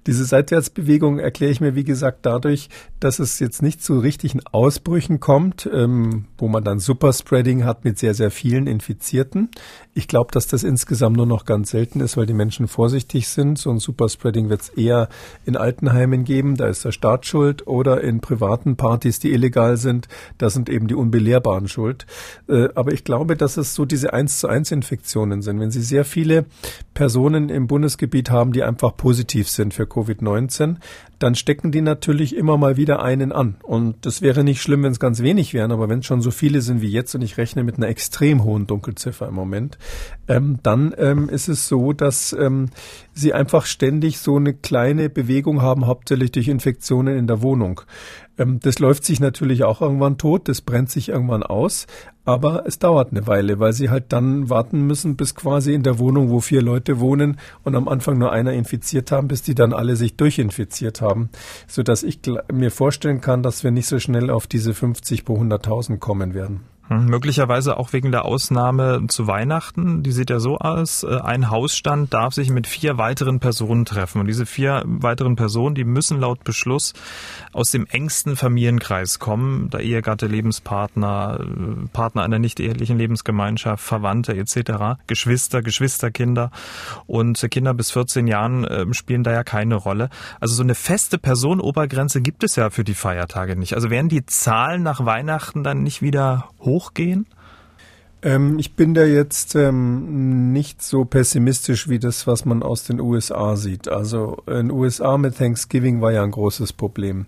Diese 0.06 0.24
Seitwärtsbewegung 0.24 1.18
erkläre 1.18 1.52
ich 1.52 1.60
mir, 1.60 1.74
wie 1.74 1.84
gesagt, 1.84 2.26
dadurch, 2.26 2.68
dass 3.00 3.18
es 3.18 3.38
jetzt 3.38 3.62
nicht 3.62 3.82
zu 3.82 3.98
richtigen 3.98 4.40
Ausbrüchen 4.52 5.20
kommt, 5.20 5.68
ähm, 5.72 6.26
wo 6.38 6.48
man 6.48 6.64
dann 6.64 6.78
Superspreading 6.78 7.64
hat 7.64 7.84
mit 7.84 7.98
sehr, 7.98 8.14
sehr 8.14 8.30
vielen 8.30 8.66
Infizierten. 8.66 9.50
Ich 9.94 10.08
glaube, 10.08 10.32
dass 10.32 10.46
das 10.46 10.64
insgesamt 10.64 11.16
nur 11.16 11.26
noch 11.26 11.44
ganz 11.44 11.70
selten 11.70 12.00
ist, 12.00 12.16
weil 12.16 12.26
die 12.26 12.34
Menschen 12.34 12.66
vorsichtig 12.66 13.28
sind. 13.28 13.58
So 13.58 13.70
ein 13.70 13.78
Superspreading 13.78 14.48
wird 14.48 14.62
es 14.62 14.68
eher 14.70 15.08
in 15.44 15.56
Altenheimen 15.56 16.24
geben, 16.24 16.56
da 16.56 16.66
ist 16.66 16.84
der 16.84 16.92
Staat 16.92 17.26
schuld, 17.26 17.66
oder 17.66 18.02
in 18.02 18.20
privaten 18.20 18.76
Partys, 18.76 19.20
die 19.20 19.32
illegal 19.32 19.76
sind, 19.76 20.08
da 20.38 20.50
sind 20.50 20.68
eben 20.68 20.88
die 20.88 20.94
Unbelehrbaren 20.94 21.68
schuld. 21.68 22.06
Äh, 22.48 22.68
aber 22.74 22.92
ich 22.92 23.04
glaube, 23.04 23.36
dass 23.44 23.58
es 23.58 23.74
so 23.74 23.84
diese 23.84 24.14
1 24.14 24.40
zu 24.40 24.48
1 24.48 24.72
Infektionen 24.72 25.42
sind. 25.42 25.60
Wenn 25.60 25.70
Sie 25.70 25.82
sehr 25.82 26.06
viele 26.06 26.46
Personen 26.94 27.50
im 27.50 27.66
Bundesgebiet 27.66 28.30
haben, 28.30 28.52
die 28.52 28.62
einfach 28.62 28.96
positiv 28.96 29.50
sind 29.50 29.74
für 29.74 29.84
Covid-19, 29.84 30.76
dann 31.18 31.34
stecken 31.34 31.70
die 31.70 31.82
natürlich 31.82 32.36
immer 32.36 32.56
mal 32.56 32.76
wieder 32.76 33.02
einen 33.02 33.32
an. 33.32 33.56
Und 33.62 34.06
das 34.06 34.22
wäre 34.22 34.44
nicht 34.44 34.62
schlimm, 34.62 34.82
wenn 34.82 34.92
es 34.92 35.00
ganz 35.00 35.20
wenig 35.20 35.52
wären, 35.52 35.72
aber 35.72 35.88
wenn 35.90 35.98
es 35.98 36.06
schon 36.06 36.22
so 36.22 36.30
viele 36.30 36.62
sind 36.62 36.80
wie 36.80 36.90
jetzt 36.90 37.14
und 37.14 37.22
ich 37.22 37.36
rechne 37.36 37.64
mit 37.64 37.76
einer 37.76 37.88
extrem 37.88 38.44
hohen 38.44 38.66
Dunkelziffer 38.66 39.28
im 39.28 39.34
Moment, 39.34 39.78
ähm, 40.26 40.58
dann 40.62 40.94
ähm, 40.96 41.28
ist 41.28 41.48
es 41.48 41.68
so, 41.68 41.92
dass 41.92 42.32
ähm, 42.32 42.70
sie 43.12 43.34
einfach 43.34 43.66
ständig 43.66 44.18
so 44.18 44.36
eine 44.36 44.54
kleine 44.54 45.10
Bewegung 45.10 45.60
haben, 45.60 45.86
hauptsächlich 45.86 46.32
durch 46.32 46.48
Infektionen 46.48 47.18
in 47.18 47.26
der 47.26 47.42
Wohnung. 47.42 47.82
Ähm, 48.38 48.60
das 48.60 48.78
läuft 48.78 49.04
sich 49.04 49.20
natürlich 49.20 49.64
auch 49.64 49.80
irgendwann 49.80 50.18
tot, 50.18 50.48
das 50.48 50.60
brennt 50.60 50.90
sich 50.90 51.08
irgendwann 51.10 51.42
aus, 51.42 51.86
aber 52.24 52.64
es 52.66 52.78
dauert 52.78 53.10
eine 53.10 53.26
Weile, 53.26 53.58
weil 53.58 53.72
sie 53.72 53.90
halt 53.90 54.12
dann 54.12 54.48
warten 54.48 54.86
müssen, 54.86 55.16
bis 55.16 55.34
quasi 55.34 55.74
in 55.74 55.82
der 55.82 55.98
Wohnung, 55.98 56.30
wo 56.30 56.40
vier 56.40 56.62
Leute 56.62 57.00
wohnen 57.00 57.38
und 57.62 57.74
am 57.74 57.88
Anfang 57.88 58.18
nur 58.18 58.32
einer 58.32 58.52
infiziert 58.52 59.12
haben, 59.12 59.28
bis 59.28 59.42
die 59.42 59.54
dann 59.54 59.72
alle 59.72 59.96
sich 59.96 60.16
durchinfiziert 60.16 61.00
haben, 61.00 61.30
so 61.66 61.82
dass 61.82 62.02
ich 62.02 62.20
mir 62.52 62.70
vorstellen 62.70 63.20
kann, 63.20 63.42
dass 63.42 63.64
wir 63.64 63.70
nicht 63.70 63.86
so 63.86 63.98
schnell 63.98 64.30
auf 64.30 64.46
diese 64.46 64.74
50 64.74 65.24
pro 65.24 65.36
100.000 65.36 65.98
kommen 65.98 66.34
werden. 66.34 66.73
Hm, 66.88 67.06
möglicherweise 67.06 67.78
auch 67.78 67.94
wegen 67.94 68.12
der 68.12 68.26
Ausnahme 68.26 69.04
zu 69.08 69.26
Weihnachten. 69.26 70.02
Die 70.02 70.12
sieht 70.12 70.28
ja 70.28 70.38
so 70.38 70.58
aus. 70.58 71.02
Äh, 71.02 71.18
ein 71.20 71.50
Hausstand 71.50 72.12
darf 72.12 72.34
sich 72.34 72.50
mit 72.50 72.66
vier 72.66 72.98
weiteren 72.98 73.40
Personen 73.40 73.86
treffen. 73.86 74.20
Und 74.20 74.26
diese 74.26 74.44
vier 74.44 74.82
weiteren 74.84 75.34
Personen, 75.34 75.74
die 75.74 75.84
müssen 75.84 76.20
laut 76.20 76.44
Beschluss 76.44 76.92
aus 77.54 77.70
dem 77.70 77.86
engsten 77.86 78.36
Familienkreis 78.36 79.18
kommen. 79.18 79.70
Der 79.70 79.80
Ehegatte, 79.80 80.26
Lebenspartner, 80.26 81.40
äh, 81.40 81.88
Partner 81.94 82.22
einer 82.22 82.38
nicht 82.38 82.60
ehelichen 82.60 82.98
Lebensgemeinschaft, 82.98 83.82
Verwandte 83.82 84.36
etc., 84.36 84.98
Geschwister, 85.06 85.62
Geschwisterkinder. 85.62 86.50
Und 87.06 87.40
Kinder 87.50 87.72
bis 87.72 87.92
14 87.92 88.26
Jahren 88.26 88.64
äh, 88.64 88.92
spielen 88.92 89.22
da 89.22 89.32
ja 89.32 89.42
keine 89.42 89.76
Rolle. 89.76 90.10
Also 90.38 90.54
so 90.54 90.62
eine 90.62 90.74
feste 90.74 91.16
Personenobergrenze 91.16 92.20
gibt 92.20 92.44
es 92.44 92.56
ja 92.56 92.68
für 92.68 92.84
die 92.84 92.94
Feiertage 92.94 93.56
nicht. 93.56 93.74
Also 93.74 93.88
werden 93.88 94.10
die 94.10 94.26
Zahlen 94.26 94.82
nach 94.82 95.06
Weihnachten 95.06 95.64
dann 95.64 95.82
nicht 95.82 96.02
wieder 96.02 96.50
hoch 96.60 96.73
hochgehen? 96.74 97.26
Ähm, 98.22 98.58
ich 98.58 98.74
bin 98.74 98.94
da 98.94 99.04
jetzt 99.04 99.54
ähm, 99.54 100.52
nicht 100.52 100.82
so 100.82 101.04
pessimistisch 101.04 101.88
wie 101.88 101.98
das, 101.98 102.26
was 102.26 102.44
man 102.44 102.62
aus 102.62 102.84
den 102.84 103.00
USA 103.00 103.54
sieht. 103.54 103.88
Also 103.88 104.42
in 104.46 104.68
den 104.68 104.70
USA 104.72 105.18
mit 105.18 105.36
Thanksgiving 105.36 106.00
war 106.00 106.10
ja 106.10 106.22
ein 106.24 106.30
großes 106.30 106.72
Problem. 106.72 107.26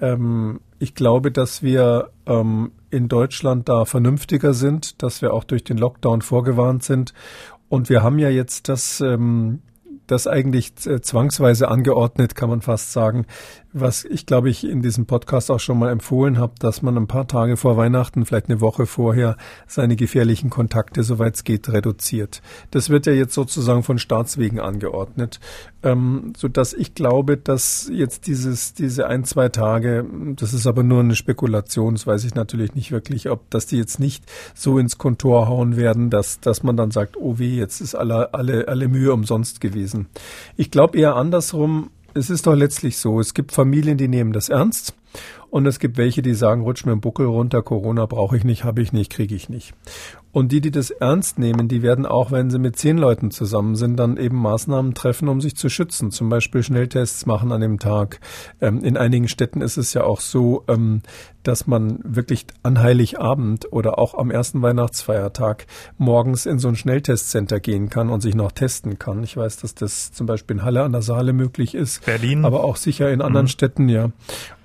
Ähm, 0.00 0.60
ich 0.78 0.94
glaube, 0.94 1.30
dass 1.30 1.62
wir 1.62 2.10
ähm, 2.26 2.72
in 2.90 3.08
Deutschland 3.08 3.68
da 3.68 3.84
vernünftiger 3.84 4.54
sind, 4.54 5.02
dass 5.02 5.22
wir 5.22 5.32
auch 5.32 5.44
durch 5.44 5.62
den 5.62 5.78
Lockdown 5.78 6.22
vorgewarnt 6.22 6.82
sind. 6.82 7.12
Und 7.68 7.88
wir 7.88 8.02
haben 8.02 8.18
ja 8.18 8.30
jetzt 8.30 8.68
das 8.68 9.00
ähm, 9.00 9.60
das 10.06 10.26
eigentlich 10.26 10.74
zwangsweise 10.76 11.68
angeordnet, 11.68 12.34
kann 12.34 12.50
man 12.50 12.60
fast 12.60 12.92
sagen, 12.92 13.26
was 13.74 14.04
ich 14.04 14.24
glaube 14.24 14.48
ich 14.48 14.64
in 14.64 14.82
diesem 14.82 15.04
Podcast 15.04 15.50
auch 15.50 15.58
schon 15.58 15.78
mal 15.78 15.90
empfohlen 15.90 16.38
habe, 16.38 16.54
dass 16.60 16.80
man 16.80 16.96
ein 16.96 17.08
paar 17.08 17.26
Tage 17.26 17.56
vor 17.56 17.76
Weihnachten, 17.76 18.24
vielleicht 18.24 18.48
eine 18.48 18.60
Woche 18.60 18.86
vorher, 18.86 19.36
seine 19.66 19.96
gefährlichen 19.96 20.48
Kontakte, 20.48 21.02
soweit 21.02 21.34
es 21.34 21.44
geht, 21.44 21.68
reduziert. 21.68 22.40
Das 22.70 22.88
wird 22.88 23.06
ja 23.06 23.12
jetzt 23.12 23.34
sozusagen 23.34 23.82
von 23.82 23.98
Staatswegen 23.98 24.60
angeordnet, 24.60 25.40
ähm, 25.82 26.32
so 26.36 26.46
dass 26.46 26.72
ich 26.72 26.94
glaube, 26.94 27.36
dass 27.36 27.90
jetzt 27.92 28.28
dieses 28.28 28.74
diese 28.74 29.08
ein 29.08 29.24
zwei 29.24 29.48
Tage, 29.48 30.06
das 30.36 30.54
ist 30.54 30.68
aber 30.68 30.84
nur 30.84 31.00
eine 31.00 31.16
Spekulation, 31.16 31.94
das 31.94 32.06
weiß 32.06 32.24
ich 32.24 32.36
natürlich 32.36 32.74
nicht 32.76 32.92
wirklich, 32.92 33.28
ob 33.28 33.50
dass 33.50 33.66
die 33.66 33.76
jetzt 33.76 33.98
nicht 33.98 34.24
so 34.54 34.78
ins 34.78 34.98
Kontor 34.98 35.48
hauen 35.48 35.76
werden, 35.76 36.10
dass 36.10 36.38
dass 36.38 36.62
man 36.62 36.76
dann 36.76 36.92
sagt, 36.92 37.16
oh 37.16 37.38
weh, 37.38 37.56
jetzt 37.56 37.80
ist 37.80 37.96
alle 37.96 38.32
alle 38.34 38.68
alle 38.68 38.86
Mühe 38.86 39.12
umsonst 39.12 39.60
gewesen. 39.60 40.06
Ich 40.56 40.70
glaube 40.70 40.96
eher 40.96 41.16
andersrum 41.16 41.90
es 42.14 42.30
ist 42.30 42.46
doch 42.46 42.54
letztlich 42.54 42.98
so, 42.98 43.20
es 43.20 43.34
gibt 43.34 43.52
Familien, 43.52 43.98
die 43.98 44.08
nehmen 44.08 44.32
das 44.32 44.48
ernst 44.48 44.94
und 45.50 45.66
es 45.66 45.78
gibt 45.78 45.96
welche, 45.96 46.22
die 46.22 46.34
sagen, 46.34 46.62
rutsch 46.62 46.84
mir 46.84 46.92
einen 46.92 47.00
Buckel 47.00 47.26
runter, 47.26 47.62
Corona 47.62 48.06
brauche 48.06 48.36
ich 48.36 48.44
nicht, 48.44 48.64
habe 48.64 48.82
ich 48.82 48.92
nicht, 48.92 49.12
kriege 49.12 49.34
ich 49.34 49.48
nicht. 49.48 49.72
Und 50.32 50.50
die, 50.50 50.60
die 50.60 50.72
das 50.72 50.90
ernst 50.90 51.38
nehmen, 51.38 51.68
die 51.68 51.82
werden 51.82 52.06
auch, 52.06 52.32
wenn 52.32 52.50
sie 52.50 52.58
mit 52.58 52.76
zehn 52.76 52.98
Leuten 52.98 53.30
zusammen 53.30 53.76
sind, 53.76 53.96
dann 53.96 54.16
eben 54.16 54.36
Maßnahmen 54.36 54.94
treffen, 54.94 55.28
um 55.28 55.40
sich 55.40 55.54
zu 55.54 55.68
schützen. 55.68 56.10
Zum 56.10 56.28
Beispiel 56.28 56.64
Schnelltests 56.64 57.26
machen 57.26 57.52
an 57.52 57.60
dem 57.60 57.78
Tag. 57.78 58.18
Ähm, 58.60 58.82
in 58.82 58.96
einigen 58.96 59.28
Städten 59.28 59.60
ist 59.60 59.76
es 59.76 59.94
ja 59.94 60.02
auch 60.02 60.20
so, 60.20 60.64
ähm, 60.66 61.02
dass 61.44 61.66
man 61.66 62.00
wirklich 62.02 62.46
an 62.62 62.82
Heiligabend 62.82 63.72
oder 63.72 63.98
auch 63.98 64.14
am 64.14 64.30
ersten 64.30 64.62
Weihnachtsfeiertag 64.62 65.66
morgens 65.98 66.46
in 66.46 66.58
so 66.58 66.68
ein 66.68 66.76
Schnelltestcenter 66.76 67.60
gehen 67.60 67.90
kann 67.90 68.10
und 68.10 68.20
sich 68.20 68.34
noch 68.34 68.52
testen 68.52 68.98
kann. 68.98 69.22
Ich 69.22 69.36
weiß, 69.36 69.58
dass 69.58 69.74
das 69.74 70.12
zum 70.12 70.26
Beispiel 70.26 70.56
in 70.56 70.64
Halle 70.64 70.82
an 70.82 70.92
der 70.92 71.02
Saale 71.02 71.32
möglich 71.32 71.74
ist. 71.74 72.04
Berlin. 72.04 72.44
Aber 72.44 72.64
auch 72.64 72.76
sicher 72.76 73.10
in 73.10 73.22
anderen 73.22 73.46
mhm. 73.46 73.50
Städten, 73.50 73.88
ja. 73.88 74.10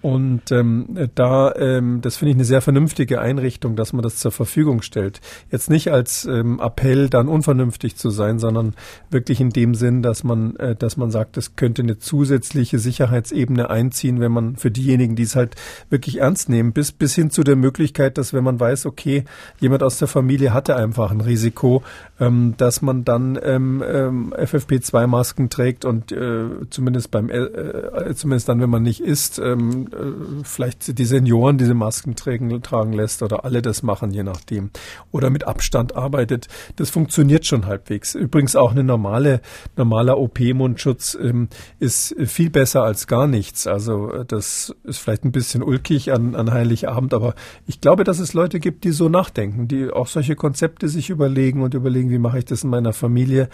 Und 0.02 0.52
ähm, 0.52 1.10
da, 1.16 1.54
ähm, 1.56 2.00
das 2.02 2.16
finde 2.16 2.32
ich 2.32 2.38
eine 2.38 2.46
sehr 2.46 2.62
vernünftige 2.62 3.20
Einrichtung, 3.20 3.76
dass 3.76 3.92
man 3.92 4.02
das 4.02 4.16
zur 4.16 4.32
Verfügung 4.32 4.82
stellt. 4.82 5.20
Jetzt 5.52 5.70
nicht 5.70 5.92
als 5.92 6.26
ähm, 6.26 6.60
Appell, 6.62 7.10
dann 7.10 7.28
unvernünftig 7.28 7.98
zu 7.98 8.10
sein, 8.10 8.40
sondern 8.40 8.76
wirklich 9.10 9.42
in 9.42 9.50
dem 9.50 9.76
Sinn, 9.76 10.02
dass 10.02 10.24
man, 10.24 10.56
äh, 10.56 10.76
dass 10.76 10.96
man 10.96 11.12
sagt, 11.12 11.36
es 11.36 11.58
könnte 11.58 11.82
eine 11.82 12.00
zusätzliche 12.00 12.80
Sicherheitsebene 12.80 13.70
einziehen, 13.70 14.22
wenn 14.22 14.32
man 14.32 14.56
für 14.56 14.72
diejenigen, 14.72 15.18
die 15.18 15.24
es 15.24 15.36
halt 15.36 15.56
wirklich 15.90 16.20
ernst 16.20 16.48
nehmen, 16.48 16.69
bis 16.74 16.92
bis 16.92 17.16
hin 17.16 17.32
zu 17.32 17.44
der 17.44 17.56
Möglichkeit, 17.56 18.18
dass 18.18 18.34
wenn 18.34 18.44
man 18.44 18.60
weiß, 18.60 18.86
okay, 18.86 19.26
jemand 19.60 19.84
aus 19.84 19.98
der 20.00 20.08
Familie 20.08 20.54
hatte 20.54 20.76
einfach 20.76 21.12
ein 21.12 21.22
Risiko, 21.22 21.84
ähm, 22.20 22.56
dass 22.58 22.82
man 22.82 23.06
dann 23.06 23.40
ähm, 23.42 23.84
ähm, 23.86 24.34
FFP2-Masken 24.34 25.50
trägt 25.50 25.86
und 25.86 26.12
äh, 26.12 26.48
zumindest 26.70 27.12
beim, 27.12 27.30
äh, 27.30 27.38
äh, 27.38 28.16
zumindest 28.16 28.50
dann, 28.50 28.60
wenn 28.60 28.70
man 28.70 28.84
nicht 28.84 29.02
isst, 29.02 29.40
ähm, 29.40 29.88
äh, 29.92 30.44
vielleicht 30.44 30.98
die 30.98 31.06
Senioren 31.06 31.58
diese 31.58 31.74
Masken 31.74 32.16
tragen, 32.16 32.62
tragen 32.62 32.94
lässt 32.94 33.24
oder 33.24 33.46
alle 33.46 33.62
das 33.62 33.84
machen, 33.84 34.12
je 34.12 34.24
nachdem. 34.24 34.72
Oder 35.12 35.30
mit 35.30 35.48
Abstand 35.48 35.96
arbeitet. 35.96 36.48
Das 36.76 36.90
funktioniert 36.90 37.46
schon 37.46 37.66
halbwegs. 37.66 38.16
Übrigens 38.16 38.56
auch 38.56 38.72
eine 38.72 38.84
normale, 38.84 39.42
normaler 39.76 40.18
OP-Mundschutz 40.18 41.18
ähm, 41.22 41.50
ist 41.80 42.16
viel 42.26 42.50
besser 42.50 42.84
als 42.84 43.08
gar 43.08 43.28
nichts. 43.28 43.68
Also 43.68 44.12
äh, 44.12 44.26
das 44.26 44.76
ist 44.84 45.00
vielleicht 45.00 45.26
ein 45.26 45.32
bisschen 45.32 45.64
ulkig 45.64 46.12
an, 46.12 46.36
an 46.36 46.52
Heiligabend, 46.60 47.14
aber 47.14 47.36
ich 47.66 47.82
glaube, 47.82 48.04
dass 48.04 48.20
es 48.20 48.34
Leute 48.34 48.60
gibt, 48.60 48.84
die 48.84 48.92
so 48.92 49.10
nachdenken, 49.10 49.68
die 49.68 49.90
auch 49.90 50.08
solche 50.08 50.36
Konzepte 50.36 50.88
sich 50.88 51.10
überlegen 51.10 51.62
und 51.62 51.74
überlegen, 51.74 52.10
wie 52.10 52.20
mache 52.20 52.40
ich 52.40 52.46
das 52.46 52.64
in 52.64 52.70
meiner 52.70 52.94
Familie. 52.94 53.50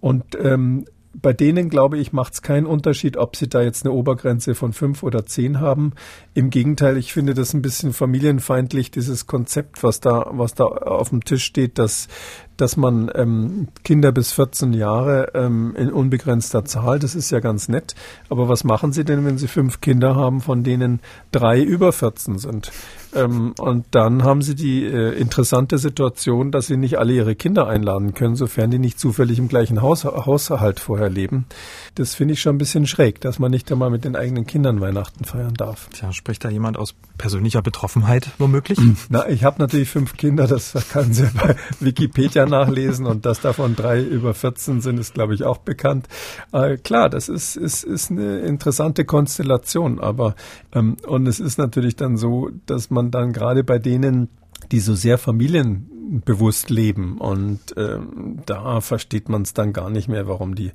Und 0.00 0.24
ähm, 0.42 0.86
bei 1.22 1.32
denen, 1.32 1.70
glaube 1.70 1.98
ich, 1.98 2.12
macht 2.12 2.34
es 2.34 2.42
keinen 2.42 2.66
Unterschied, 2.66 3.16
ob 3.16 3.36
sie 3.36 3.48
da 3.48 3.62
jetzt 3.62 3.84
eine 3.84 3.92
Obergrenze 3.94 4.54
von 4.54 4.72
fünf 4.72 5.02
oder 5.02 5.24
zehn 5.24 5.60
haben. 5.60 5.92
Im 6.34 6.50
Gegenteil, 6.50 6.96
ich 6.98 7.12
finde 7.12 7.32
das 7.32 7.54
ein 7.54 7.62
bisschen 7.62 7.92
familienfeindlich, 7.92 8.90
dieses 8.90 9.26
Konzept, 9.26 9.82
was 9.82 10.00
da, 10.00 10.26
was 10.32 10.54
da 10.54 10.64
auf 10.64 11.08
dem 11.10 11.24
Tisch 11.24 11.44
steht, 11.44 11.78
dass, 11.78 12.08
dass 12.56 12.76
man 12.76 13.10
ähm, 13.14 13.68
Kinder 13.82 14.12
bis 14.12 14.32
14 14.32 14.74
Jahre 14.74 15.32
ähm, 15.34 15.74
in 15.76 15.90
unbegrenzter 15.90 16.64
Zahl, 16.64 16.98
das 16.98 17.14
ist 17.14 17.30
ja 17.30 17.40
ganz 17.40 17.68
nett. 17.68 17.94
Aber 18.28 18.48
was 18.48 18.64
machen 18.64 18.92
Sie 18.92 19.04
denn, 19.04 19.24
wenn 19.24 19.38
Sie 19.38 19.48
fünf 19.48 19.80
Kinder 19.80 20.16
haben, 20.16 20.40
von 20.40 20.64
denen 20.64 21.00
drei 21.32 21.62
über 21.62 21.92
14 21.92 22.38
sind? 22.38 22.72
Ähm, 23.16 23.54
und 23.58 23.86
dann 23.92 24.22
haben 24.22 24.42
Sie 24.42 24.54
die 24.54 24.84
äh, 24.84 25.18
interessante 25.18 25.78
Situation, 25.78 26.50
dass 26.50 26.66
Sie 26.66 26.76
nicht 26.76 26.98
alle 26.98 27.14
Ihre 27.14 27.34
Kinder 27.34 27.66
einladen 27.66 28.14
können, 28.14 28.36
sofern 28.36 28.70
die 28.70 28.78
nicht 28.78 29.00
zufällig 29.00 29.38
im 29.38 29.48
gleichen 29.48 29.82
Haus, 29.82 30.04
Haushalt 30.04 30.80
vorher 30.80 31.08
leben. 31.08 31.46
Das 31.94 32.14
finde 32.14 32.34
ich 32.34 32.40
schon 32.40 32.56
ein 32.56 32.58
bisschen 32.58 32.86
schräg, 32.86 33.20
dass 33.20 33.38
man 33.38 33.50
nicht 33.50 33.70
einmal 33.72 33.90
mit 33.90 34.04
den 34.04 34.16
eigenen 34.16 34.46
Kindern 34.46 34.80
Weihnachten 34.80 35.24
feiern 35.24 35.54
darf. 35.54 35.88
Tja, 35.90 36.12
spricht 36.12 36.44
da 36.44 36.50
jemand 36.50 36.76
aus 36.76 36.94
persönlicher 37.16 37.62
Betroffenheit 37.62 38.30
womöglich? 38.38 38.78
Na, 39.08 39.28
ich 39.28 39.44
habe 39.44 39.58
natürlich 39.58 39.88
fünf 39.88 40.16
Kinder, 40.16 40.46
das 40.46 40.74
kann 40.92 41.12
Sie 41.12 41.26
bei 41.34 41.56
Wikipedia 41.80 42.46
nachlesen 42.46 43.06
und 43.06 43.24
dass 43.24 43.40
davon 43.40 43.76
drei 43.76 44.02
über 44.02 44.34
14 44.34 44.80
sind, 44.80 44.98
ist 45.00 45.14
glaube 45.14 45.34
ich 45.34 45.44
auch 45.44 45.58
bekannt. 45.58 46.06
Äh, 46.52 46.76
klar, 46.76 47.08
das 47.08 47.28
ist, 47.28 47.56
ist, 47.56 47.84
ist 47.84 48.10
eine 48.10 48.40
interessante 48.40 49.04
Konstellation, 49.04 50.00
aber 50.00 50.34
ähm, 50.72 50.96
und 51.06 51.26
es 51.26 51.40
ist 51.40 51.58
natürlich 51.58 51.96
dann 51.96 52.16
so, 52.16 52.50
dass 52.66 52.90
man 52.90 53.05
dann 53.10 53.32
gerade 53.32 53.64
bei 53.64 53.78
denen, 53.78 54.28
die 54.72 54.80
so 54.80 54.94
sehr 54.94 55.18
familienbewusst 55.18 56.70
leben 56.70 57.18
und 57.18 57.60
ähm, 57.76 58.42
da 58.46 58.80
versteht 58.80 59.28
man 59.28 59.42
es 59.42 59.54
dann 59.54 59.72
gar 59.72 59.90
nicht 59.90 60.08
mehr, 60.08 60.26
warum 60.26 60.54
die 60.54 60.72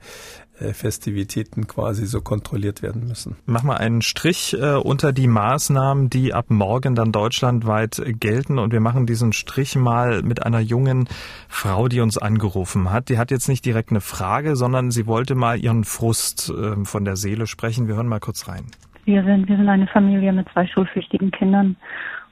äh, 0.62 0.74
Festivitäten 0.74 1.68
quasi 1.68 2.06
so 2.06 2.22
kontrolliert 2.22 2.82
werden 2.82 3.08
müssen. 3.08 3.36
Mach 3.46 3.64
mal 3.64 3.78
einen 3.78 4.02
Strich 4.02 4.56
äh, 4.60 4.76
unter 4.76 5.12
die 5.12 5.28
Maßnahmen, 5.28 6.10
die 6.10 6.34
ab 6.34 6.46
morgen 6.50 6.94
dann 6.94 7.12
deutschlandweit 7.12 8.02
gelten. 8.20 8.60
Und 8.60 8.72
wir 8.72 8.80
machen 8.80 9.06
diesen 9.06 9.34
Strich 9.34 9.76
mal 9.76 10.22
mit 10.22 10.46
einer 10.46 10.60
jungen 10.60 11.08
Frau, 11.48 11.88
die 11.88 12.00
uns 12.00 12.18
angerufen 12.18 12.92
hat. 12.92 13.10
Die 13.10 13.18
hat 13.18 13.32
jetzt 13.32 13.48
nicht 13.48 13.66
direkt 13.66 13.90
eine 13.90 14.02
Frage, 14.02 14.56
sondern 14.56 14.92
sie 14.92 15.08
wollte 15.08 15.36
mal 15.36 15.58
ihren 15.58 15.84
Frust 15.84 16.50
äh, 16.50 16.86
von 16.86 17.06
der 17.06 17.16
Seele 17.16 17.48
sprechen. 17.48 17.88
Wir 17.88 17.96
hören 17.96 18.08
mal 18.08 18.20
kurz 18.20 18.48
rein. 18.48 18.66
Wir 19.06 19.24
sind, 19.24 19.50
wir 19.50 19.58
sind 19.58 19.68
eine 19.68 19.88
Familie 19.88 20.32
mit 20.32 20.48
zwei 20.54 20.68
schulpflichtigen 20.68 21.32
Kindern. 21.32 21.76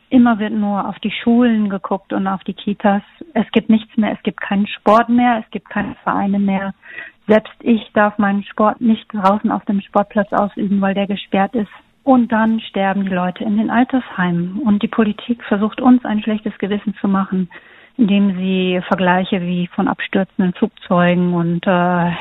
Immer 0.10 0.40
wird 0.40 0.54
nur 0.54 0.88
auf 0.88 0.98
die 1.00 1.12
Schulen 1.12 1.70
geguckt 1.70 2.14
und 2.14 2.26
auf 2.26 2.44
die 2.44 2.56
Kitas. 2.56 3.04
Es 3.34 3.46
gibt 3.52 3.70
nichts 3.70 3.96
mehr, 3.96 4.12
es 4.12 4.24
gibt 4.24 4.42
keinen 4.42 4.66
Sport 4.66 5.10
mehr, 5.10 5.44
es 5.44 5.52
gibt 5.52 5.70
keine 5.70 5.96
Vereine 6.04 6.40
mehr. 6.40 6.74
Selbst 7.28 7.54
ich 7.60 7.92
darf 7.94 8.18
meinen 8.18 8.44
Sport 8.44 8.82
nicht 8.82 9.06
draußen 9.14 9.52
auf 9.52 9.64
dem 9.66 9.82
Sportplatz 9.82 10.34
ausüben, 10.34 10.82
weil 10.82 10.96
der 10.96 11.06
gesperrt 11.06 11.54
ist. 11.54 11.70
Und 12.04 12.32
dann 12.32 12.60
sterben 12.60 13.04
die 13.04 13.14
Leute 13.14 13.44
in 13.44 13.58
den 13.58 13.70
Altersheimen. 13.70 14.60
Und 14.62 14.82
die 14.82 14.88
Politik 14.88 15.44
versucht 15.44 15.80
uns 15.80 16.04
ein 16.06 16.24
schlechtes 16.24 16.58
Gewissen 16.58 16.96
zu 16.96 17.08
machen, 17.08 17.48
indem 17.98 18.36
sie 18.36 18.82
Vergleiche 18.88 19.42
wie 19.42 19.68
von 19.68 19.88
abstürzenden 19.88 20.54
Flugzeugen 20.54 21.36
und 21.36 21.68
äh, 21.68 22.12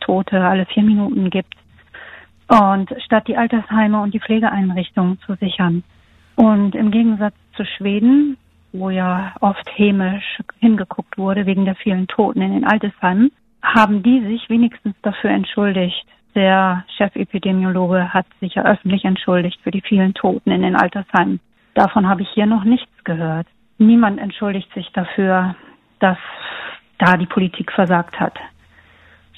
Tote 0.00 0.40
alle 0.40 0.64
vier 0.64 0.82
Minuten 0.82 1.28
gibt. 1.28 1.52
Und 2.48 2.94
statt 3.04 3.28
die 3.28 3.36
Altersheime 3.36 4.00
und 4.00 4.14
die 4.14 4.20
Pflegeeinrichtungen 4.20 5.18
zu 5.26 5.34
sichern. 5.34 5.82
Und 6.36 6.74
im 6.74 6.90
Gegensatz 6.90 7.34
zu 7.56 7.64
Schweden, 7.64 8.36
wo 8.72 8.90
ja 8.90 9.34
oft 9.40 9.68
hämisch 9.76 10.40
hingeguckt 10.58 11.16
wurde 11.16 11.46
wegen 11.46 11.64
der 11.64 11.76
vielen 11.76 12.08
Toten 12.08 12.42
in 12.42 12.52
den 12.52 12.64
Altersheimen, 12.64 13.30
haben 13.62 14.02
die 14.02 14.20
sich 14.22 14.50
wenigstens 14.50 14.94
dafür 15.02 15.30
entschuldigt. 15.30 16.04
Der 16.34 16.84
Chefepidemiologe 16.96 18.12
hat 18.12 18.26
sich 18.40 18.54
ja 18.54 18.64
öffentlich 18.64 19.04
entschuldigt 19.04 19.60
für 19.62 19.70
die 19.70 19.80
vielen 19.80 20.14
Toten 20.14 20.50
in 20.50 20.62
den 20.62 20.76
Altersheimen. 20.76 21.40
Davon 21.74 22.08
habe 22.08 22.22
ich 22.22 22.28
hier 22.30 22.46
noch 22.46 22.64
nichts 22.64 22.92
gehört. 23.04 23.46
niemand 23.78 24.20
entschuldigt 24.20 24.72
sich 24.74 24.90
dafür, 24.92 25.56
dass 25.98 26.18
da 26.98 27.16
die 27.16 27.26
Politik 27.26 27.72
versagt 27.72 28.18
hat. 28.20 28.38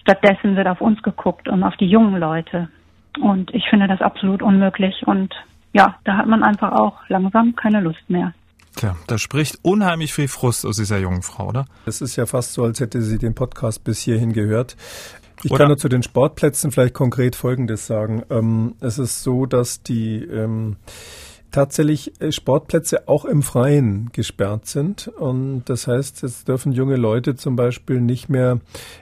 Stattdessen 0.01 0.57
wird 0.57 0.69
auf 0.69 0.81
uns 0.81 1.03
geguckt 1.03 1.49
und 1.49 1.63
auf 1.63 1.77
die 1.77 1.87
jungen 1.89 2.21
Leute. 2.21 2.69
Und 3.21 3.53
ich 3.55 3.69
finde 3.69 3.89
das 3.89 4.03
absolut 4.03 4.43
unmöglich. 4.43 5.07
Und 5.07 5.35
ja, 5.77 5.95
da 6.05 6.17
hat 6.17 6.27
man 6.27 6.43
einfach 6.43 6.73
auch 6.73 6.95
langsam 7.09 7.55
keine 7.55 7.81
Lust 7.81 8.09
mehr. 8.09 8.33
Tja, 8.77 8.97
da 9.07 9.19
spricht 9.19 9.59
unheimlich 9.63 10.15
viel 10.15 10.29
Frust 10.29 10.65
aus 10.65 10.77
dieser 10.77 10.99
jungen 10.99 11.23
Frau, 11.23 11.49
oder? 11.49 11.67
Es 11.85 12.01
ist 12.01 12.17
ja 12.17 12.25
fast 12.25 12.55
so, 12.55 12.65
als 12.65 12.81
hätte 12.81 13.03
sie 13.03 13.19
den 13.19 13.35
Podcast 13.35 13.85
bis 13.85 14.01
hierhin 14.01 14.33
gehört. 14.33 14.77
Ich 15.43 15.51
oder? 15.51 15.59
kann 15.59 15.69
nur 15.69 15.77
zu 15.77 15.91
den 15.91 16.03
Sportplätzen 16.03 16.73
vielleicht 16.73 16.95
konkret 16.95 17.37
Folgendes 17.37 17.87
sagen. 17.87 18.23
Ähm, 18.31 18.75
es 18.81 18.99
ist 18.99 19.23
so, 19.23 19.45
dass 19.45 19.83
die 19.83 20.23
ähm, 20.25 20.77
tatsächlich 21.51 22.19
äh, 22.23 22.33
Sportplätze 22.33 23.07
auch 23.07 23.27
im 23.27 23.43
Freien 23.43 24.09
gesperrt 24.13 24.67
sind. 24.67 25.09
Und 25.09 25.65
das 25.67 25.87
heißt, 25.87 26.25
es 26.25 26.45
dürfen 26.45 26.73
junge 26.73 26.97
Leute 26.97 27.35
zum 27.37 27.55
Beispiel 27.55 28.01
nicht 28.01 28.31
mehr 28.31 28.61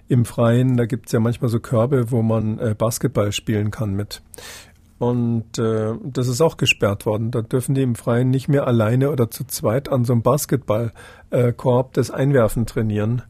im 0.08 0.24
Freien, 0.24 0.76
da 0.76 0.86
gibt 0.86 1.06
es 1.06 1.12
ja 1.12 1.20
manchmal 1.20 1.50
so 1.50 1.60
Körbe, 1.60 2.10
wo 2.10 2.22
man 2.22 2.58
äh, 2.58 2.74
Basketball 2.76 3.30
spielen 3.30 3.70
kann 3.70 3.94
mit. 3.94 4.22
Und 4.98 5.58
äh, 5.58 5.94
das 6.04 6.28
ist 6.28 6.40
auch 6.40 6.56
gesperrt 6.56 7.04
worden. 7.04 7.30
Da 7.30 7.42
dürfen 7.42 7.74
die 7.74 7.82
im 7.82 7.94
Freien 7.94 8.30
nicht 8.30 8.48
mehr 8.48 8.66
alleine 8.66 9.10
oder 9.10 9.30
zu 9.30 9.44
zweit 9.44 9.88
an 9.88 10.04
so 10.04 10.12
einem 10.12 10.22
Basketballkorb 10.22 11.88
äh, 11.88 11.92
das 11.92 12.10
Einwerfen 12.10 12.66
trainieren. 12.66 13.22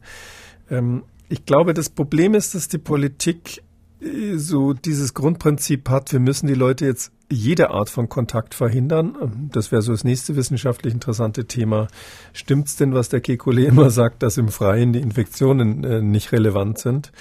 Ähm, 0.69 1.03
ich 1.27 1.45
glaube, 1.45 1.73
das 1.73 1.89
Problem 1.89 2.35
ist, 2.35 2.53
dass 2.53 2.67
die 2.67 2.77
Politik 2.77 3.63
äh, 3.99 4.37
so 4.37 4.73
dieses 4.73 5.13
Grundprinzip 5.13 5.89
hat, 5.89 6.11
wir 6.11 6.19
müssen 6.19 6.47
die 6.47 6.53
Leute 6.53 6.85
jetzt 6.85 7.11
jede 7.31 7.71
Art 7.71 7.89
von 7.89 8.07
Kontakt 8.07 8.53
verhindern. 8.53 9.49
Das 9.51 9.71
wäre 9.71 9.81
so 9.81 9.91
das 9.91 10.03
nächste 10.03 10.35
wissenschaftlich 10.35 10.93
interessante 10.93 11.45
Thema. 11.45 11.87
Stimmt 12.33 12.67
es 12.67 12.75
denn, 12.75 12.93
was 12.93 13.09
der 13.09 13.21
Kekule 13.21 13.65
immer 13.65 13.89
sagt, 13.89 14.21
dass 14.21 14.37
im 14.37 14.49
Freien 14.49 14.93
die 14.93 14.99
Infektionen 14.99 15.83
äh, 15.83 16.01
nicht 16.01 16.31
relevant 16.31 16.77
sind? 16.77 17.11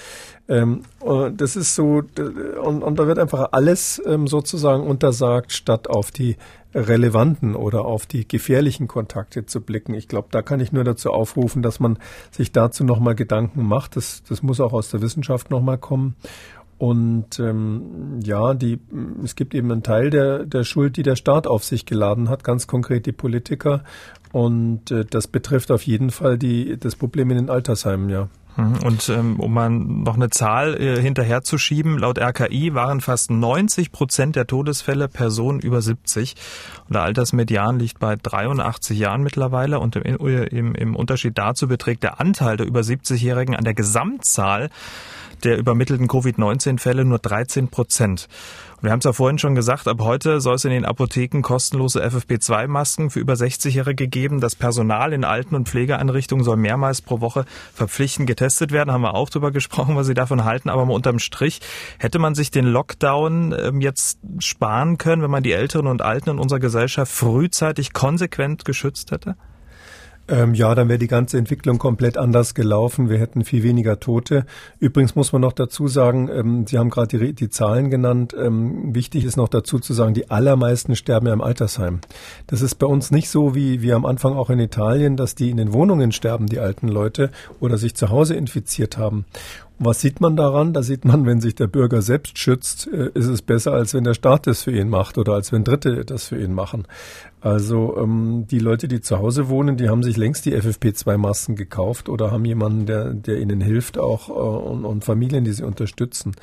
Ähm, 0.47 0.83
das 1.37 1.57
ist 1.57 1.75
so, 1.75 2.03
und, 2.63 2.83
und, 2.83 2.99
da 2.99 3.07
wird 3.07 3.19
einfach 3.19 3.49
alles 3.53 4.03
ähm, 4.05 4.27
sozusagen 4.27 4.83
untersagt, 4.83 5.53
statt 5.53 5.89
auf 5.89 6.11
die 6.11 6.37
relevanten 6.75 7.55
oder 7.55 7.85
auf 7.85 8.05
die 8.05 8.27
gefährlichen 8.27 8.89
Kontakte 8.89 9.47
zu 9.47 9.61
blicken. 9.61 9.95
Ich 9.95 10.09
glaube, 10.09 10.29
da 10.31 10.43
kann 10.43 10.61
ich 10.61 10.73
nur 10.73 10.85
dazu 10.85 11.13
aufrufen, 11.13 11.63
dass 11.63 11.81
man 11.81 11.99
sich 12.31 12.53
dazu 12.53 12.85
nochmal 12.85 13.15
Gedanken 13.15 13.65
macht. 13.65 13.97
Das, 13.97 14.23
das 14.29 14.43
muss 14.43 14.61
auch 14.61 14.73
aus 14.73 14.91
der 14.91 15.01
Wissenschaft 15.01 15.51
nochmal 15.51 15.79
kommen. 15.79 16.17
Und 16.77 17.39
ähm, 17.39 18.21
ja, 18.23 18.53
die, 18.53 18.81
es 19.23 19.37
gibt 19.37 19.55
eben 19.55 19.71
einen 19.71 19.85
Teil 19.85 20.11
der, 20.11 20.45
der 20.45 20.65
Schuld, 20.65 20.97
die 20.97 21.05
der 21.05 21.17
Staat 21.17 21.47
auf 21.47 21.65
sich 21.65 21.87
geladen 21.87 22.29
hat, 22.29 22.43
ganz 22.43 22.67
konkret 22.67 23.07
die 23.07 23.13
Politiker. 23.13 23.85
Und 24.33 24.91
äh, 24.91 25.05
das 25.05 25.29
betrifft 25.29 25.71
auf 25.71 25.83
jeden 25.83 26.11
Fall 26.11 26.37
die, 26.37 26.77
das 26.77 26.97
Problem 26.97 27.31
in 27.31 27.37
den 27.37 27.51
Altersheimen, 27.51 28.11
ja. 28.11 28.29
Mhm. 28.57 28.77
Und 28.85 29.09
ähm, 29.09 29.41
um 29.41 29.53
mal 29.53 29.71
noch 29.71 30.15
eine 30.15 30.31
Zahl 30.31 30.81
äh, 30.81 31.01
hinterherzuschieben, 31.01 31.99
laut 31.99 32.19
RKI 32.19 32.75
waren 32.75 33.01
fast 33.01 33.31
90 33.31 33.93
Prozent 33.93 34.37
der 34.37 34.47
Todesfälle 34.47 35.09
Personen 35.09 35.61
über 35.61 35.83
70. 35.83 36.35
Und 36.89 36.95
der 36.95 37.03
Altersmedian 37.03 37.79
liegt 37.79 37.99
bei 37.99 38.17
83 38.17 38.99
Jahren 38.99 39.23
mittlerweile. 39.23 39.81
Und 39.81 39.97
im, 39.97 40.17
im, 40.27 40.75
im 40.75 40.97
Unterschied 40.97 41.37
dazu 41.39 41.69
beträgt 41.69 42.03
der 42.03 42.21
Anteil 42.21 42.57
der 42.57 42.67
über 42.67 42.81
70-Jährigen 42.81 43.57
an 43.57 43.65
der 43.65 43.75
Gesamtzahl 43.75 44.71
der 45.45 45.59
übermittelten 45.59 46.09
Covid-19-Fälle 46.09 47.05
nur 47.05 47.19
13 47.19 47.69
Prozent. 47.69 48.29
Wir 48.85 48.91
haben 48.91 48.99
es 48.99 49.05
ja 49.05 49.15
vorhin 49.15 49.39
schon 49.39 49.55
gesagt, 49.55 49.89
ab 49.89 50.01
heute 50.03 50.43
soll 50.43 50.57
es 50.57 50.65
in 50.67 50.71
den 50.71 50.85
Apotheken 50.85 51.41
kostenlose 51.41 52.05
FFP2-Masken 52.05 53.09
für 53.09 53.19
über 53.21 53.33
60-Jährige 53.33 54.09
geben. 54.09 54.41
Das 54.41 54.57
Personal 54.57 55.15
in 55.15 55.25
Alten- 55.25 55.55
und 55.55 55.71
Pflegeeinrichtungen 55.71 56.45
soll 56.45 56.59
mehrmals 56.59 57.01
pro 57.01 57.23
Woche 57.23 57.47
verpflichtend 57.73 58.27
getestet 58.27 58.73
werden. 58.73 58.93
Haben 58.93 59.01
wir 59.01 59.15
auch 59.15 59.31
darüber 59.31 59.53
gesprochen, 59.53 59.97
was 59.97 60.07
Sie 60.07 60.13
davon 60.13 60.45
halten. 60.45 60.69
Aber 60.69 60.85
mal 60.85 60.93
unterm 60.93 61.19
Strich, 61.19 61.61
hätte 61.99 62.19
man 62.19 62.35
sich 62.35 62.51
den 62.51 62.67
Lockdown 62.67 63.55
ähm, 63.59 63.81
jetzt 63.81 64.19
sparen 64.41 64.99
können, 64.99 65.23
wenn 65.23 65.31
man 65.31 65.43
die 65.43 65.53
Älteren 65.53 65.87
und 65.87 66.03
Alten 66.03 66.31
in 66.31 66.39
unserer 66.39 66.61
Gesellschaft 66.61 67.11
frühzeitig 67.11 67.95
konsequent 67.95 68.67
geschützt 68.67 69.13
hätte? 69.13 69.37
Ähm, 70.27 70.55
ja, 70.55 70.75
dann 70.75 70.89
wäre 70.89 70.99
die 70.99 71.07
ganze 71.07 71.37
Entwicklung 71.37 71.79
komplett 71.79 72.17
anders 72.17 72.55
gelaufen. 72.55 73.11
Wir 73.11 73.19
hätten 73.19 73.45
viel 73.45 73.63
weniger 73.63 74.01
Tote. 74.01 74.47
Übrigens 74.79 75.15
muss 75.15 75.33
man 75.33 75.43
noch 75.43 75.53
dazu 75.53 75.87
sagen, 75.87 76.31
ähm, 76.33 76.67
Sie 76.67 76.79
haben 76.79 76.89
gerade 76.89 77.19
die, 77.19 77.33
die, 77.35 77.51
Zahlen 77.51 77.91
genannt. 77.91 78.35
Ähm, 78.39 78.95
wichtig 78.95 79.25
ist 79.25 79.37
noch 79.37 79.49
dazu 79.49 79.79
zu 79.79 79.93
sagen, 79.93 80.15
die 80.15 80.31
allermeisten 80.31 80.97
sterben 80.97 81.27
ja 81.27 81.35
im 81.35 81.43
Altersheim. 81.43 82.01
Das 82.47 82.63
ist 82.63 82.77
bei 82.77 82.87
uns 82.87 83.11
nicht 83.11 83.29
so 83.29 83.55
wie, 83.55 83.83
wie 83.83 83.93
am 83.93 84.07
Anfang 84.07 84.33
auch 84.35 84.49
in 84.49 84.61
Italien, 84.61 85.19
dass 85.19 85.35
die 85.35 85.51
in 85.51 85.59
den 85.59 85.75
Wohnungen 85.75 86.11
sterben, 86.11 86.47
die 86.47 86.59
alten 86.59 86.89
Leute, 86.89 87.31
oder 87.61 87.77
sich 87.77 87.95
zu 87.95 88.09
Hause 88.09 88.35
infiziert 88.35 88.97
haben. 88.97 89.27
Was 89.79 90.01
sieht 90.01 90.21
man 90.21 90.37
daran? 90.37 90.73
Da 90.73 90.83
sieht 90.83 91.05
man, 91.05 91.27
wenn 91.27 91.41
sich 91.41 91.57
der 91.57 91.67
Bürger 91.67 92.01
selbst 92.01 92.39
schützt, 92.39 92.87
äh, 92.87 93.11
ist 93.15 93.27
es 93.27 93.43
besser, 93.43 93.73
als 93.73 93.93
wenn 93.93 94.05
der 94.05 94.15
Staat 94.15 94.47
das 94.47 94.63
für 94.63 94.71
ihn 94.71 94.89
macht 94.89 95.19
oder 95.19 95.33
als 95.33 95.51
wenn 95.51 95.65
Dritte 95.65 96.05
das 96.05 96.29
für 96.29 96.41
ihn 96.41 96.55
machen. 96.55 96.87
Also 97.41 97.97
ähm, 97.99 98.47
die 98.49 98.61
Leute, 98.61 98.87
die 98.87 99.01
zu 99.01 99.19
Hause 99.19 99.49
wohnen, 99.49 99.77
die 99.77 99.89
haben 99.89 100.03
sich 100.03 100.17
längst 100.17 100.47
die 100.47 100.55
FFP2-Masken 100.55 101.57
gekauft 101.57 102.09
oder 102.09 102.31
haben 102.31 102.45
jemanden, 102.45 102.87
der, 102.87 103.13
der 103.13 103.39
ihnen 103.39 103.61
hilft 103.61 103.99
auch 103.99 104.29
äh, 104.29 104.33
und, 104.33 104.85
und 104.85 105.05
Familien, 105.05 105.45
die 105.45 105.53
sie 105.53 105.65
unterstützen. 105.65 106.37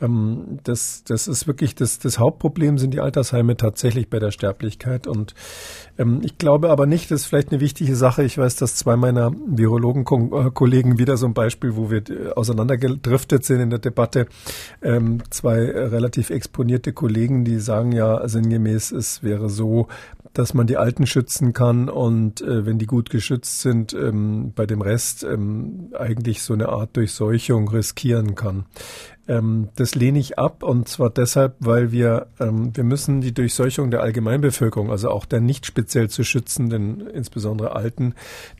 Ähm, 0.00 0.58
das, 0.64 1.04
das 1.04 1.28
ist 1.28 1.46
wirklich 1.46 1.74
das, 1.74 1.98
das 1.98 2.18
Hauptproblem 2.18 2.78
sind 2.78 2.92
die 2.92 3.00
Altersheime 3.00 3.56
tatsächlich 3.56 4.10
bei 4.10 4.18
der 4.18 4.30
Sterblichkeit. 4.30 5.06
Und 5.06 5.34
ähm, 5.98 6.20
ich 6.22 6.38
glaube 6.38 6.70
aber 6.70 6.86
nicht, 6.86 7.10
das 7.10 7.22
ist 7.22 7.26
vielleicht 7.26 7.50
eine 7.50 7.60
wichtige 7.60 7.96
Sache. 7.96 8.22
Ich 8.24 8.38
weiß, 8.38 8.56
dass 8.56 8.76
zwei 8.76 8.96
meiner 8.96 9.32
Virologen-Kollegen 9.32 10.98
wieder 10.98 11.16
so 11.16 11.26
ein 11.26 11.34
Beispiel, 11.34 11.76
wo 11.76 11.90
wir 11.90 12.08
äh, 12.08 12.32
auseinandergedriftet 12.32 13.44
sind 13.44 13.60
in 13.60 13.70
der 13.70 13.78
Debatte, 13.78 14.26
ähm, 14.82 15.22
zwei 15.30 15.58
relativ 15.58 16.30
exponierte 16.30 16.92
Kollegen, 16.92 17.44
die 17.44 17.58
sagen 17.58 17.92
ja 17.92 18.26
sinngemäß, 18.28 18.92
es 18.92 19.22
wäre 19.22 19.48
so, 19.48 19.88
dass 20.36 20.52
man 20.52 20.66
die 20.66 20.76
Alten 20.76 21.06
schützen 21.06 21.54
kann 21.54 21.88
und 21.88 22.42
äh, 22.42 22.66
wenn 22.66 22.78
die 22.78 22.86
gut 22.86 23.08
geschützt 23.08 23.60
sind, 23.60 23.94
ähm, 23.94 24.52
bei 24.54 24.66
dem 24.66 24.82
Rest 24.82 25.24
ähm, 25.24 25.90
eigentlich 25.98 26.42
so 26.42 26.52
eine 26.52 26.68
Art 26.68 26.96
Durchseuchung 26.96 27.68
riskieren 27.68 28.34
kann. 28.34 28.66
Ähm, 29.28 29.68
das 29.76 29.94
lehne 29.94 30.18
ich 30.18 30.38
ab 30.38 30.62
und 30.62 30.88
zwar 30.88 31.10
deshalb, 31.10 31.56
weil 31.60 31.92
wir, 31.92 32.28
ähm, 32.38 32.76
wir 32.76 32.84
müssen 32.84 33.20
die 33.20 33.34
Durchseuchung 33.34 33.90
der 33.90 34.02
Allgemeinbevölkerung, 34.02 34.90
also 34.90 35.10
auch 35.10 35.24
der 35.24 35.40
nicht 35.40 35.66
speziell 35.66 36.08
zu 36.08 36.24
schützenden, 36.24 37.06
insbesondere 37.08 37.74
Alten, 37.74 38.14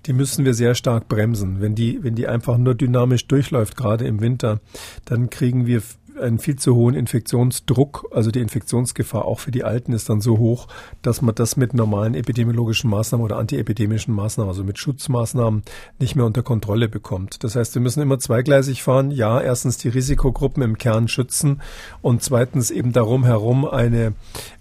die 0.06 0.12
müssen 0.12 0.44
wir 0.44 0.54
sehr 0.54 0.74
stark 0.74 1.08
bremsen. 1.08 1.60
Wenn 1.60 1.74
die, 1.74 2.02
wenn 2.02 2.14
die 2.14 2.26
einfach 2.26 2.58
nur 2.58 2.74
dynamisch 2.74 3.26
durchläuft, 3.26 3.76
gerade 3.76 4.06
im 4.06 4.20
Winter, 4.20 4.60
dann 5.04 5.30
kriegen 5.30 5.66
wir 5.66 5.82
einen 6.20 6.38
viel 6.38 6.56
zu 6.56 6.74
hohen 6.74 6.94
Infektionsdruck, 6.94 8.08
also 8.10 8.30
die 8.30 8.40
Infektionsgefahr 8.40 9.24
auch 9.24 9.40
für 9.40 9.50
die 9.50 9.64
Alten 9.64 9.92
ist 9.92 10.08
dann 10.08 10.20
so 10.20 10.38
hoch, 10.38 10.68
dass 11.02 11.22
man 11.22 11.34
das 11.34 11.56
mit 11.56 11.74
normalen 11.74 12.14
epidemiologischen 12.14 12.90
Maßnahmen 12.90 13.24
oder 13.24 13.38
antiepidemischen 13.38 14.14
Maßnahmen, 14.14 14.48
also 14.48 14.64
mit 14.64 14.78
Schutzmaßnahmen, 14.78 15.62
nicht 15.98 16.16
mehr 16.16 16.24
unter 16.24 16.42
Kontrolle 16.42 16.88
bekommt. 16.88 17.44
Das 17.44 17.56
heißt, 17.56 17.74
wir 17.74 17.82
müssen 17.82 18.02
immer 18.02 18.18
zweigleisig 18.18 18.82
fahren. 18.82 19.10
Ja, 19.10 19.40
erstens 19.40 19.78
die 19.78 19.88
Risikogruppen 19.88 20.62
im 20.62 20.78
Kern 20.78 21.08
schützen 21.08 21.60
und 22.02 22.22
zweitens 22.22 22.70
eben 22.70 22.92
darum 22.92 23.24
herum 23.24 23.64
eine 23.64 24.14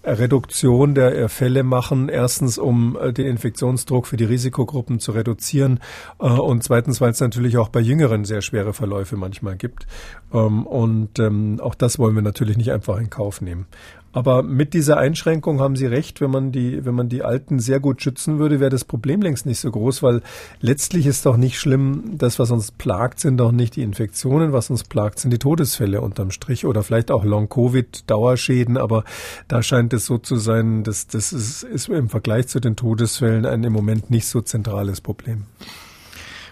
Reduktion 0.04 0.94
der 0.94 1.28
Fälle 1.28 1.62
machen. 1.62 2.08
Erstens, 2.08 2.58
um 2.58 2.96
äh, 3.00 3.12
den 3.12 3.26
Infektionsdruck 3.26 4.06
für 4.06 4.16
die 4.16 4.24
Risikogruppen 4.24 5.00
zu 5.00 5.12
reduzieren 5.12 5.80
äh, 6.20 6.26
und 6.26 6.62
zweitens, 6.62 7.00
weil 7.00 7.10
es 7.10 7.20
natürlich 7.20 7.58
auch 7.58 7.68
bei 7.68 7.80
Jüngeren 7.80 8.24
sehr 8.24 8.42
schwere 8.42 8.72
Verläufe 8.72 9.16
manchmal 9.16 9.56
gibt. 9.56 9.86
Ähm, 10.32 10.66
und 10.66 11.18
ähm, 11.54 11.60
auch 11.60 11.74
das 11.74 11.98
wollen 11.98 12.14
wir 12.14 12.22
natürlich 12.22 12.56
nicht 12.56 12.72
einfach 12.72 12.98
in 12.98 13.10
Kauf 13.10 13.40
nehmen. 13.40 13.66
Aber 14.12 14.42
mit 14.42 14.72
dieser 14.72 14.96
Einschränkung 14.96 15.60
haben 15.60 15.76
Sie 15.76 15.84
recht, 15.84 16.22
wenn 16.22 16.30
man 16.30 16.50
die, 16.50 16.86
wenn 16.86 16.94
man 16.94 17.10
die 17.10 17.22
Alten 17.22 17.58
sehr 17.58 17.80
gut 17.80 18.00
schützen 18.00 18.38
würde, 18.38 18.60
wäre 18.60 18.70
das 18.70 18.86
Problem 18.86 19.20
längst 19.20 19.44
nicht 19.44 19.60
so 19.60 19.70
groß, 19.70 20.02
weil 20.02 20.22
letztlich 20.62 21.04
ist 21.04 21.26
doch 21.26 21.36
nicht 21.36 21.58
schlimm, 21.58 22.12
das, 22.16 22.38
was 22.38 22.50
uns 22.50 22.70
plagt, 22.70 23.20
sind 23.20 23.36
doch 23.36 23.52
nicht 23.52 23.76
die 23.76 23.82
Infektionen, 23.82 24.54
was 24.54 24.70
uns 24.70 24.84
plagt, 24.84 25.18
sind 25.18 25.32
die 25.32 25.38
Todesfälle 25.38 26.00
unterm 26.00 26.30
Strich 26.30 26.64
oder 26.64 26.82
vielleicht 26.82 27.10
auch 27.10 27.24
Long-Covid, 27.24 28.08
Dauerschäden, 28.08 28.78
aber 28.78 29.04
da 29.48 29.62
scheint 29.62 29.92
es 29.92 30.06
so 30.06 30.16
zu 30.16 30.36
sein, 30.36 30.82
dass 30.82 31.06
das 31.08 31.34
ist, 31.34 31.62
ist 31.64 31.90
im 31.90 32.08
Vergleich 32.08 32.48
zu 32.48 32.58
den 32.58 32.74
Todesfällen 32.74 33.44
ein 33.44 33.64
im 33.64 33.72
Moment 33.74 34.08
nicht 34.08 34.28
so 34.28 34.40
zentrales 34.40 35.02
Problem. 35.02 35.44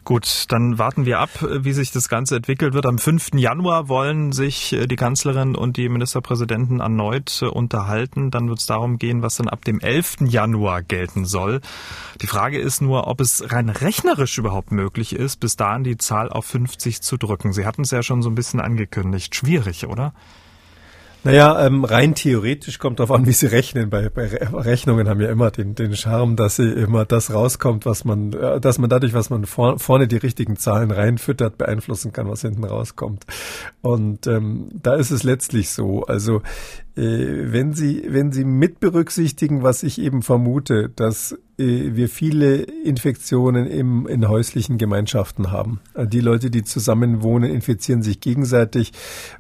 Gut, 0.05 0.45
dann 0.51 0.79
warten 0.79 1.07
wir 1.07 1.19
ab, 1.19 1.31
wie 1.41 1.73
sich 1.73 1.91
das 1.91 2.11
Ganze 2.11 2.37
entwickelt 2.37 2.75
wird. 2.75 2.85
Am 2.85 2.99
5. 2.99 3.31
Januar 3.37 3.89
wollen 3.89 4.33
sich 4.33 4.75
äh, 4.75 4.87
die 4.87 4.97
Kanzlerin 4.97 5.57
und 5.57 5.79
die 5.79 5.89
Ministerpräsidenten 5.89 6.81
erneut 6.81 7.41
äh, 7.41 7.47
unterhalten. 7.47 8.31
Dann 8.31 8.51
wird 8.51 8.59
es 8.59 8.67
darum 8.67 8.99
gehen, 8.99 9.23
was 9.23 9.37
dann 9.37 9.49
ab 9.49 9.65
dem 9.65 9.81
11. 9.81 10.17
Januar 10.27 10.83
gelten 10.83 11.25
soll. 11.25 11.63
Die 12.21 12.27
Frage 12.27 12.59
ist 12.59 12.83
nur, 12.83 13.07
ob 13.07 13.23
es 13.23 13.51
rein 13.51 13.71
rechnerisch 13.71 14.37
überhaupt 14.37 14.73
möglich 14.73 15.15
ist, 15.15 15.41
bis 15.41 15.57
dahin 15.57 15.85
die 15.85 15.97
Zahl 15.97 16.29
auf 16.29 16.45
50 16.45 17.01
zu 17.01 17.17
drücken. 17.17 17.55
Sie 17.55 17.65
hatten 17.65 17.81
es 17.81 17.91
ja 17.91 18.03
schon 18.03 18.21
so 18.21 18.29
ein 18.29 18.35
bisschen 18.35 18.61
angekündigt. 18.61 19.35
Schwierig, 19.35 19.87
oder? 19.87 20.13
Naja, 21.25 21.67
ähm, 21.67 21.85
rein 21.85 22.15
theoretisch 22.15 22.79
kommt 22.79 23.01
darauf 23.01 23.11
an, 23.11 23.25
wie 23.27 23.33
Sie 23.33 23.47
rechnen. 23.47 23.89
Bei, 23.89 24.11
bei 24.11 24.27
Rechnungen 24.27 25.09
haben 25.09 25.23
ja 25.23 25.31
immer 25.31 25.51
den, 25.51 25.75
den 25.75 25.97
Charme, 25.97 26.37
dass 26.37 26.57
sie 26.57 26.71
immer 26.71 27.07
das 27.07 27.33
rauskommt, 27.33 27.87
was 27.87 28.05
man, 28.05 28.35
äh, 28.35 28.61
dass 28.61 28.79
man 28.79 28.91
dadurch, 28.91 29.15
was 29.15 29.31
man 29.31 29.47
vor, 29.47 29.79
vorne 29.79 30.07
die 30.07 30.19
richtigen 30.19 30.57
Zahlen 30.57 30.91
reinfüttert, 30.91 31.57
beeinflussen 31.57 32.13
kann, 32.13 32.29
was 32.29 32.43
hinten 32.43 32.65
rauskommt. 32.65 33.25
Und 33.81 34.27
ähm, 34.27 34.69
da 34.75 34.97
ist 34.97 35.11
es 35.11 35.23
letztlich 35.23 35.71
so. 35.71 36.05
Also 36.05 36.43
äh, 36.95 37.01
wenn 37.53 37.73
Sie, 37.73 38.05
wenn 38.09 38.31
Sie 38.31 38.45
mit 38.45 38.81
berücksichtigen, 38.81 39.63
was 39.63 39.83
ich 39.83 39.99
eben 39.99 40.21
vermute, 40.21 40.91
dass 40.91 41.39
wir 41.57 42.09
viele 42.09 42.63
Infektionen 42.63 43.67
im, 43.67 44.07
in 44.07 44.29
häuslichen 44.29 44.79
Gemeinschaften 44.79 45.51
haben. 45.51 45.81
Äh, 45.95 46.07
die 46.07 46.21
Leute, 46.21 46.51
die 46.51 46.65
zusammen 46.65 47.23
wohnen, 47.23 47.51
infizieren 47.51 48.03
sich 48.03 48.21
gegenseitig, 48.21 48.93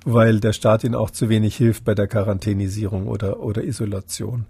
weil 0.04 0.40
der 0.40 0.52
Staat 0.52 0.84
ihnen 0.84 0.94
auch 0.94 1.10
zu 1.10 1.28
wenig 1.28 1.56
hilft 1.56 1.84
bei 1.84 1.94
der 1.94 2.06
Quarantänisierung 2.06 3.08
oder, 3.08 3.40
oder 3.40 3.64
Isolation 3.64 4.46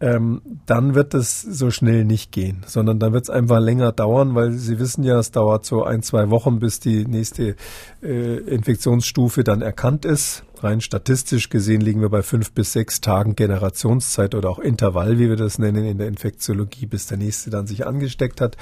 ähm, 0.00 0.42
dann 0.66 0.94
wird 0.94 1.14
es 1.14 1.40
so 1.40 1.70
schnell 1.70 2.04
nicht 2.04 2.32
gehen, 2.32 2.62
sondern 2.66 2.98
dann 2.98 3.12
wird 3.12 3.24
es 3.24 3.30
einfach 3.30 3.60
länger 3.60 3.92
dauern, 3.92 4.34
weil 4.34 4.52
Sie 4.52 4.78
wissen 4.78 5.02
ja, 5.04 5.18
es 5.18 5.30
dauert 5.30 5.64
so 5.64 5.84
ein, 5.84 6.02
zwei 6.02 6.30
Wochen, 6.30 6.58
bis 6.58 6.80
die 6.80 7.06
nächste 7.06 7.56
äh, 8.02 8.36
Infektionsstufe 8.36 9.44
dann 9.44 9.62
erkannt 9.62 10.04
ist 10.04 10.44
rein 10.64 10.80
statistisch 10.80 11.50
gesehen 11.50 11.80
liegen 11.80 12.00
wir 12.00 12.08
bei 12.08 12.22
fünf 12.22 12.52
bis 12.52 12.72
sechs 12.72 13.00
Tagen 13.00 13.36
Generationszeit 13.36 14.34
oder 14.34 14.48
auch 14.50 14.58
Intervall, 14.58 15.18
wie 15.18 15.28
wir 15.28 15.36
das 15.36 15.58
nennen 15.58 15.84
in 15.84 15.98
der 15.98 16.08
Infektiologie, 16.08 16.86
bis 16.86 17.06
der 17.06 17.18
nächste 17.18 17.50
dann 17.50 17.66
sich 17.66 17.86
angesteckt 17.86 18.40
hat. 18.40 18.56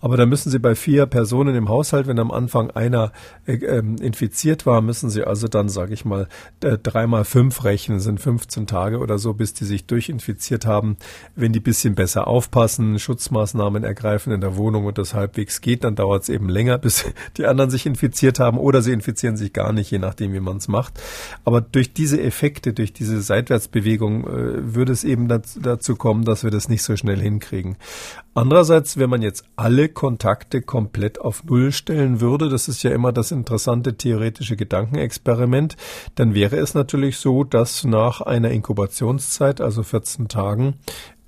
Aber 0.00 0.16
da 0.16 0.26
müssen 0.26 0.50
Sie 0.50 0.58
bei 0.58 0.74
vier 0.74 1.06
Personen 1.06 1.54
im 1.54 1.68
Haushalt, 1.68 2.06
wenn 2.06 2.18
am 2.18 2.30
Anfang 2.30 2.70
einer 2.72 3.12
äh, 3.46 3.54
ähm, 3.54 3.96
infiziert 3.96 4.66
war, 4.66 4.82
müssen 4.82 5.10
Sie 5.10 5.24
also 5.24 5.48
dann, 5.48 5.68
sage 5.68 5.94
ich 5.94 6.04
mal, 6.04 6.28
dreimal 6.60 7.24
fünf 7.24 7.64
rechnen, 7.64 8.00
sind 8.00 8.20
15 8.20 8.66
Tage 8.66 8.98
oder 8.98 9.18
so, 9.18 9.34
bis 9.34 9.54
die 9.54 9.64
sich 9.64 9.86
durchinfiziert 9.86 10.66
haben. 10.66 10.96
Wenn 11.36 11.52
die 11.52 11.60
bisschen 11.60 11.94
besser 11.94 12.26
aufpassen, 12.26 12.98
Schutzmaßnahmen 12.98 13.84
ergreifen 13.84 14.32
in 14.32 14.40
der 14.40 14.56
Wohnung 14.56 14.86
und 14.86 14.98
das 14.98 15.14
halbwegs 15.14 15.60
geht, 15.60 15.84
dann 15.84 15.94
dauert 15.94 16.24
es 16.24 16.28
eben 16.28 16.48
länger, 16.48 16.78
bis 16.78 17.04
die 17.36 17.46
anderen 17.46 17.70
sich 17.70 17.86
infiziert 17.86 18.40
haben 18.40 18.58
oder 18.58 18.82
sie 18.82 18.92
infizieren 18.92 19.36
sich 19.36 19.52
gar 19.52 19.72
nicht, 19.72 19.90
je 19.90 19.98
nachdem, 19.98 20.32
wie 20.32 20.40
man 20.40 20.56
es 20.56 20.68
macht. 20.68 21.00
Aber 21.44 21.60
durch 21.60 21.92
diese 21.92 22.20
Effekte, 22.20 22.72
durch 22.72 22.92
diese 22.92 23.20
Seitwärtsbewegung 23.20 24.26
äh, 24.26 24.74
würde 24.74 24.92
es 24.92 25.04
eben 25.04 25.28
dazu 25.28 25.96
kommen, 25.96 26.24
dass 26.24 26.42
wir 26.42 26.50
das 26.50 26.68
nicht 26.68 26.82
so 26.82 26.96
schnell 26.96 27.20
hinkriegen. 27.20 27.76
Andererseits, 28.32 28.96
wenn 28.96 29.10
man 29.10 29.22
jetzt 29.22 29.44
alle 29.54 29.88
Kontakte 29.88 30.62
komplett 30.62 31.20
auf 31.20 31.44
Null 31.44 31.70
stellen 31.70 32.20
würde, 32.20 32.48
das 32.48 32.68
ist 32.68 32.82
ja 32.82 32.90
immer 32.90 33.12
das 33.12 33.30
interessante 33.30 33.96
theoretische 33.96 34.56
Gedankenexperiment, 34.56 35.76
dann 36.14 36.34
wäre 36.34 36.56
es 36.56 36.74
natürlich 36.74 37.18
so, 37.18 37.44
dass 37.44 37.84
nach 37.84 38.22
einer 38.22 38.50
Inkubationszeit, 38.50 39.60
also 39.60 39.82
14 39.82 40.28
Tagen, 40.28 40.74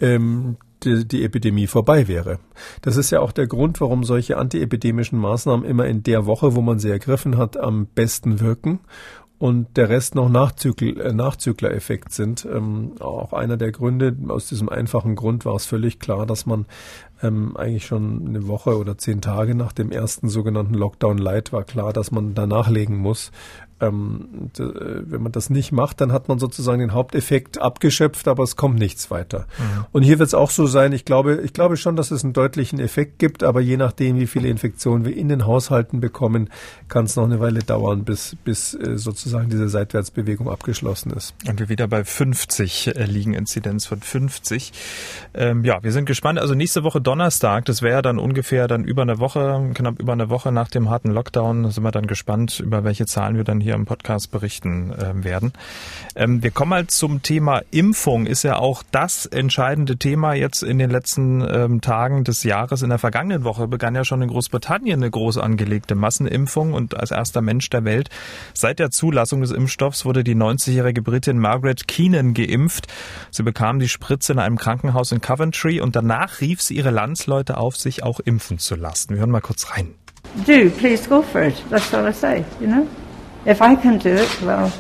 ähm, 0.01 0.57
die, 0.83 1.07
die 1.07 1.25
Epidemie 1.25 1.67
vorbei 1.67 2.09
wäre. 2.09 2.39
Das 2.83 2.97
ist 2.97 3.11
ja 3.11 3.21
auch 3.21 3.33
der 3.33 3.47
Grund, 3.47 3.81
warum 3.81 4.05
solche 4.05 4.37
antiepidemischen 4.37 5.19
Maßnahmen 5.19 5.65
immer 5.67 5.87
in 5.87 6.03
der 6.03 6.27
Woche, 6.27 6.55
wo 6.55 6.61
man 6.61 6.79
sie 6.79 6.91
ergriffen 6.91 7.37
hat, 7.37 7.57
am 7.57 7.87
besten 7.87 8.41
wirken 8.41 8.81
und 9.39 9.77
der 9.77 9.89
Rest 9.89 10.15
noch 10.15 10.29
Nachzügel, 10.29 10.99
äh, 11.01 11.13
Nachzüglereffekt 11.13 12.13
sind. 12.13 12.47
Ähm, 12.51 12.93
auch 13.01 13.33
einer 13.33 13.57
der 13.57 13.71
Gründe, 13.71 14.17
aus 14.29 14.49
diesem 14.49 14.69
einfachen 14.69 15.15
Grund 15.15 15.45
war 15.45 15.57
es 15.57 15.67
völlig 15.67 15.99
klar, 15.99 16.27
dass 16.27 16.47
man 16.47 16.67
ähm, 17.23 17.57
eigentlich 17.57 17.87
schon 17.87 18.27
eine 18.27 18.47
Woche 18.49 18.79
oder 18.79 18.97
zehn 18.97 19.21
Tage 19.21 19.55
nach 19.55 19.73
dem 19.73 19.91
ersten 19.91 20.29
sogenannten 20.29 20.75
Lockdown 20.75 21.19
Light 21.19 21.53
war 21.53 21.65
klar, 21.65 21.93
dass 21.93 22.11
man 22.11 22.35
da 22.35 22.47
nachlegen 22.47 22.97
muss, 22.97 23.31
ähm, 23.81 24.51
wenn 24.57 25.23
man 25.23 25.33
das 25.33 25.51
nicht 25.51 25.71
macht, 25.71 26.01
dann 26.01 26.11
hat 26.13 26.29
man 26.29 26.39
sozusagen 26.39 26.81
den 26.81 26.95
Haupteffekt 26.95 27.61
abgeschöpft, 27.61 28.27
aber 28.27 28.43
es 28.43 28.57
kommt 28.57 28.79
nichts 28.79 29.11
weiter. 29.11 29.47
Mhm. 29.59 29.85
Und 29.93 30.03
hier 30.03 30.19
wird 30.19 30.29
es 30.29 30.35
auch 30.35 30.51
so 30.51 30.67
sein. 30.67 30.93
Ich 30.93 31.05
glaube, 31.05 31.43
ich 31.43 31.53
glaube 31.53 31.77
schon, 31.77 31.95
dass 31.95 32.11
es 32.11 32.25
einen 32.25 32.33
deutlichen 32.33 32.81
Effekt 32.81 33.19
gibt, 33.19 33.43
aber 33.43 33.61
je 33.61 33.77
nachdem, 33.77 34.19
wie 34.19 34.27
viele 34.27 34.49
Infektionen 34.49 35.05
wir 35.05 35.15
in 35.15 35.29
den 35.29 35.45
Haushalten 35.45 36.01
bekommen, 36.01 36.49
kann 36.89 37.05
es 37.05 37.17
noch 37.17 37.25
eine 37.25 37.39
Weile 37.39 37.61
dauern, 37.61 38.05
bis, 38.05 38.37
bis 38.45 38.73
äh, 38.75 38.97
sozusagen 38.97 39.51
diese 39.51 39.69
Seitwärtsbewegung 39.69 40.49
abgeschlossen 40.49 41.11
ist. 41.11 41.35
Und 41.47 41.61
wir 41.61 41.69
wieder 41.69 41.87
bei 41.87 42.03
50 42.03 42.97
äh, 42.97 43.05
liegen, 43.05 43.35
Inzidenz 43.35 43.85
von 43.85 44.01
50. 44.01 44.73
Ähm, 45.35 45.65
ja, 45.65 45.83
wir 45.83 45.93
sind 45.93 46.07
gespannt. 46.07 46.39
Also 46.39 46.55
nächste 46.55 46.83
Woche 46.83 47.03
Donnerstag, 47.03 47.67
das 47.67 47.83
wäre 47.83 48.01
dann 48.01 48.19
ungefähr 48.19 48.69
dann 48.69 48.85
über 48.85 49.03
eine 49.03 49.19
Woche, 49.19 49.71
knapp 49.75 50.01
über 50.01 50.15
eine 50.15 50.31
Woche 50.31 50.51
nach 50.51 50.69
dem 50.69 50.89
harten 50.89 51.11
Lockdown, 51.11 51.71
sind 51.71 51.85
wir 51.85 51.91
dann 51.91 52.07
gespannt, 52.07 52.61
über 52.61 52.83
welche 52.83 53.05
Zahlen 53.05 53.37
wir 53.37 53.45
dann 53.45 53.61
hier 53.61 53.66
im 53.75 53.85
Podcast 53.85 54.31
berichten 54.31 54.93
äh, 54.93 55.25
werden. 55.25 55.53
Ähm, 56.15 56.43
wir 56.43 56.51
kommen 56.51 56.71
mal 56.71 56.87
zum 56.87 57.23
Thema 57.23 57.63
Impfung. 57.71 58.27
Ist 58.27 58.43
ja 58.43 58.57
auch 58.57 58.83
das 58.91 59.27
entscheidende 59.27 59.97
Thema 59.97 60.35
jetzt 60.35 60.63
in 60.63 60.79
den 60.79 60.91
letzten 60.91 61.41
ähm, 61.49 61.81
Tagen 61.81 62.25
des 62.25 62.43
Jahres. 62.45 62.83
In 62.83 62.91
der 62.91 62.99
vergangenen 62.99 63.45
Woche 63.45 63.69
begann 63.69 63.95
ja 63.95 64.05
schon 64.05 64.23
in 64.23 64.29
Großbritannien 64.29 65.01
eine 65.03 65.11
groß 65.11 65.39
angelegte 65.39 65.95
Massenimpfung 65.95 66.73
und 66.73 66.97
als 66.97 67.11
erster 67.11 67.43
Mensch 67.43 67.71
der 67.71 67.85
Welt 67.85 68.11
seit 68.55 68.79
der 68.79 68.91
Zulassung 68.91 69.41
des 69.41 69.51
Impfstoffs 69.51 70.05
wurde 70.05 70.25
die 70.25 70.37
90-jährige 70.37 71.03
Britin 71.03 71.39
Margaret 71.39 71.89
Keenan 71.89 72.35
geimpft. 72.35 72.87
Sie 73.31 73.43
bekam 73.43 73.79
die 73.79 73.89
Spritze 73.89 74.33
in 74.33 74.39
einem 74.39 74.57
Krankenhaus 74.57 75.13
in 75.13 75.21
Coventry 75.21 75.81
und 75.81 75.97
danach 75.97 76.41
rief 76.41 76.63
sie 76.63 76.77
ihre 76.77 76.91
Landsleute 76.91 77.57
auf, 77.57 77.77
sich 77.77 78.03
auch 78.03 78.21
impfen 78.21 78.59
zu 78.59 78.75
lassen. 78.75 79.11
Wir 79.11 79.19
hören 79.19 79.31
mal 79.31 79.41
kurz 79.41 79.71
rein. 79.71 79.95
Do, 80.47 80.71
please 80.71 81.09
go 81.09 81.23
for 81.23 81.43
it. 81.43 81.55
That's 81.71 81.95
all 81.95 82.07
I 82.07 82.13
say, 82.13 82.45
you 82.61 82.67
know? 82.67 82.87
If 83.47 83.61
I 83.61 83.77
can 83.77 84.01
do 84.01 84.11
it, 84.11 84.43
well, 84.43 84.73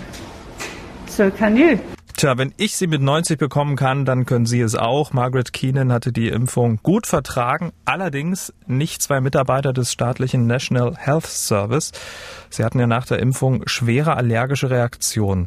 so 1.06 1.30
can 1.30 1.56
you. 1.56 1.78
Tja, 2.16 2.36
wenn 2.36 2.52
ich 2.56 2.74
sie 2.74 2.88
mit 2.88 3.00
90 3.00 3.38
bekommen 3.38 3.76
kann, 3.76 4.04
dann 4.04 4.26
können 4.26 4.46
Sie 4.46 4.60
es 4.60 4.74
auch. 4.74 5.12
Margaret 5.12 5.52
Keenan 5.52 5.92
hatte 5.92 6.12
die 6.12 6.28
Impfung 6.28 6.80
gut 6.82 7.06
vertragen, 7.06 7.72
allerdings 7.84 8.52
nicht 8.66 9.02
zwei 9.02 9.20
Mitarbeiter 9.20 9.72
des 9.72 9.92
staatlichen 9.92 10.48
National 10.48 10.96
Health 10.96 11.26
Service. 11.26 11.92
Sie 12.50 12.64
hatten 12.64 12.80
ja 12.80 12.88
nach 12.88 13.06
der 13.06 13.20
Impfung 13.20 13.62
schwere 13.66 14.16
allergische 14.16 14.70
Reaktionen. 14.70 15.44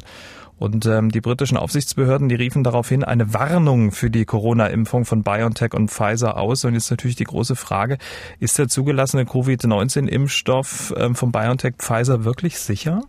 Und 0.60 0.84
ähm, 0.84 1.10
die 1.10 1.22
britischen 1.22 1.56
Aufsichtsbehörden, 1.56 2.28
die 2.28 2.34
riefen 2.34 2.62
daraufhin 2.62 3.02
eine 3.02 3.32
Warnung 3.32 3.92
für 3.92 4.10
die 4.10 4.26
Corona-Impfung 4.26 5.06
von 5.06 5.22
BioNTech 5.22 5.72
und 5.72 5.90
Pfizer 5.90 6.36
aus. 6.36 6.66
Und 6.66 6.74
jetzt 6.74 6.90
natürlich 6.90 7.16
die 7.16 7.24
große 7.24 7.56
Frage, 7.56 7.96
ist 8.40 8.58
der 8.58 8.68
zugelassene 8.68 9.24
Covid-19-Impfstoff 9.24 10.92
ähm, 10.98 11.14
von 11.14 11.32
BioNTech 11.32 11.76
Pfizer 11.78 12.24
wirklich 12.24 12.58
sicher? 12.58 13.00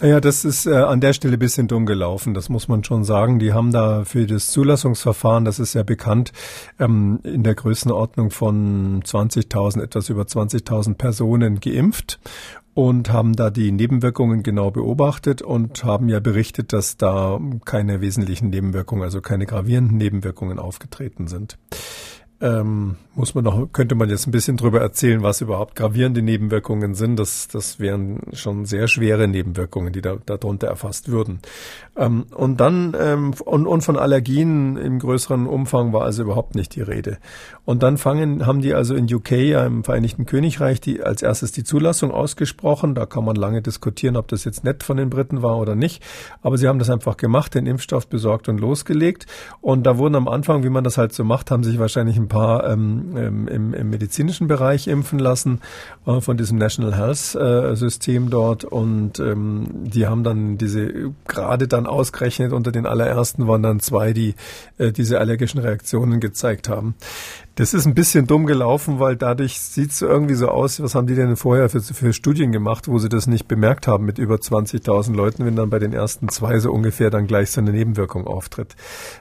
Ja, 0.00 0.20
das 0.20 0.44
ist 0.44 0.66
äh, 0.66 0.74
an 0.74 1.00
der 1.00 1.12
Stelle 1.12 1.32
ein 1.32 1.40
bisschen 1.40 1.66
dumm 1.66 1.84
gelaufen, 1.84 2.32
das 2.32 2.48
muss 2.48 2.68
man 2.68 2.84
schon 2.84 3.02
sagen. 3.02 3.40
Die 3.40 3.52
haben 3.52 3.72
da 3.72 4.04
für 4.04 4.26
das 4.26 4.46
Zulassungsverfahren, 4.48 5.44
das 5.44 5.58
ist 5.58 5.74
ja 5.74 5.82
bekannt, 5.82 6.32
ähm, 6.78 7.18
in 7.24 7.42
der 7.42 7.56
Größenordnung 7.56 8.30
von 8.30 9.02
20.000, 9.02 9.82
etwas 9.82 10.08
über 10.08 10.22
20.000 10.22 10.94
Personen 10.94 11.58
geimpft 11.58 12.20
und 12.78 13.12
haben 13.12 13.34
da 13.34 13.50
die 13.50 13.72
Nebenwirkungen 13.72 14.44
genau 14.44 14.70
beobachtet 14.70 15.42
und 15.42 15.82
haben 15.82 16.08
ja 16.08 16.20
berichtet, 16.20 16.72
dass 16.72 16.96
da 16.96 17.40
keine 17.64 18.00
wesentlichen 18.00 18.50
Nebenwirkungen, 18.50 19.02
also 19.02 19.20
keine 19.20 19.46
gravierenden 19.46 19.96
Nebenwirkungen 19.96 20.60
aufgetreten 20.60 21.26
sind. 21.26 21.58
Ähm, 22.40 22.94
muss 23.16 23.34
man 23.34 23.42
noch, 23.42 23.72
könnte 23.72 23.96
man 23.96 24.08
jetzt 24.08 24.28
ein 24.28 24.30
bisschen 24.30 24.56
drüber 24.56 24.80
erzählen, 24.80 25.24
was 25.24 25.40
überhaupt 25.40 25.74
gravierende 25.74 26.22
Nebenwirkungen 26.22 26.94
sind. 26.94 27.18
Das, 27.18 27.48
das 27.48 27.80
wären 27.80 28.20
schon 28.32 28.64
sehr 28.64 28.86
schwere 28.86 29.26
Nebenwirkungen, 29.26 29.92
die 29.92 30.00
da, 30.00 30.16
darunter 30.24 30.68
erfasst 30.68 31.08
würden. 31.08 31.40
Ähm, 31.98 32.26
und 32.34 32.60
dann, 32.60 32.96
ähm, 32.98 33.34
und, 33.44 33.66
und 33.66 33.82
von 33.82 33.96
Allergien 33.96 34.76
im 34.76 34.98
größeren 35.00 35.46
Umfang 35.46 35.92
war 35.92 36.02
also 36.02 36.22
überhaupt 36.22 36.54
nicht 36.54 36.74
die 36.76 36.82
Rede. 36.82 37.18
Und 37.64 37.82
dann 37.82 37.98
fangen, 37.98 38.46
haben 38.46 38.62
die 38.62 38.72
also 38.72 38.94
in 38.94 39.12
UK, 39.12 39.32
ja, 39.32 39.66
im 39.66 39.84
Vereinigten 39.84 40.24
Königreich, 40.24 40.80
die 40.80 41.02
als 41.02 41.22
erstes 41.22 41.52
die 41.52 41.64
Zulassung 41.64 42.10
ausgesprochen. 42.12 42.94
Da 42.94 43.04
kann 43.04 43.24
man 43.24 43.36
lange 43.36 43.60
diskutieren, 43.60 44.16
ob 44.16 44.28
das 44.28 44.44
jetzt 44.44 44.64
nett 44.64 44.84
von 44.84 44.96
den 44.96 45.10
Briten 45.10 45.42
war 45.42 45.58
oder 45.58 45.74
nicht. 45.74 46.02
Aber 46.40 46.56
sie 46.56 46.68
haben 46.68 46.78
das 46.78 46.88
einfach 46.88 47.16
gemacht, 47.16 47.54
den 47.54 47.66
Impfstoff 47.66 48.06
besorgt 48.06 48.48
und 48.48 48.60
losgelegt. 48.60 49.26
Und 49.60 49.86
da 49.86 49.98
wurden 49.98 50.14
am 50.14 50.28
Anfang, 50.28 50.62
wie 50.62 50.70
man 50.70 50.84
das 50.84 50.96
halt 50.96 51.12
so 51.12 51.24
macht, 51.24 51.50
haben 51.50 51.64
sich 51.64 51.78
wahrscheinlich 51.78 52.16
ein 52.16 52.28
paar 52.28 52.64
ähm, 52.70 53.16
ähm, 53.16 53.48
im, 53.48 53.74
im, 53.74 53.90
medizinischen 53.90 54.46
Bereich 54.46 54.86
impfen 54.86 55.18
lassen 55.18 55.60
äh, 56.06 56.20
von 56.20 56.36
diesem 56.36 56.58
National 56.58 56.96
Health 56.96 57.34
äh, 57.34 57.74
System 57.74 58.30
dort 58.30 58.64
und 58.64 59.18
ähm, 59.18 59.68
die 59.84 60.06
haben 60.06 60.24
dann 60.24 60.58
diese 60.58 61.12
gerade 61.26 61.68
dann 61.68 61.86
ausgerechnet 61.88 62.52
unter 62.52 62.72
den 62.72 62.86
allerersten 62.86 63.46
waren 63.46 63.62
dann 63.62 63.80
zwei, 63.80 64.12
die 64.12 64.34
äh, 64.78 64.92
diese 64.92 65.18
allergischen 65.18 65.60
Reaktionen 65.60 66.20
gezeigt 66.20 66.68
haben. 66.68 66.94
Das 67.58 67.74
ist 67.74 67.86
ein 67.86 67.94
bisschen 67.96 68.28
dumm 68.28 68.46
gelaufen, 68.46 69.00
weil 69.00 69.16
dadurch 69.16 69.58
sieht 69.58 69.90
es 69.90 70.00
irgendwie 70.00 70.36
so 70.36 70.46
aus, 70.46 70.80
was 70.80 70.94
haben 70.94 71.08
die 71.08 71.16
denn 71.16 71.34
vorher 71.34 71.68
für, 71.68 71.80
für 71.80 72.12
Studien 72.12 72.52
gemacht, 72.52 72.86
wo 72.86 73.00
sie 73.00 73.08
das 73.08 73.26
nicht 73.26 73.48
bemerkt 73.48 73.88
haben 73.88 74.04
mit 74.04 74.18
über 74.18 74.36
20.000 74.36 75.12
Leuten, 75.16 75.44
wenn 75.44 75.56
dann 75.56 75.68
bei 75.68 75.80
den 75.80 75.92
ersten 75.92 76.28
zwei 76.28 76.60
so 76.60 76.70
ungefähr 76.70 77.10
dann 77.10 77.26
gleich 77.26 77.50
so 77.50 77.60
eine 77.60 77.72
Nebenwirkung 77.72 78.28
auftritt. 78.28 78.76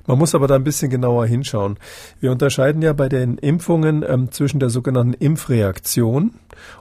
Man 0.05 0.19
muss 0.19 0.35
aber 0.35 0.45
da 0.45 0.53
ein 0.53 0.63
bisschen 0.63 0.91
genauer 0.91 1.25
hinschauen. 1.25 1.79
Wir 2.19 2.31
unterscheiden 2.31 2.83
ja 2.83 2.93
bei 2.93 3.09
den 3.09 3.39
Impfungen 3.39 4.05
ähm, 4.07 4.31
zwischen 4.31 4.59
der 4.59 4.69
sogenannten 4.69 5.13
Impfreaktion 5.13 6.35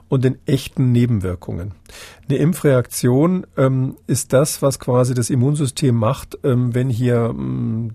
und 0.09 0.23
den 0.23 0.37
echten 0.45 0.91
Nebenwirkungen. 0.91 1.71
Eine 2.29 2.39
Impfreaktion 2.39 3.47
ähm, 3.55 3.95
ist 4.05 4.33
das, 4.33 4.61
was 4.61 4.79
quasi 4.79 5.13
das 5.13 5.29
Immunsystem 5.29 5.95
macht, 5.95 6.37
ähm, 6.43 6.75
wenn 6.75 6.89
hier, 6.89 7.33
ähm, 7.33 7.91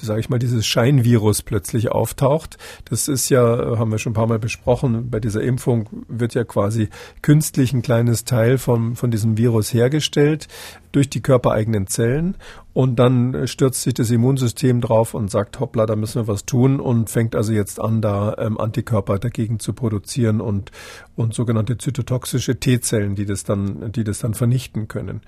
sage 0.00 0.20
ich 0.20 0.28
mal, 0.28 0.38
dieses 0.38 0.66
Scheinvirus 0.66 1.42
plötzlich 1.42 1.90
auftaucht. 1.90 2.58
Das 2.84 2.99
ist 3.08 3.28
ja, 3.28 3.78
haben 3.78 3.90
wir 3.90 3.98
schon 3.98 4.12
ein 4.12 4.14
paar 4.14 4.26
Mal 4.26 4.38
besprochen, 4.38 5.10
bei 5.10 5.20
dieser 5.20 5.42
Impfung 5.42 5.88
wird 6.08 6.34
ja 6.34 6.44
quasi 6.44 6.88
künstlich 7.22 7.72
ein 7.72 7.82
kleines 7.82 8.24
Teil 8.24 8.58
von, 8.58 8.96
von 8.96 9.10
diesem 9.10 9.36
Virus 9.36 9.72
hergestellt 9.72 10.48
durch 10.92 11.10
die 11.10 11.20
körpereigenen 11.20 11.86
Zellen 11.86 12.36
und 12.72 12.96
dann 13.00 13.48
stürzt 13.48 13.82
sich 13.82 13.94
das 13.94 14.10
Immunsystem 14.10 14.80
drauf 14.80 15.14
und 15.14 15.30
sagt, 15.30 15.58
hoppla, 15.58 15.86
da 15.86 15.96
müssen 15.96 16.22
wir 16.22 16.28
was 16.28 16.46
tun 16.46 16.78
und 16.78 17.10
fängt 17.10 17.34
also 17.34 17.52
jetzt 17.52 17.80
an, 17.80 18.00
da 18.00 18.36
ähm, 18.38 18.58
Antikörper 18.58 19.18
dagegen 19.18 19.58
zu 19.58 19.72
produzieren 19.72 20.40
und, 20.40 20.70
und 21.16 21.34
sogenannte 21.34 21.78
zytotoxische 21.78 22.60
T-Zellen, 22.60 23.16
die 23.16 23.26
das 23.26 23.42
dann, 23.42 23.90
die 23.90 24.04
das 24.04 24.20
dann 24.20 24.34
vernichten 24.34 24.86
können. 24.86 25.22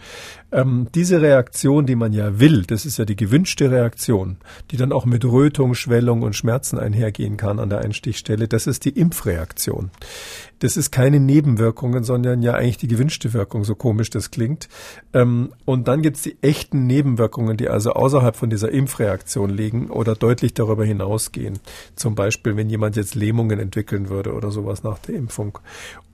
Ähm, 0.52 0.86
diese 0.94 1.20
Reaktion, 1.20 1.84
die 1.84 1.96
man 1.96 2.12
ja 2.12 2.38
will, 2.38 2.62
das 2.62 2.86
ist 2.86 2.98
ja 2.98 3.04
die 3.04 3.16
gewünschte 3.16 3.70
Reaktion, 3.70 4.36
die 4.70 4.76
dann 4.76 4.92
auch 4.92 5.04
mit 5.04 5.24
Rötung, 5.24 5.74
Schwellung 5.74 6.22
und 6.22 6.36
Schmerzen 6.36 6.78
einhergehen 6.78 7.36
kann 7.36 7.58
an 7.58 7.70
der 7.70 7.80
Einstichstelle, 7.80 8.46
das 8.46 8.68
ist 8.68 8.84
die 8.84 8.90
Impfreaktion. 8.90 9.90
Das 10.62 10.76
ist 10.76 10.92
keine 10.92 11.18
Nebenwirkungen, 11.18 12.04
sondern 12.04 12.40
ja 12.40 12.54
eigentlich 12.54 12.76
die 12.76 12.86
gewünschte 12.86 13.32
Wirkung, 13.32 13.64
so 13.64 13.74
komisch 13.74 14.10
das 14.10 14.30
klingt. 14.30 14.68
Ähm, 15.12 15.52
und 15.64 15.88
dann 15.88 16.02
gibt's 16.02 16.22
die 16.22 16.36
echten 16.40 16.86
Nebenwirkungen, 16.86 17.56
die 17.56 17.68
also 17.68 17.94
außerhalb 17.94 18.36
von 18.36 18.48
dieser 18.48 18.70
Impfreaktion 18.70 19.50
liegen 19.50 19.90
oder 19.90 20.14
deutlich 20.14 20.54
darüber 20.54 20.84
hinausgehen. 20.84 21.58
Zum 21.96 22.14
Beispiel, 22.14 22.56
wenn 22.56 22.70
jemand 22.70 22.94
jetzt 22.94 23.16
Lähmungen 23.16 23.58
entwickeln 23.58 24.08
würde 24.08 24.34
oder 24.34 24.52
sowas 24.52 24.84
nach 24.84 25.00
der 25.00 25.16
Impfung. 25.16 25.58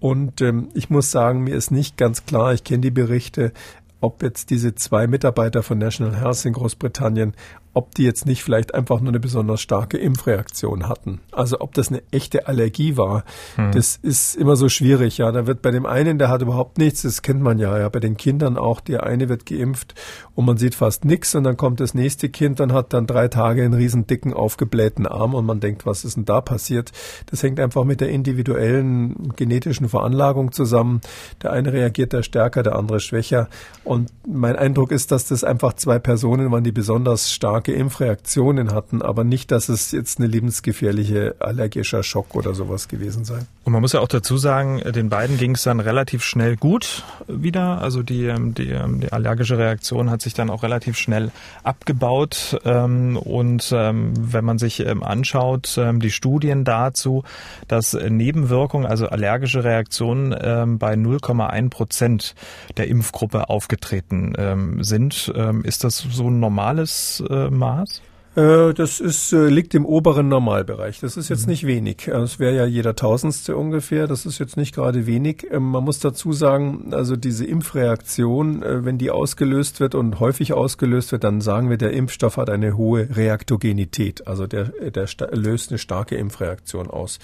Und 0.00 0.40
ähm, 0.40 0.70
ich 0.72 0.88
muss 0.88 1.10
sagen, 1.10 1.44
mir 1.44 1.54
ist 1.54 1.70
nicht 1.70 1.98
ganz 1.98 2.24
klar, 2.24 2.54
ich 2.54 2.64
kenne 2.64 2.80
die 2.80 2.90
Berichte, 2.90 3.52
ob 4.00 4.22
jetzt 4.22 4.48
diese 4.48 4.74
zwei 4.74 5.06
Mitarbeiter 5.06 5.62
von 5.62 5.76
National 5.76 6.18
Health 6.18 6.46
in 6.46 6.54
Großbritannien, 6.54 7.34
ob 7.78 7.94
die 7.94 8.02
jetzt 8.02 8.26
nicht 8.26 8.42
vielleicht 8.42 8.74
einfach 8.74 8.98
nur 8.98 9.10
eine 9.10 9.20
besonders 9.20 9.60
starke 9.60 9.98
Impfreaktion 9.98 10.88
hatten. 10.88 11.20
Also 11.30 11.60
ob 11.60 11.74
das 11.74 11.90
eine 11.90 12.02
echte 12.10 12.48
Allergie 12.48 12.96
war, 12.96 13.22
hm. 13.54 13.70
das 13.70 13.94
ist 14.02 14.34
immer 14.34 14.56
so 14.56 14.68
schwierig. 14.68 15.18
Ja, 15.18 15.30
da 15.30 15.46
wird 15.46 15.62
bei 15.62 15.70
dem 15.70 15.86
einen, 15.86 16.18
der 16.18 16.28
hat 16.28 16.42
überhaupt 16.42 16.76
nichts, 16.76 17.02
das 17.02 17.22
kennt 17.22 17.40
man 17.40 17.60
ja, 17.60 17.78
ja, 17.78 17.88
bei 17.88 18.00
den 18.00 18.16
Kindern 18.16 18.58
auch, 18.58 18.80
der 18.80 19.04
eine 19.04 19.28
wird 19.28 19.46
geimpft 19.46 19.94
und 20.34 20.44
man 20.44 20.56
sieht 20.56 20.74
fast 20.74 21.04
nichts 21.04 21.36
und 21.36 21.44
dann 21.44 21.56
kommt 21.56 21.78
das 21.78 21.94
nächste 21.94 22.28
Kind, 22.28 22.58
dann 22.58 22.72
hat 22.72 22.92
dann 22.92 23.06
drei 23.06 23.28
Tage 23.28 23.62
einen 23.62 23.74
riesen 23.74 24.08
dicken 24.08 24.34
aufgeblähten 24.34 25.06
Arm 25.06 25.34
und 25.34 25.46
man 25.46 25.60
denkt, 25.60 25.86
was 25.86 26.04
ist 26.04 26.16
denn 26.16 26.24
da 26.24 26.40
passiert? 26.40 26.90
Das 27.26 27.44
hängt 27.44 27.60
einfach 27.60 27.84
mit 27.84 28.00
der 28.00 28.08
individuellen 28.08 29.34
genetischen 29.36 29.88
Veranlagung 29.88 30.50
zusammen. 30.50 31.00
Der 31.44 31.52
eine 31.52 31.72
reagiert 31.72 32.12
da 32.12 32.24
stärker, 32.24 32.64
der 32.64 32.74
andere 32.74 32.98
schwächer 32.98 33.48
und 33.84 34.10
mein 34.26 34.56
Eindruck 34.56 34.90
ist, 34.90 35.12
dass 35.12 35.28
das 35.28 35.44
einfach 35.44 35.74
zwei 35.74 36.00
Personen 36.00 36.50
waren, 36.50 36.64
die 36.64 36.72
besonders 36.72 37.32
stark 37.32 37.67
starke 37.68 37.72
Impfreaktionen 37.72 38.72
hatten, 38.72 39.02
aber 39.02 39.24
nicht, 39.24 39.50
dass 39.50 39.68
es 39.68 39.92
jetzt 39.92 40.18
eine 40.18 40.28
lebensgefährliche 40.28 41.36
allergischer 41.38 42.02
Schock 42.02 42.34
oder 42.34 42.54
sowas 42.54 42.88
gewesen 42.88 43.24
sei. 43.24 43.40
Und 43.64 43.72
man 43.72 43.82
muss 43.82 43.92
ja 43.92 44.00
auch 44.00 44.08
dazu 44.08 44.38
sagen, 44.38 44.80
den 44.94 45.10
beiden 45.10 45.36
ging 45.36 45.54
es 45.54 45.64
dann 45.64 45.80
relativ 45.80 46.24
schnell 46.24 46.56
gut 46.56 47.04
wieder. 47.26 47.82
Also 47.82 48.02
die, 48.02 48.24
ähm, 48.24 48.54
die, 48.54 48.70
ähm, 48.70 49.00
die 49.00 49.12
allergische 49.12 49.58
Reaktion 49.58 50.10
hat 50.10 50.22
sich 50.22 50.32
dann 50.32 50.48
auch 50.48 50.62
relativ 50.62 50.96
schnell 50.96 51.30
abgebaut. 51.62 52.58
Ähm, 52.64 53.16
und 53.18 53.70
wenn 53.70 54.44
man 54.44 54.58
sich 54.58 54.86
anschaut, 54.88 55.78
die 55.78 56.10
Studien 56.10 56.64
dazu, 56.64 57.24
dass 57.66 57.92
Nebenwirkungen, 57.92 58.86
also 58.86 59.08
allergische 59.08 59.64
Reaktionen 59.64 60.30
bei 60.78 60.94
0,1 60.94 61.70
Prozent 61.70 62.34
der 62.76 62.88
Impfgruppe 62.88 63.50
aufgetreten 63.50 64.78
sind, 64.80 65.32
ist 65.64 65.84
das 65.84 65.98
so 65.98 66.30
ein 66.30 66.40
normales 66.40 67.22
Maß? 67.58 68.00
Äh, 68.38 68.72
das 68.72 69.00
ist, 69.00 69.32
äh, 69.32 69.48
liegt 69.48 69.74
im 69.74 69.84
oberen 69.84 70.28
Normalbereich. 70.28 71.00
Das 71.00 71.16
ist 71.16 71.28
jetzt 71.28 71.46
mhm. 71.46 71.50
nicht 71.50 71.66
wenig. 71.66 72.06
Äh, 72.06 72.18
es 72.18 72.38
wäre 72.38 72.54
ja 72.54 72.66
jeder 72.66 72.94
Tausendste 72.94 73.56
ungefähr. 73.56 74.06
Das 74.06 74.26
ist 74.26 74.38
jetzt 74.38 74.56
nicht 74.56 74.74
gerade 74.74 75.06
wenig. 75.06 75.46
Ähm, 75.50 75.64
man 75.64 75.82
muss 75.82 75.98
dazu 75.98 76.32
sagen, 76.32 76.92
also 76.92 77.16
diese 77.16 77.44
Impfreaktion, 77.44 78.62
wenn 78.64 78.96
die 78.98 79.10
ausgelöst 79.10 79.80
wird 79.80 79.94
und 79.96 80.20
häufig 80.20 80.52
ausgelöst 80.52 81.10
wird, 81.10 81.24
dann 81.24 81.40
sagen 81.40 81.68
wir, 81.68 81.78
der 81.78 81.92
Impfstoff 81.92 82.36
hat 82.36 82.48
eine 82.48 82.76
hohe 82.76 83.08
Reaktogenität. 83.16 84.26
Also 84.28 84.46
der, 84.46 84.66
der 84.90 85.08
löst 85.32 85.70
eine 85.70 85.78
starke 85.78 86.16
Impfreaktion 86.16 86.88
aus. 86.88 87.18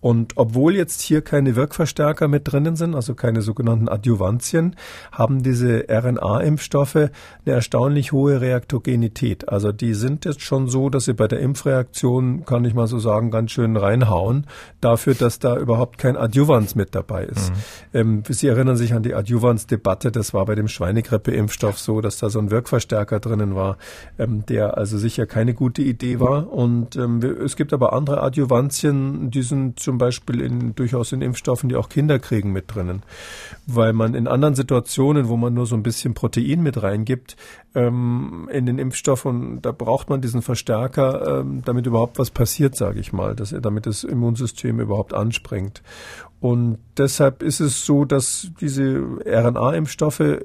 Und 0.00 0.32
obwohl 0.36 0.74
jetzt 0.74 1.02
hier 1.02 1.20
keine 1.20 1.56
Wirkverstärker 1.56 2.26
mit 2.26 2.50
drinnen 2.50 2.76
sind, 2.76 2.94
also 2.94 3.14
keine 3.14 3.42
sogenannten 3.42 3.88
Adjuvantien, 3.88 4.76
haben 5.12 5.42
diese 5.42 5.86
RNA-Impfstoffe 5.90 6.96
eine 6.96 7.10
erstaunlich 7.44 8.12
hohe 8.12 8.40
Reaktogenität. 8.40 9.48
Also 9.48 9.72
die 9.72 9.92
sind 9.94 10.24
jetzt 10.24 10.40
schon 10.40 10.68
so, 10.68 10.88
dass 10.88 11.04
sie 11.04 11.12
bei 11.12 11.28
der 11.28 11.40
Impfreaktion, 11.40 12.46
kann 12.46 12.64
ich 12.64 12.72
mal 12.72 12.86
so 12.86 12.98
sagen, 12.98 13.30
ganz 13.30 13.50
schön 13.50 13.76
reinhauen, 13.76 14.46
dafür, 14.80 15.14
dass 15.14 15.38
da 15.38 15.56
überhaupt 15.56 15.98
kein 15.98 16.16
Adjuvans 16.16 16.74
mit 16.74 16.94
dabei 16.94 17.24
ist. 17.24 17.50
Mhm. 17.50 17.56
Ähm, 17.92 18.22
sie 18.28 18.48
erinnern 18.48 18.76
sich 18.76 18.94
an 18.94 19.02
die 19.02 19.14
Adjuvans-Debatte, 19.14 20.10
das 20.12 20.32
war 20.32 20.46
bei 20.46 20.54
dem 20.54 20.68
Schweinegrippe-Impfstoff 20.68 21.78
so, 21.78 22.00
dass 22.00 22.18
da 22.18 22.30
so 22.30 22.38
ein 22.38 22.50
Wirkverstärker 22.50 23.20
drinnen 23.20 23.54
war, 23.54 23.76
ähm, 24.18 24.46
der 24.46 24.78
also 24.78 24.96
sicher 24.96 25.26
keine 25.26 25.52
gute 25.52 25.82
Idee 25.82 26.20
war. 26.20 26.50
Und 26.50 26.96
ähm, 26.96 27.20
es 27.44 27.56
gibt 27.56 27.74
aber 27.74 27.92
andere 27.92 28.22
Adjuvantien, 28.22 29.30
die 29.30 29.42
sind 29.42 29.80
zum 29.90 29.98
Beispiel 29.98 30.40
in, 30.40 30.76
durchaus 30.76 31.10
in 31.10 31.20
Impfstoffen, 31.20 31.68
die 31.68 31.74
auch 31.74 31.88
Kinder 31.88 32.20
kriegen, 32.20 32.52
mit 32.52 32.72
drinnen. 32.72 33.02
Weil 33.66 33.92
man 33.92 34.14
in 34.14 34.28
anderen 34.28 34.54
Situationen, 34.54 35.26
wo 35.26 35.36
man 35.36 35.52
nur 35.52 35.66
so 35.66 35.74
ein 35.74 35.82
bisschen 35.82 36.14
Protein 36.14 36.62
mit 36.62 36.80
reingibt, 36.80 37.36
ähm, 37.74 38.48
in 38.52 38.66
den 38.66 38.78
Impfstoffen, 38.78 39.62
da 39.62 39.72
braucht 39.72 40.10
man 40.10 40.20
diesen 40.20 40.42
Verstärker, 40.42 41.40
ähm, 41.40 41.62
damit 41.64 41.86
überhaupt 41.86 42.18
was 42.18 42.30
passiert, 42.30 42.74
sage 42.74 43.00
ich 43.00 43.12
mal, 43.12 43.36
dass, 43.36 43.54
damit 43.60 43.86
das 43.86 44.04
Immunsystem 44.04 44.80
überhaupt 44.80 45.14
anspringt. 45.14 45.82
Und 46.40 46.78
deshalb 46.96 47.42
ist 47.42 47.60
es 47.60 47.84
so, 47.84 48.06
dass 48.06 48.50
diese 48.60 49.02
RNA-Impfstoffe 49.26 50.38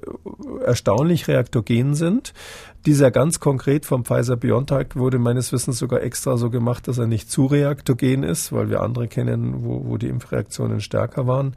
erstaunlich 0.65 1.27
reaktogen 1.27 1.95
sind. 1.95 2.33
Dieser 2.85 3.11
ganz 3.11 3.39
konkret 3.39 3.85
vom 3.85 4.03
Pfizer-BioNTech 4.03 4.95
wurde 4.95 5.17
meines 5.17 5.53
Wissens 5.53 5.79
sogar 5.79 6.03
extra 6.03 6.37
so 6.37 6.49
gemacht, 6.49 6.87
dass 6.87 6.97
er 6.97 7.07
nicht 7.07 7.31
zu 7.31 7.45
reaktogen 7.45 8.23
ist, 8.23 8.51
weil 8.51 8.69
wir 8.69 8.81
andere 8.81 9.07
kennen, 9.07 9.63
wo, 9.63 9.85
wo 9.85 9.97
die 9.97 10.09
Impfreaktionen 10.09 10.81
stärker 10.81 11.27
waren. 11.27 11.55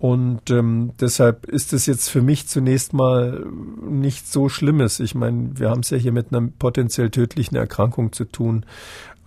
Und 0.00 0.48
ähm, 0.48 0.92
deshalb 0.98 1.44
ist 1.44 1.74
es 1.74 1.84
jetzt 1.84 2.08
für 2.08 2.22
mich 2.22 2.48
zunächst 2.48 2.94
mal 2.94 3.44
nicht 3.86 4.26
so 4.26 4.48
Schlimmes. 4.48 4.98
Ich 4.98 5.14
meine, 5.14 5.50
wir 5.58 5.68
haben 5.68 5.80
es 5.80 5.90
ja 5.90 5.98
hier 5.98 6.10
mit 6.10 6.32
einer 6.32 6.48
potenziell 6.58 7.10
tödlichen 7.10 7.54
Erkrankung 7.54 8.10
zu 8.10 8.24
tun. 8.24 8.64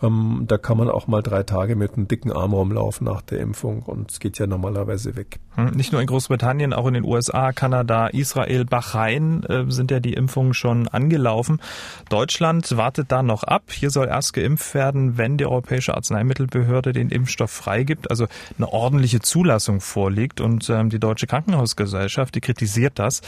Ähm, 0.04 0.43
da 0.47 0.58
kann 0.58 0.78
man 0.78 0.89
auch 0.89 1.08
mal 1.08 1.22
drei 1.22 1.43
Tage 1.43 1.76
mit 1.76 1.93
einem 1.93 2.08
dicken 2.08 2.32
Arm 2.32 2.54
rumlaufen 2.54 3.06
nach 3.06 3.22
der 3.22 3.39
Impfung 3.39 3.84
und 3.84 4.12
es 4.12 4.20
geht 4.20 4.38
ja 4.38 4.47
normalerweise 4.47 5.16
weg. 5.16 5.39
Hm, 5.56 5.72
nicht 5.72 5.91
nur 5.91 6.01
in 6.01 6.08
Großbritannien, 6.08 6.74
auch 6.74 6.88
in 6.88 6.93
den 6.93 7.04
USA, 7.04 7.51
Kanada, 7.54 8.08
Israel, 8.08 8.66
Bahrain 8.66 9.43
äh, 9.43 9.66
sind 9.70 9.91
ja 9.91 9.99
die 9.99 10.14
Impfungen 10.14 10.54
schon 10.54 10.88
angelaufen. 10.88 11.62
Deutschland 12.10 12.76
wartet 12.76 13.12
da 13.12 13.24
noch 13.24 13.43
ab. 13.43 13.72
Hier 13.72 13.89
soll 13.89 14.08
erst 14.08 14.34
geimpft 14.34 14.74
werden, 14.74 15.18
wenn 15.18 15.38
die 15.38 15.45
Europäische 15.45 15.93
Arzneimittelbehörde 15.95 16.91
den 16.91 17.10
Impfstoff 17.10 17.51
freigibt, 17.51 18.10
also 18.10 18.28
eine 18.58 18.72
ordentliche 18.72 19.22
Zulassung 19.22 19.80
vorliegt. 19.80 20.41
Und 20.41 20.70
ähm, 20.70 20.89
die 20.89 20.99
Deutsche 20.99 21.28
Krankenhausgesellschaft, 21.28 22.36
die 22.36 22.41
kritisiert 22.41 22.99
das. 22.99 23.22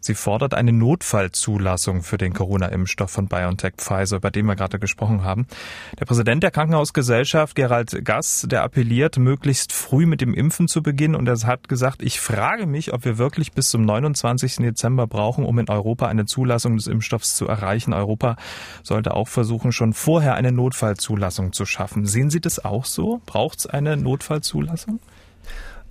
Sie 0.00 0.14
fordert 0.14 0.54
eine 0.54 0.72
Notfallzulassung 0.72 2.02
für 2.02 2.18
den 2.18 2.34
Corona-Impfstoff 2.34 3.10
von 3.10 3.26
BioNTech 3.26 3.74
Pfizer, 3.78 4.16
über 4.16 4.30
den 4.30 4.46
wir 4.46 4.56
gerade 4.56 4.78
gesprochen 4.78 5.24
haben. 5.24 5.46
Der 5.98 6.04
Präsident 6.04 6.19
der 6.24 6.50
Krankenhausgesellschaft, 6.50 7.54
Gerald 7.54 8.04
Gass, 8.04 8.46
der 8.48 8.62
appelliert, 8.62 9.18
möglichst 9.18 9.72
früh 9.72 10.06
mit 10.06 10.20
dem 10.20 10.34
Impfen 10.34 10.68
zu 10.68 10.82
beginnen 10.82 11.14
und 11.14 11.28
er 11.28 11.38
hat 11.46 11.68
gesagt, 11.68 12.02
ich 12.02 12.20
frage 12.20 12.66
mich, 12.66 12.92
ob 12.92 13.04
wir 13.04 13.18
wirklich 13.18 13.52
bis 13.52 13.70
zum 13.70 13.84
29. 13.84 14.56
Dezember 14.56 15.06
brauchen, 15.06 15.44
um 15.44 15.58
in 15.58 15.68
Europa 15.68 16.08
eine 16.08 16.26
Zulassung 16.26 16.76
des 16.76 16.86
Impfstoffs 16.86 17.36
zu 17.36 17.46
erreichen. 17.46 17.92
Europa 17.92 18.36
sollte 18.82 19.14
auch 19.14 19.28
versuchen, 19.28 19.72
schon 19.72 19.92
vorher 19.92 20.34
eine 20.34 20.52
Notfallzulassung 20.52 21.52
zu 21.52 21.64
schaffen. 21.64 22.06
Sehen 22.06 22.30
Sie 22.30 22.40
das 22.40 22.64
auch 22.64 22.84
so? 22.84 23.20
Braucht 23.26 23.60
es 23.60 23.66
eine 23.66 23.96
Notfallzulassung? 23.96 25.00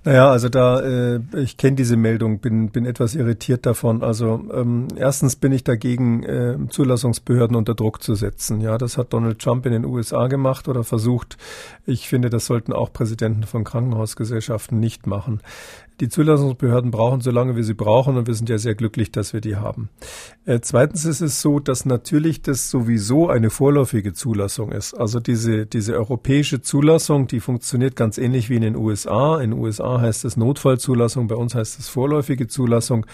Naja, 0.02 0.30
also 0.30 0.48
da, 0.48 0.80
äh, 0.80 1.20
ich 1.36 1.58
kenne 1.58 1.76
diese 1.76 1.96
Meldung, 1.96 2.38
bin, 2.38 2.70
bin 2.70 2.86
etwas 2.86 3.14
irritiert 3.14 3.66
davon. 3.66 4.02
Also 4.02 4.42
ähm, 4.50 4.88
erstens 4.96 5.36
bin 5.36 5.52
ich 5.52 5.62
dagegen, 5.62 6.22
äh, 6.22 6.56
Zulassungsbehörden 6.70 7.54
unter 7.54 7.74
Druck 7.74 8.02
zu 8.02 8.14
setzen. 8.14 8.62
Ja, 8.62 8.78
das 8.78 8.96
hat 8.96 9.12
Donald 9.12 9.40
Trump 9.40 9.66
in 9.66 9.72
den 9.72 9.84
USA 9.84 10.26
gemacht 10.28 10.68
oder 10.68 10.84
versucht. 10.84 11.36
Ich 11.84 12.08
finde, 12.08 12.30
das 12.30 12.46
sollten 12.46 12.72
auch 12.72 12.94
Präsidenten 12.94 13.42
von 13.42 13.62
Krankenhausgesellschaften 13.62 14.80
nicht 14.80 15.06
machen. 15.06 15.40
Die 16.00 16.08
Zulassungsbehörden 16.08 16.90
brauchen 16.90 17.20
so 17.20 17.30
lange, 17.30 17.56
wie 17.56 17.62
sie 17.62 17.74
brauchen 17.74 18.16
und 18.16 18.26
wir 18.26 18.32
sind 18.34 18.48
ja 18.48 18.56
sehr 18.56 18.74
glücklich, 18.74 19.12
dass 19.12 19.34
wir 19.34 19.42
die 19.42 19.56
haben. 19.56 19.90
Äh, 20.46 20.60
zweitens 20.62 21.04
ist 21.04 21.20
es 21.20 21.42
so, 21.42 21.60
dass 21.60 21.84
natürlich 21.84 22.40
das 22.40 22.70
sowieso 22.70 23.28
eine 23.28 23.50
vorläufige 23.50 24.14
Zulassung 24.14 24.72
ist. 24.72 24.94
Also 24.94 25.20
diese, 25.20 25.66
diese 25.66 25.94
europäische 25.94 26.62
Zulassung, 26.62 27.26
die 27.26 27.40
funktioniert 27.40 27.96
ganz 27.96 28.16
ähnlich 28.16 28.48
wie 28.48 28.56
in 28.56 28.62
den 28.62 28.76
USA. 28.76 29.40
In 29.42 29.50
den 29.50 29.60
USA 29.60 30.00
heißt 30.00 30.24
es 30.24 30.38
Notfallzulassung, 30.38 31.28
bei 31.28 31.34
uns 31.34 31.54
heißt 31.54 31.78
es 31.78 31.88
vorläufige 31.88 32.48
Zulassung. 32.48 33.04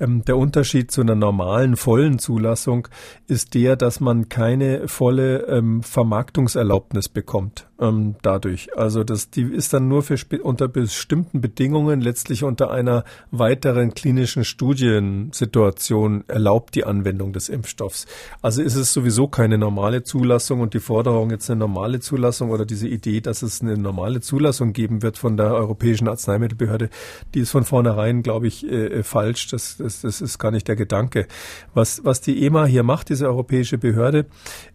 Ähm, 0.00 0.24
der 0.24 0.36
Unterschied 0.36 0.90
zu 0.90 1.00
einer 1.00 1.14
normalen, 1.14 1.76
vollen 1.76 2.18
Zulassung 2.18 2.88
ist 3.26 3.54
der, 3.54 3.76
dass 3.76 4.00
man 4.00 4.28
keine 4.28 4.88
volle 4.88 5.46
ähm, 5.46 5.82
Vermarktungserlaubnis 5.82 7.08
bekommt 7.08 7.68
ähm, 7.78 8.16
dadurch. 8.22 8.76
Also 8.76 9.04
das, 9.04 9.30
die 9.30 9.42
ist 9.42 9.72
dann 9.72 9.88
nur 9.88 10.02
für 10.02 10.16
unter 10.42 10.68
bestimmten 10.68 11.40
Bedingungen 11.40 12.00
letztlich 12.00 12.44
unter 12.44 12.70
einer 12.70 13.04
weiteren 13.30 13.94
klinischen 13.94 14.44
Studiensituation 14.44 16.24
erlaubt 16.28 16.74
die 16.74 16.84
Anwendung 16.84 17.32
des 17.32 17.48
Impfstoffs. 17.48 18.06
Also 18.42 18.62
ist 18.62 18.76
es 18.76 18.92
sowieso 18.92 19.28
keine 19.28 19.58
normale 19.58 20.02
Zulassung 20.02 20.60
und 20.60 20.74
die 20.74 20.80
Forderung 20.80 21.30
jetzt 21.30 21.50
eine 21.50 21.60
normale 21.60 22.00
Zulassung 22.00 22.50
oder 22.50 22.64
diese 22.64 22.88
Idee, 22.88 23.20
dass 23.20 23.42
es 23.42 23.60
eine 23.60 23.76
normale 23.76 24.20
Zulassung 24.20 24.72
geben 24.72 25.02
wird 25.02 25.18
von 25.18 25.36
der 25.36 25.54
Europäischen 25.54 26.08
Arzneimittelbehörde, 26.08 26.90
die 27.34 27.40
ist 27.40 27.50
von 27.50 27.64
vornherein, 27.64 28.22
glaube 28.22 28.46
ich, 28.46 28.66
äh, 28.66 28.86
äh, 28.86 29.02
falsch. 29.02 29.48
Das, 29.48 29.76
das, 29.84 30.00
das 30.00 30.20
ist 30.20 30.38
gar 30.38 30.50
nicht 30.50 30.66
der 30.66 30.76
Gedanke. 30.76 31.26
Was, 31.74 32.04
was 32.04 32.20
die 32.20 32.44
EMA 32.44 32.64
hier 32.64 32.82
macht, 32.82 33.10
diese 33.10 33.26
europäische 33.26 33.78
Behörde, 33.78 34.26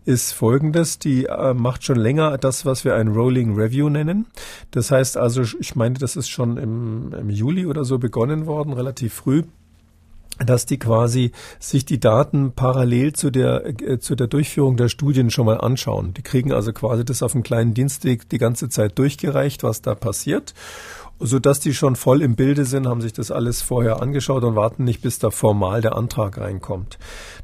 ist 0.06 0.32
folgendes. 0.32 1.00
Die 1.00 1.26
äh, 1.26 1.54
macht 1.54 1.84
schon 1.84 1.98
länger 1.98 2.38
das, 2.38 2.66
was 2.66 2.86
wir 2.86 2.96
ein 2.96 3.10
Rolling 3.10 3.56
Review 3.56 3.90
nennen. 3.90 4.28
Das 4.72 4.92
heißt 4.92 5.18
also, 5.18 5.42
ich 5.60 5.76
meine, 5.76 5.96
das 5.96 6.16
ist 6.16 6.30
schon 6.30 6.58
im, 6.58 7.14
im 7.20 7.30
Juli 7.30 7.66
oder 7.66 7.84
so 7.84 7.98
begonnen 7.98 8.46
worden, 8.46 8.74
relativ 8.74 9.14
früh 9.14 9.44
dass 10.46 10.66
die 10.66 10.80
quasi 10.80 11.34
sich 11.60 11.84
die 11.84 12.00
Daten 12.00 12.54
parallel 12.54 13.12
zu 13.12 13.30
der 13.30 13.66
äh, 13.66 14.00
zu 14.00 14.16
der 14.16 14.28
Durchführung 14.28 14.78
der 14.78 14.88
Studien 14.88 15.32
schon 15.32 15.46
mal 15.46 15.58
anschauen. 15.58 16.14
Die 16.14 16.22
kriegen 16.22 16.54
also 16.54 16.72
quasi 16.72 17.04
das 17.04 17.22
auf 17.24 17.34
einem 17.34 17.44
kleinen 17.44 17.74
Dienstweg 17.74 18.30
die 18.30 18.38
ganze 18.38 18.70
Zeit 18.70 18.98
durchgereicht, 18.98 19.64
was 19.64 19.82
da 19.82 19.96
passiert 19.96 20.54
so 21.20 21.40
dass 21.40 21.60
die 21.60 21.74
schon 21.74 21.96
voll 21.96 22.22
im 22.22 22.36
Bilde 22.36 22.66
sind, 22.66 22.88
haben 22.88 23.02
sich 23.02 23.14
das 23.14 23.32
alles 23.32 23.62
vorher 23.62 24.02
angeschaut 24.02 24.44
und 24.44 24.56
warten 24.56 24.84
nicht, 24.84 25.02
bis 25.02 25.20
da 25.20 25.30
formal 25.30 25.82
der 25.82 25.96
Antrag 25.96 26.38
reinkommt. 26.38 26.98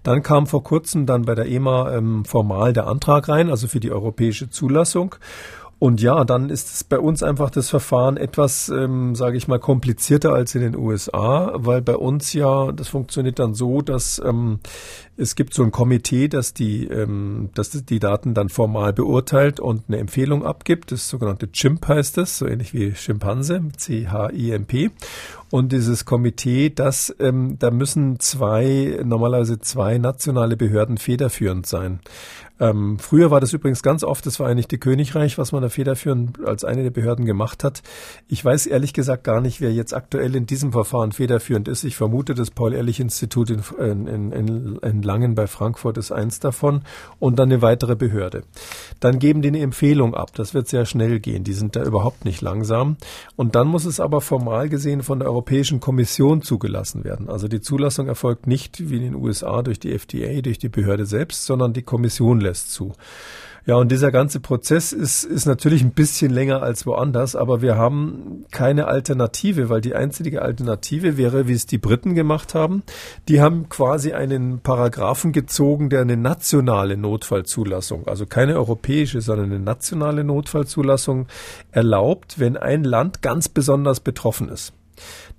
Dann 0.04 0.24
kam 0.24 0.48
vor 0.48 0.64
kurzem 0.64 1.06
dann 1.06 1.24
bei 1.24 1.36
der 1.36 1.48
EMA 1.48 1.92
ähm, 1.94 2.26
formal 2.26 2.74
der 2.74 2.88
Antrag 2.88 3.30
rein, 3.30 3.50
also 3.50 3.68
für 3.68 3.80
die 3.80 3.92
europäische 3.92 4.50
Zulassung. 4.50 5.16
Und 5.78 6.02
ja, 6.02 6.24
dann 6.24 6.50
ist 6.50 6.74
es 6.74 6.84
bei 6.86 6.98
uns 6.98 7.22
einfach 7.22 7.50
das 7.50 7.70
Verfahren 7.70 8.16
etwas, 8.16 8.70
ähm, 8.70 9.14
sage 9.14 9.36
ich 9.36 9.50
mal, 9.50 9.60
komplizierter 9.60 10.32
als 10.34 10.56
in 10.56 10.62
den 10.62 10.76
USA, 10.76 11.52
weil 11.56 11.82
bei 11.82 11.98
uns 11.98 12.32
ja, 12.32 12.72
das 12.72 12.88
funktioniert 12.88 13.40
dann 13.40 13.54
so, 13.54 13.82
dass 13.82 14.22
ähm, 14.24 14.60
es 15.18 15.36
gibt 15.36 15.54
so 15.54 15.64
ein 15.64 15.72
Komitee, 15.72 16.28
das 16.28 16.54
die, 16.54 16.88
ähm, 16.88 17.50
das 17.54 17.72
die 17.72 18.00
Daten 18.00 18.34
dann 18.34 18.50
formal 18.50 18.94
beurteilt 18.94 19.60
und 19.60 19.84
eine 19.88 19.98
Empfehlung 19.98 20.46
abgibt. 20.46 20.92
Das 20.92 21.08
sogenannte 21.10 21.48
CHIMP 21.52 21.88
heißt 21.88 22.18
es, 22.18 22.38
so 22.38 22.48
ähnlich 22.48 22.74
wie 22.74 22.96
Schimpanse, 22.96 23.62
C-H-I-M-P. 23.78 24.92
Und 25.52 25.72
dieses 25.72 26.06
Komitee, 26.06 26.70
das, 26.70 27.16
ähm, 27.20 27.58
da 27.60 27.72
müssen 27.72 28.20
zwei, 28.20 29.00
normalerweise 29.04 29.60
zwei 29.60 29.98
nationale 29.98 30.58
Behörden 30.58 30.98
federführend 30.98 31.66
sein. 31.66 32.00
Ähm, 32.60 32.98
früher 33.00 33.32
war 33.32 33.42
das 33.42 33.52
übrigens 33.52 33.84
ganz 33.84 34.04
oft 34.04 34.26
das 34.26 34.38
Vereinigte 34.38 34.78
Königreich, 34.78 35.38
was 35.38 35.52
man 35.52 35.62
da 35.62 35.70
federführend 35.70 36.40
als 36.46 36.64
eine 36.64 36.84
der 36.84 36.90
Behörden 36.90 37.26
gemacht 37.26 37.64
hat. 37.64 37.84
Ich 38.28 38.44
weiß 38.44 38.66
ehrlich 38.68 38.94
gesagt 38.94 39.26
gar 39.26 39.42
nicht, 39.42 39.60
wer 39.60 39.74
jetzt 39.74 39.94
aktuell 39.94 40.36
in 40.36 40.46
diesem 40.46 40.72
Verfahren 40.72 41.12
federführend 41.12 41.68
ist. 41.68 41.84
Ich 41.84 41.98
vermute, 41.98 42.34
das 42.34 42.52
Paul-Ehrlich-Institut 42.52 43.50
in, 43.50 44.08
in, 44.08 44.32
in, 44.32 44.76
in 44.78 45.02
Langen 45.06 45.36
bei 45.36 45.48
Frankfurt 45.48 45.98
ist 45.98 46.12
eins 46.12 46.40
davon 46.40 46.82
und 47.20 47.40
dann 47.40 47.50
eine 47.50 47.62
weitere 47.62 47.96
Behörde. 47.96 48.44
Dann 49.00 49.20
geben 49.20 49.42
die 49.42 49.48
eine 49.48 49.62
Empfehlung 49.62 50.14
ab. 50.14 50.32
Das 50.36 50.54
wird 50.54 50.68
sehr 50.68 50.86
schnell 50.86 51.20
gehen. 51.20 51.44
Die 51.46 51.54
sind 51.54 51.76
da 51.76 51.84
überhaupt 51.84 52.26
nicht 52.26 52.42
langsam. 52.42 52.98
Und 53.38 53.56
dann 53.56 53.68
muss 53.68 53.86
es 53.86 54.00
aber 54.00 54.20
formal 54.20 54.68
gesehen 54.68 55.04
von 55.04 55.20
der 55.20 55.30
Europäischen 55.30 55.80
Kommission 55.80 56.42
zugelassen 56.42 57.04
werden. 57.04 57.30
Also 57.30 57.48
die 57.48 57.62
Zulassung 57.62 58.08
erfolgt 58.08 58.48
nicht 58.48 58.90
wie 58.90 58.98
in 58.98 59.04
den 59.04 59.16
USA 59.16 59.62
durch 59.62 59.80
die 59.80 59.94
FDA, 59.94 60.42
durch 60.42 60.58
die 60.58 60.70
Behörde 60.70 61.06
selbst, 61.06 61.46
sondern 61.46 61.72
die 61.72 61.84
Kommission 61.84 62.42
lässt 62.42 62.72
zu. 62.72 62.94
Ja, 63.68 63.78
und 63.78 63.92
dieser 63.92 64.12
ganze 64.12 64.40
Prozess 64.40 64.94
ist, 64.94 65.24
ist 65.24 65.48
natürlich 65.48 65.82
ein 65.82 65.90
bisschen 65.90 66.32
länger 66.32 66.62
als 66.62 66.86
woanders, 66.86 67.36
aber 67.36 67.64
wir 67.64 67.76
haben 67.76 68.46
keine 68.52 68.86
Alternative, 68.86 69.70
weil 69.70 69.82
die 69.82 69.96
einzige 69.96 70.44
Alternative 70.44 71.18
wäre, 71.18 71.48
wie 71.48 71.54
es 71.54 71.66
die 71.66 71.80
Briten 71.80 72.14
gemacht 72.14 72.54
haben. 72.54 72.84
Die 73.28 73.42
haben 73.42 73.68
quasi 73.68 74.14
einen 74.14 74.60
Paragraphen 74.60 75.32
gezogen, 75.32 75.90
der 75.90 76.02
eine 76.02 76.16
nationale 76.16 76.96
Notfallzulassung, 76.96 78.08
also 78.08 78.28
keine 78.28 78.56
europäische, 78.56 79.22
sondern 79.22 79.52
eine 79.52 79.60
nationale 79.60 80.24
Notfallzulassung 80.24 81.26
erlaubt, 81.72 82.40
wenn 82.40 82.58
ein 82.58 82.84
Land 82.84 83.24
ganz 83.24 83.50
besonders 83.50 84.00
betroffen 84.00 84.48
ist. 84.50 84.74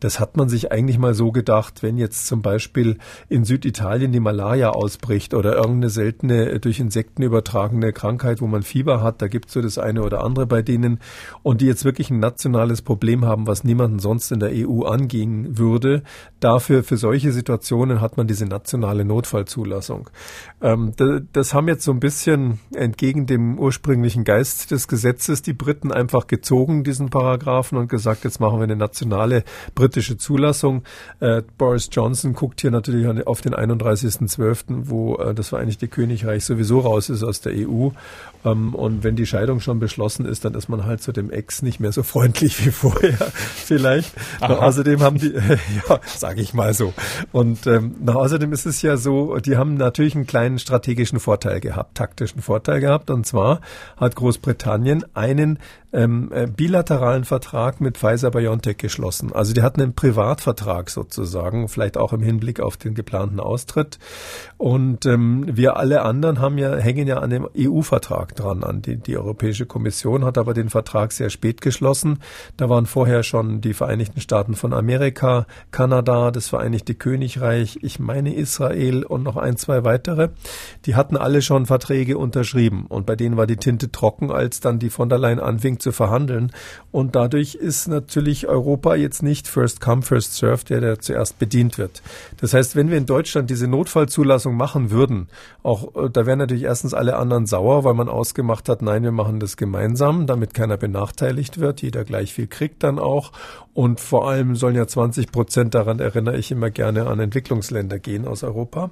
Das 0.00 0.20
hat 0.20 0.36
man 0.36 0.48
sich 0.48 0.72
eigentlich 0.72 0.98
mal 0.98 1.14
so 1.14 1.32
gedacht, 1.32 1.82
wenn 1.82 1.96
jetzt 1.96 2.26
zum 2.26 2.42
Beispiel 2.42 2.98
in 3.28 3.44
Süditalien 3.44 4.12
die 4.12 4.20
Malaria 4.20 4.70
ausbricht 4.70 5.34
oder 5.34 5.54
irgendeine 5.54 5.90
seltene 5.90 6.50
äh, 6.50 6.60
durch 6.60 6.80
Insekten 6.80 7.22
übertragene 7.22 7.92
Krankheit, 7.92 8.40
wo 8.40 8.46
man 8.46 8.62
Fieber 8.62 9.02
hat, 9.02 9.22
da 9.22 9.28
gibt 9.28 9.46
es 9.46 9.54
so 9.54 9.62
das 9.62 9.78
eine 9.78 10.02
oder 10.02 10.22
andere 10.22 10.46
bei 10.46 10.62
denen 10.62 11.00
und 11.42 11.60
die 11.60 11.66
jetzt 11.66 11.84
wirklich 11.84 12.10
ein 12.10 12.20
nationales 12.20 12.82
Problem 12.82 13.24
haben, 13.24 13.46
was 13.46 13.64
niemanden 13.64 13.98
sonst 13.98 14.30
in 14.32 14.40
der 14.40 14.50
EU 14.52 14.82
angehen 14.82 15.58
würde. 15.58 16.02
Dafür, 16.40 16.84
für 16.84 16.96
solche 16.96 17.32
Situationen 17.32 18.00
hat 18.00 18.16
man 18.16 18.26
diese 18.26 18.46
nationale 18.46 19.04
Notfallzulassung. 19.04 20.10
Ähm, 20.60 20.92
das 21.32 21.54
haben 21.54 21.68
jetzt 21.68 21.84
so 21.84 21.92
ein 21.92 22.00
bisschen 22.00 22.60
entgegen 22.74 23.26
dem 23.26 23.58
ursprünglichen 23.58 24.24
Geist 24.24 24.70
des 24.70 24.88
Gesetzes 24.88 25.42
die 25.42 25.52
Briten 25.52 25.92
einfach 25.92 26.26
gezogen, 26.26 26.84
diesen 26.84 27.10
Paragraphen, 27.10 27.78
und 27.78 27.88
gesagt, 27.88 28.24
jetzt 28.24 28.40
machen 28.40 28.58
wir 28.58 28.64
eine 28.64 28.76
nationale 28.76 29.44
britische 29.74 30.16
Zulassung. 30.16 30.82
Äh, 31.20 31.42
Boris 31.58 31.88
Johnson 31.90 32.32
guckt 32.32 32.60
hier 32.60 32.70
natürlich 32.70 33.26
auf 33.26 33.40
den 33.40 33.54
31.12., 33.54 34.64
wo 34.88 35.16
äh, 35.16 35.34
das 35.34 35.48
Vereinigte 35.48 35.88
Königreich 35.88 36.44
sowieso 36.44 36.80
raus 36.80 37.08
ist 37.08 37.22
aus 37.22 37.40
der 37.40 37.52
EU. 37.54 37.90
Ähm, 38.46 38.74
und 38.74 39.04
wenn 39.04 39.16
die 39.16 39.26
Scheidung 39.26 39.60
schon 39.60 39.78
beschlossen 39.78 40.24
ist, 40.24 40.44
dann 40.44 40.54
ist 40.54 40.68
man 40.68 40.86
halt 40.86 41.02
zu 41.02 41.12
dem 41.12 41.30
Ex 41.30 41.62
nicht 41.62 41.80
mehr 41.80 41.92
so 41.92 42.02
freundlich 42.02 42.64
wie 42.64 42.70
vorher 42.70 43.18
vielleicht. 43.54 44.12
außerdem 44.40 45.02
haben 45.02 45.18
die, 45.18 45.34
äh, 45.34 45.58
ja, 45.88 46.00
sage 46.06 46.40
ich 46.40 46.54
mal 46.54 46.72
so. 46.72 46.94
Und 47.32 47.66
ähm, 47.66 47.96
na, 48.00 48.14
außerdem 48.14 48.52
ist 48.52 48.66
es 48.66 48.80
ja 48.82 48.96
so, 48.96 49.36
die 49.38 49.56
haben 49.56 49.74
natürlich 49.74 50.14
einen 50.14 50.26
kleinen 50.26 50.58
strategischen 50.58 51.18
Vorteil 51.18 51.60
gehabt, 51.60 51.96
taktischen 51.96 52.40
Vorteil 52.40 52.80
gehabt. 52.80 53.10
Und 53.10 53.26
zwar 53.26 53.60
hat 53.96 54.14
Großbritannien 54.14 55.04
einen 55.14 55.58
ähm, 55.96 56.30
äh, 56.32 56.46
bilateralen 56.46 57.24
Vertrag 57.24 57.80
mit 57.80 57.96
Pfizer 57.96 58.30
BioNTech 58.30 58.76
geschlossen. 58.76 59.32
Also 59.32 59.54
die 59.54 59.62
hatten 59.62 59.80
einen 59.80 59.94
Privatvertrag 59.94 60.90
sozusagen, 60.90 61.68
vielleicht 61.68 61.96
auch 61.96 62.12
im 62.12 62.22
Hinblick 62.22 62.60
auf 62.60 62.76
den 62.76 62.94
geplanten 62.94 63.40
Austritt. 63.40 63.98
Und 64.58 65.06
ähm, 65.06 65.46
wir 65.56 65.76
alle 65.76 66.02
anderen 66.02 66.38
haben 66.38 66.58
ja, 66.58 66.76
hängen 66.76 67.06
ja 67.06 67.18
an 67.18 67.30
dem 67.30 67.48
EU-Vertrag 67.56 68.35
dran. 68.38 68.62
An 68.62 68.82
die, 68.82 68.96
die 68.96 69.16
Europäische 69.16 69.66
Kommission 69.66 70.24
hat 70.24 70.38
aber 70.38 70.54
den 70.54 70.70
Vertrag 70.70 71.12
sehr 71.12 71.30
spät 71.30 71.60
geschlossen. 71.60 72.20
Da 72.56 72.68
waren 72.68 72.86
vorher 72.86 73.22
schon 73.22 73.60
die 73.60 73.74
Vereinigten 73.74 74.20
Staaten 74.20 74.54
von 74.54 74.72
Amerika, 74.72 75.46
Kanada, 75.70 76.30
das 76.30 76.48
Vereinigte 76.48 76.94
Königreich, 76.94 77.78
ich 77.82 77.98
meine 77.98 78.34
Israel 78.34 79.04
und 79.04 79.22
noch 79.22 79.36
ein, 79.36 79.56
zwei 79.56 79.84
weitere. 79.84 80.28
Die 80.84 80.94
hatten 80.94 81.16
alle 81.16 81.42
schon 81.42 81.66
Verträge 81.66 82.18
unterschrieben 82.18 82.86
und 82.88 83.06
bei 83.06 83.16
denen 83.16 83.36
war 83.36 83.46
die 83.46 83.56
Tinte 83.56 83.90
trocken, 83.90 84.30
als 84.30 84.60
dann 84.60 84.78
die 84.78 84.90
von 84.90 85.08
der 85.08 85.18
Leyen 85.18 85.40
anfing 85.40 85.80
zu 85.80 85.92
verhandeln. 85.92 86.52
Und 86.92 87.16
dadurch 87.16 87.54
ist 87.54 87.88
natürlich 87.88 88.46
Europa 88.46 88.94
jetzt 88.94 89.22
nicht 89.22 89.48
First 89.48 89.80
Come, 89.80 90.02
First 90.02 90.34
Serve, 90.34 90.64
der, 90.64 90.80
der 90.80 90.98
zuerst 91.00 91.38
bedient 91.38 91.78
wird. 91.78 92.02
Das 92.38 92.54
heißt, 92.54 92.76
wenn 92.76 92.90
wir 92.90 92.98
in 92.98 93.06
Deutschland 93.06 93.50
diese 93.50 93.68
Notfallzulassung 93.68 94.56
machen 94.56 94.90
würden, 94.90 95.28
auch 95.62 95.94
äh, 95.96 96.10
da 96.10 96.26
wären 96.26 96.38
natürlich 96.38 96.64
erstens 96.64 96.94
alle 96.94 97.16
anderen 97.16 97.46
sauer, 97.46 97.84
weil 97.84 97.94
man 97.94 98.08
ausgemacht 98.16 98.68
hat, 98.68 98.82
nein, 98.82 99.02
wir 99.02 99.12
machen 99.12 99.38
das 99.38 99.56
gemeinsam, 99.56 100.26
damit 100.26 100.54
keiner 100.54 100.76
benachteiligt 100.76 101.60
wird, 101.60 101.82
jeder 101.82 102.04
gleich 102.04 102.32
viel 102.34 102.46
kriegt 102.46 102.82
dann 102.82 102.98
auch. 102.98 103.32
Und 103.74 104.00
vor 104.00 104.28
allem 104.28 104.56
sollen 104.56 104.74
ja 104.74 104.86
20 104.86 105.30
Prozent, 105.30 105.74
daran 105.74 106.00
erinnere 106.00 106.36
ich 106.38 106.50
immer 106.50 106.70
gerne 106.70 107.06
an 107.06 107.20
Entwicklungsländer 107.20 107.98
gehen 107.98 108.26
aus 108.26 108.42
Europa. 108.42 108.90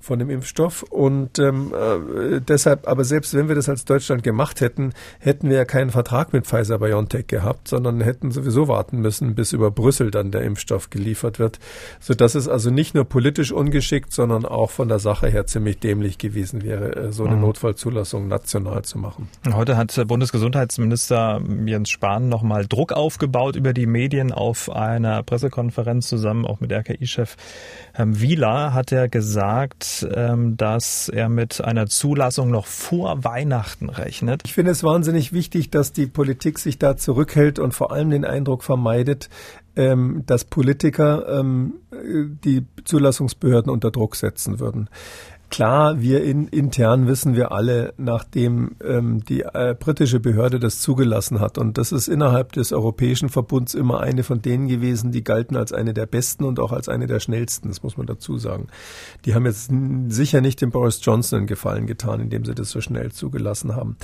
Von 0.00 0.18
dem 0.18 0.30
Impfstoff. 0.30 0.82
Und 0.82 1.38
ähm, 1.38 1.72
äh, 1.74 2.40
deshalb, 2.40 2.88
aber 2.88 3.04
selbst 3.04 3.34
wenn 3.34 3.48
wir 3.48 3.54
das 3.54 3.68
als 3.68 3.84
Deutschland 3.84 4.22
gemacht 4.22 4.60
hätten, 4.60 4.92
hätten 5.18 5.48
wir 5.48 5.56
ja 5.56 5.64
keinen 5.64 5.90
Vertrag 5.90 6.32
mit 6.32 6.46
Pfizer 6.46 6.78
BioNTech 6.78 7.26
gehabt, 7.26 7.68
sondern 7.68 8.00
hätten 8.00 8.30
sowieso 8.30 8.68
warten 8.68 9.00
müssen, 9.00 9.34
bis 9.34 9.52
über 9.52 9.70
Brüssel 9.70 10.10
dann 10.10 10.30
der 10.30 10.42
Impfstoff 10.42 10.90
geliefert 10.90 11.38
wird. 11.38 11.58
So 12.00 12.14
dass 12.14 12.34
es 12.34 12.48
also 12.48 12.70
nicht 12.70 12.94
nur 12.94 13.04
politisch 13.04 13.52
ungeschickt, 13.52 14.12
sondern 14.12 14.44
auch 14.46 14.70
von 14.70 14.88
der 14.88 14.98
Sache 14.98 15.28
her 15.28 15.46
ziemlich 15.46 15.78
dämlich 15.78 16.18
gewesen 16.18 16.62
wäre, 16.62 16.96
äh, 16.96 17.12
so 17.12 17.24
eine 17.24 17.36
mhm. 17.36 17.42
Notfallzulassung 17.42 18.28
national 18.28 18.82
zu 18.82 18.98
machen. 18.98 19.28
Heute 19.52 19.76
hat 19.76 20.00
Bundesgesundheitsminister 20.06 21.40
Jens 21.66 21.90
Spahn 21.90 22.28
nochmal 22.28 22.66
Druck 22.66 22.92
aufgebaut 22.92 23.56
über 23.56 23.72
die 23.72 23.86
Medien 23.86 24.32
auf 24.32 24.70
einer 24.70 25.22
Pressekonferenz 25.22 26.08
zusammen 26.08 26.46
auch 26.46 26.60
mit 26.60 26.72
RKI-Chef 26.72 27.36
Herrn 28.00 28.18
Wieler 28.18 28.72
hat 28.72 28.92
er 28.92 29.10
gesagt, 29.10 30.08
ähm, 30.14 30.56
dass 30.56 31.10
er 31.10 31.28
mit 31.28 31.62
einer 31.62 31.86
Zulassung 31.86 32.50
noch 32.50 32.64
vor 32.64 33.24
Weihnachten 33.24 33.90
rechnet. 33.90 34.40
Ich 34.46 34.54
finde 34.54 34.70
es 34.70 34.82
wahnsinnig 34.82 35.34
wichtig, 35.34 35.68
dass 35.68 35.92
die 35.92 36.06
Politik 36.06 36.58
sich 36.58 36.78
da 36.78 36.96
zurückhält 36.96 37.58
und 37.58 37.74
vor 37.74 37.92
allem 37.92 38.08
den 38.08 38.24
Eindruck 38.24 38.64
vermeidet, 38.64 39.28
ähm, 39.76 40.22
dass 40.24 40.46
Politiker 40.46 41.40
ähm, 41.40 41.74
die 41.92 42.64
Zulassungsbehörden 42.86 43.70
unter 43.70 43.90
Druck 43.90 44.16
setzen 44.16 44.60
würden. 44.60 44.88
Klar, 45.50 46.00
wir 46.00 46.22
in, 46.22 46.46
intern 46.46 47.08
wissen 47.08 47.34
wir 47.34 47.50
alle, 47.50 47.92
nachdem 47.96 48.76
ähm, 48.84 49.24
die 49.24 49.40
äh, 49.40 49.74
britische 49.78 50.20
Behörde 50.20 50.60
das 50.60 50.80
zugelassen 50.80 51.40
hat, 51.40 51.58
und 51.58 51.76
das 51.76 51.90
ist 51.90 52.06
innerhalb 52.06 52.52
des 52.52 52.72
Europäischen 52.72 53.28
Verbunds 53.28 53.74
immer 53.74 54.00
eine 54.00 54.22
von 54.22 54.40
denen 54.40 54.68
gewesen, 54.68 55.10
die 55.10 55.24
galten 55.24 55.56
als 55.56 55.72
eine 55.72 55.92
der 55.92 56.06
besten 56.06 56.44
und 56.44 56.60
auch 56.60 56.70
als 56.70 56.88
eine 56.88 57.08
der 57.08 57.18
schnellsten, 57.18 57.68
das 57.68 57.82
muss 57.82 57.96
man 57.96 58.06
dazu 58.06 58.38
sagen. 58.38 58.68
Die 59.24 59.34
haben 59.34 59.44
jetzt 59.44 59.72
sicher 60.08 60.40
nicht 60.40 60.60
dem 60.60 60.70
Boris 60.70 61.00
Johnson 61.02 61.38
einen 61.38 61.46
Gefallen 61.48 61.86
getan, 61.86 62.20
indem 62.20 62.44
sie 62.44 62.54
das 62.54 62.70
so 62.70 62.80
schnell 62.80 63.10
zugelassen 63.10 63.74
haben. 63.74 63.96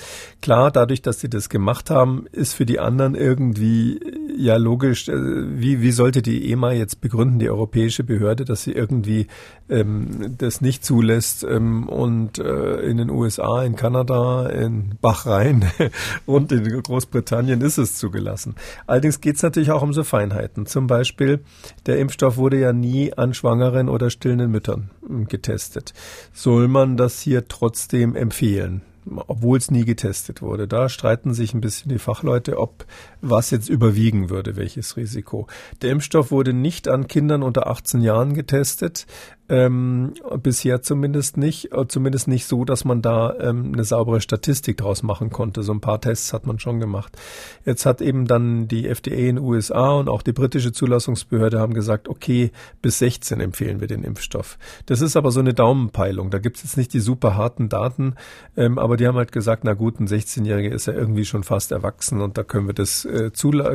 Klar, 0.42 0.72
dadurch, 0.72 1.00
dass 1.00 1.20
sie 1.20 1.30
das 1.30 1.48
gemacht 1.48 1.90
haben, 1.90 2.26
ist 2.32 2.54
für 2.54 2.66
die 2.66 2.80
anderen 2.80 3.14
irgendwie 3.14 4.00
ja 4.36 4.56
logisch, 4.56 5.08
äh, 5.08 5.14
wie, 5.14 5.80
wie 5.80 5.92
sollte 5.92 6.22
die 6.22 6.50
EMA 6.50 6.72
jetzt 6.72 7.00
begründen, 7.00 7.38
die 7.38 7.48
europäische 7.48 8.04
Behörde, 8.04 8.44
dass 8.44 8.64
sie 8.64 8.72
irgendwie 8.72 9.26
ähm, 9.68 10.34
das 10.38 10.60
nicht 10.60 10.84
zulässt, 10.84 11.35
ist 11.36 11.50
ähm, 11.50 11.88
und 11.88 12.38
äh, 12.38 12.80
in 12.80 12.96
den 12.96 13.10
USA, 13.10 13.62
in 13.62 13.76
Kanada, 13.76 14.46
in 14.48 14.96
Bahrain 15.00 15.64
und 16.26 16.52
in 16.52 16.82
Großbritannien 16.82 17.60
ist 17.60 17.78
es 17.78 17.96
zugelassen. 17.96 18.54
Allerdings 18.86 19.20
geht 19.20 19.36
es 19.36 19.42
natürlich 19.42 19.70
auch 19.70 19.82
um 19.82 19.92
so 19.92 20.04
Feinheiten. 20.04 20.66
Zum 20.66 20.86
Beispiel, 20.86 21.40
der 21.86 21.98
Impfstoff 21.98 22.36
wurde 22.36 22.58
ja 22.58 22.72
nie 22.72 23.12
an 23.14 23.34
schwangeren 23.34 23.88
oder 23.88 24.10
stillenden 24.10 24.50
Müttern 24.50 24.90
hm, 25.06 25.26
getestet. 25.28 25.92
Soll 26.32 26.68
man 26.68 26.96
das 26.96 27.20
hier 27.20 27.48
trotzdem 27.48 28.16
empfehlen? 28.16 28.82
obwohl 29.28 29.58
es 29.58 29.70
nie 29.70 29.84
getestet 29.84 30.42
wurde. 30.42 30.66
Da 30.66 30.88
streiten 30.88 31.32
sich 31.32 31.54
ein 31.54 31.60
bisschen 31.60 31.90
die 31.90 31.98
Fachleute, 31.98 32.58
ob 32.58 32.86
was 33.20 33.50
jetzt 33.50 33.68
überwiegen 33.68 34.30
würde, 34.30 34.56
welches 34.56 34.96
Risiko. 34.96 35.46
Der 35.82 35.92
Impfstoff 35.92 36.30
wurde 36.30 36.52
nicht 36.52 36.88
an 36.88 37.06
Kindern 37.06 37.42
unter 37.42 37.68
18 37.68 38.00
Jahren 38.00 38.34
getestet. 38.34 39.06
Ähm, 39.48 40.14
bisher 40.42 40.82
zumindest 40.82 41.36
nicht, 41.36 41.72
äh, 41.72 41.86
zumindest 41.86 42.26
nicht 42.26 42.46
so, 42.46 42.64
dass 42.64 42.84
man 42.84 43.00
da 43.00 43.34
ähm, 43.38 43.72
eine 43.72 43.84
saubere 43.84 44.20
Statistik 44.20 44.76
draus 44.78 45.04
machen 45.04 45.30
konnte. 45.30 45.62
So 45.62 45.72
ein 45.72 45.80
paar 45.80 46.00
Tests 46.00 46.32
hat 46.32 46.46
man 46.46 46.58
schon 46.58 46.80
gemacht. 46.80 47.16
Jetzt 47.64 47.86
hat 47.86 48.00
eben 48.00 48.26
dann 48.26 48.66
die 48.66 48.88
FDA 48.88 49.14
in 49.14 49.36
den 49.36 49.38
USA 49.38 49.92
und 49.92 50.08
auch 50.08 50.22
die 50.22 50.32
britische 50.32 50.72
Zulassungsbehörde 50.72 51.60
haben 51.60 51.74
gesagt, 51.74 52.08
okay, 52.08 52.50
bis 52.82 52.98
16 52.98 53.40
empfehlen 53.40 53.80
wir 53.80 53.86
den 53.86 54.02
Impfstoff. 54.02 54.58
Das 54.86 55.00
ist 55.00 55.16
aber 55.16 55.30
so 55.30 55.38
eine 55.38 55.54
Daumenpeilung. 55.54 56.30
Da 56.30 56.38
gibt 56.38 56.56
es 56.56 56.64
jetzt 56.64 56.76
nicht 56.76 56.92
die 56.92 57.00
super 57.00 57.36
harten 57.36 57.68
Daten, 57.68 58.14
ähm, 58.56 58.80
aber 58.80 58.96
die 58.96 59.06
haben 59.06 59.16
halt 59.16 59.30
gesagt, 59.30 59.62
na 59.62 59.74
gut, 59.74 60.00
ein 60.00 60.08
16-Jähriger 60.08 60.70
ist 60.70 60.86
ja 60.86 60.92
irgendwie 60.92 61.24
schon 61.24 61.44
fast 61.44 61.70
erwachsen 61.70 62.20
und 62.20 62.36
da 62.36 62.42
können 62.42 62.66
wir 62.66 62.74
das 62.74 63.04
äh, 63.04 63.30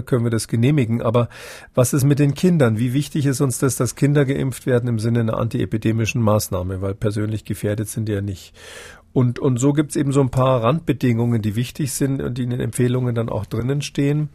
können 0.06 0.24
wir 0.26 0.32
das 0.32 0.50
genehmigen. 0.50 1.02
Aber 1.02 1.30
was 1.74 1.94
ist 1.94 2.04
mit 2.04 2.20
den 2.20 2.34
Kindern? 2.34 2.78
Wie 2.78 2.94
wichtig 2.94 3.26
ist 3.26 3.40
uns 3.40 3.60
das, 3.60 3.78
dass 3.78 3.96
Kinder 3.96 4.26
geimpft 4.26 4.66
werden 4.66 4.90
im 4.90 5.00
Sinne 5.00 5.22
einer 5.22 5.38
anti 5.38 5.61
epidemischen 5.62 6.22
Maßnahme, 6.22 6.82
weil 6.82 6.96
persönlich 6.96 7.46
gefährdet 7.46 7.90
sind 7.90 8.08
die 8.08 8.14
ja 8.14 8.22
nicht. 8.22 8.54
Und, 9.14 9.40
und 9.40 9.58
so 9.58 9.74
gibt 9.74 9.92
es 9.92 9.96
eben 9.98 10.14
so 10.14 10.22
ein 10.22 10.30
paar 10.30 10.64
Randbedingungen, 10.64 11.42
die 11.42 11.56
wichtig 11.56 11.92
sind 11.92 12.22
und 12.22 12.38
die 12.38 12.44
in 12.44 12.50
den 12.50 12.62
Empfehlungen 12.62 13.14
dann 13.14 13.30
auch 13.30 13.46
drinnen 13.46 13.82
stehen. 13.82 14.30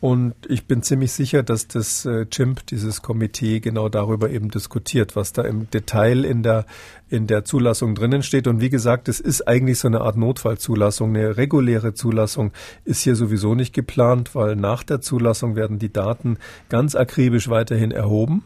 Und 0.00 0.34
ich 0.48 0.66
bin 0.66 0.82
ziemlich 0.82 1.12
sicher, 1.12 1.44
dass 1.44 1.68
das 1.68 2.04
äh, 2.06 2.26
CHIMP, 2.28 2.66
dieses 2.66 3.02
Komitee, 3.02 3.60
genau 3.60 3.88
darüber 3.88 4.30
eben 4.30 4.50
diskutiert, 4.50 5.14
was 5.14 5.32
da 5.32 5.42
im 5.42 5.70
Detail 5.70 6.24
in 6.24 6.42
der 6.42 6.66
in 7.12 7.26
der 7.26 7.44
Zulassung 7.44 7.94
drinnen 7.94 8.22
steht. 8.22 8.46
Und 8.46 8.62
wie 8.62 8.70
gesagt, 8.70 9.06
es 9.06 9.20
ist 9.20 9.46
eigentlich 9.46 9.78
so 9.78 9.86
eine 9.86 10.00
Art 10.00 10.16
Notfallzulassung. 10.16 11.14
Eine 11.14 11.36
reguläre 11.36 11.92
Zulassung 11.92 12.52
ist 12.86 13.02
hier 13.02 13.16
sowieso 13.16 13.54
nicht 13.54 13.74
geplant, 13.74 14.34
weil 14.34 14.56
nach 14.56 14.82
der 14.82 15.02
Zulassung 15.02 15.54
werden 15.54 15.78
die 15.78 15.92
Daten 15.92 16.38
ganz 16.70 16.94
akribisch 16.94 17.50
weiterhin 17.50 17.90
erhoben. 17.90 18.42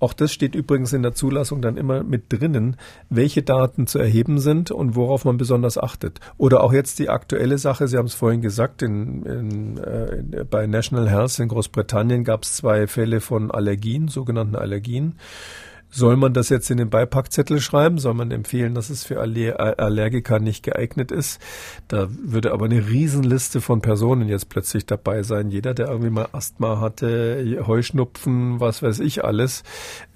Auch 0.00 0.12
das 0.12 0.32
steht 0.32 0.54
übrigens 0.54 0.92
in 0.92 1.02
der 1.02 1.14
Zulassung 1.14 1.62
dann 1.62 1.78
immer 1.78 2.04
mit 2.04 2.30
drinnen, 2.30 2.76
welche 3.08 3.42
Daten 3.42 3.86
zu 3.86 3.98
erheben 3.98 4.38
sind 4.38 4.70
und 4.70 4.96
worauf 4.96 5.24
man 5.24 5.38
besonders 5.38 5.78
achtet. 5.78 6.20
Oder 6.36 6.62
auch 6.62 6.74
jetzt 6.74 6.98
die 6.98 7.08
aktuelle 7.08 7.56
Sache, 7.56 7.88
Sie 7.88 7.96
haben 7.96 8.06
es 8.06 8.14
vorhin 8.14 8.42
gesagt, 8.42 8.82
in, 8.82 9.24
in, 9.24 9.78
äh, 9.78 10.44
bei 10.44 10.66
National 10.66 11.08
Health 11.08 11.38
in 11.38 11.48
Großbritannien 11.48 12.24
gab 12.24 12.42
es 12.42 12.56
zwei 12.56 12.86
Fälle 12.86 13.22
von 13.22 13.50
Allergien, 13.50 14.08
sogenannten 14.08 14.56
Allergien. 14.56 15.14
Soll 15.90 16.16
man 16.16 16.32
das 16.32 16.48
jetzt 16.48 16.70
in 16.70 16.78
den 16.78 16.88
Beipackzettel 16.88 17.60
schreiben? 17.60 17.98
Soll 17.98 18.14
man 18.14 18.30
empfehlen, 18.30 18.74
dass 18.74 18.90
es 18.90 19.04
für 19.04 19.20
Allergiker 19.20 20.38
nicht 20.38 20.62
geeignet 20.62 21.10
ist? 21.10 21.40
Da 21.88 22.08
würde 22.10 22.52
aber 22.52 22.66
eine 22.66 22.88
Riesenliste 22.88 23.60
von 23.60 23.80
Personen 23.80 24.28
jetzt 24.28 24.48
plötzlich 24.48 24.86
dabei 24.86 25.24
sein. 25.24 25.50
Jeder, 25.50 25.74
der 25.74 25.88
irgendwie 25.88 26.10
mal 26.10 26.28
Asthma 26.32 26.80
hatte, 26.80 27.64
Heuschnupfen, 27.66 28.60
was 28.60 28.82
weiß 28.82 29.00
ich 29.00 29.24
alles. 29.24 29.64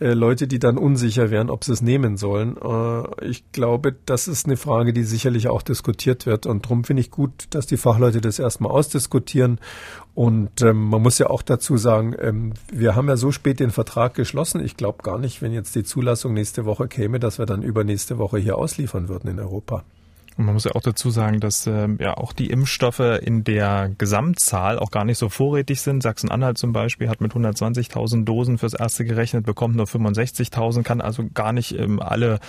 Äh, 0.00 0.14
Leute, 0.14 0.46
die 0.46 0.60
dann 0.60 0.78
unsicher 0.78 1.30
wären, 1.30 1.50
ob 1.50 1.64
sie 1.64 1.72
es 1.72 1.82
nehmen 1.82 2.16
sollen. 2.16 2.56
Äh, 2.56 3.26
ich 3.26 3.50
glaube, 3.50 3.96
das 4.06 4.28
ist 4.28 4.46
eine 4.46 4.56
Frage, 4.56 4.92
die 4.92 5.02
sicherlich 5.02 5.48
auch 5.48 5.62
diskutiert 5.62 6.26
wird. 6.26 6.46
Und 6.46 6.66
darum 6.66 6.84
finde 6.84 7.00
ich 7.00 7.10
gut, 7.10 7.46
dass 7.50 7.66
die 7.66 7.76
Fachleute 7.76 8.20
das 8.20 8.38
erstmal 8.38 8.70
ausdiskutieren 8.70 9.58
und 10.14 10.62
ähm, 10.62 10.90
man 10.90 11.02
muss 11.02 11.18
ja 11.18 11.28
auch 11.28 11.42
dazu 11.42 11.76
sagen, 11.76 12.14
ähm, 12.20 12.52
wir 12.72 12.94
haben 12.94 13.08
ja 13.08 13.16
so 13.16 13.32
spät 13.32 13.58
den 13.58 13.72
Vertrag 13.72 14.14
geschlossen. 14.14 14.64
Ich 14.64 14.76
glaube 14.76 15.02
gar 15.02 15.18
nicht, 15.18 15.42
wenn 15.42 15.52
jetzt 15.52 15.63
die 15.72 15.84
Zulassung 15.84 16.34
nächste 16.34 16.64
Woche 16.64 16.88
käme, 16.88 17.18
dass 17.20 17.38
wir 17.38 17.46
dann 17.46 17.62
übernächste 17.62 18.18
Woche 18.18 18.38
hier 18.38 18.56
ausliefern 18.56 19.08
würden 19.08 19.28
in 19.28 19.38
Europa. 19.40 19.84
Und 20.36 20.46
man 20.46 20.54
muss 20.54 20.64
ja 20.64 20.72
auch 20.72 20.82
dazu 20.82 21.10
sagen, 21.10 21.38
dass 21.38 21.66
äh, 21.66 21.88
ja 22.00 22.16
auch 22.16 22.32
die 22.32 22.50
Impfstoffe 22.50 23.00
in 23.00 23.44
der 23.44 23.90
Gesamtzahl 23.96 24.78
auch 24.78 24.90
gar 24.90 25.04
nicht 25.04 25.18
so 25.18 25.28
vorrätig 25.28 25.80
sind. 25.80 26.02
Sachsen-Anhalt 26.02 26.58
zum 26.58 26.72
Beispiel 26.72 27.08
hat 27.08 27.20
mit 27.20 27.32
120.000 27.32 28.24
Dosen 28.24 28.58
fürs 28.58 28.74
erste 28.74 29.04
gerechnet, 29.04 29.46
bekommt 29.46 29.76
nur 29.76 29.86
65.000, 29.86 30.82
kann 30.82 31.00
also 31.00 31.24
gar 31.32 31.52
nicht 31.52 31.78
ähm, 31.78 32.00
alle 32.00 32.40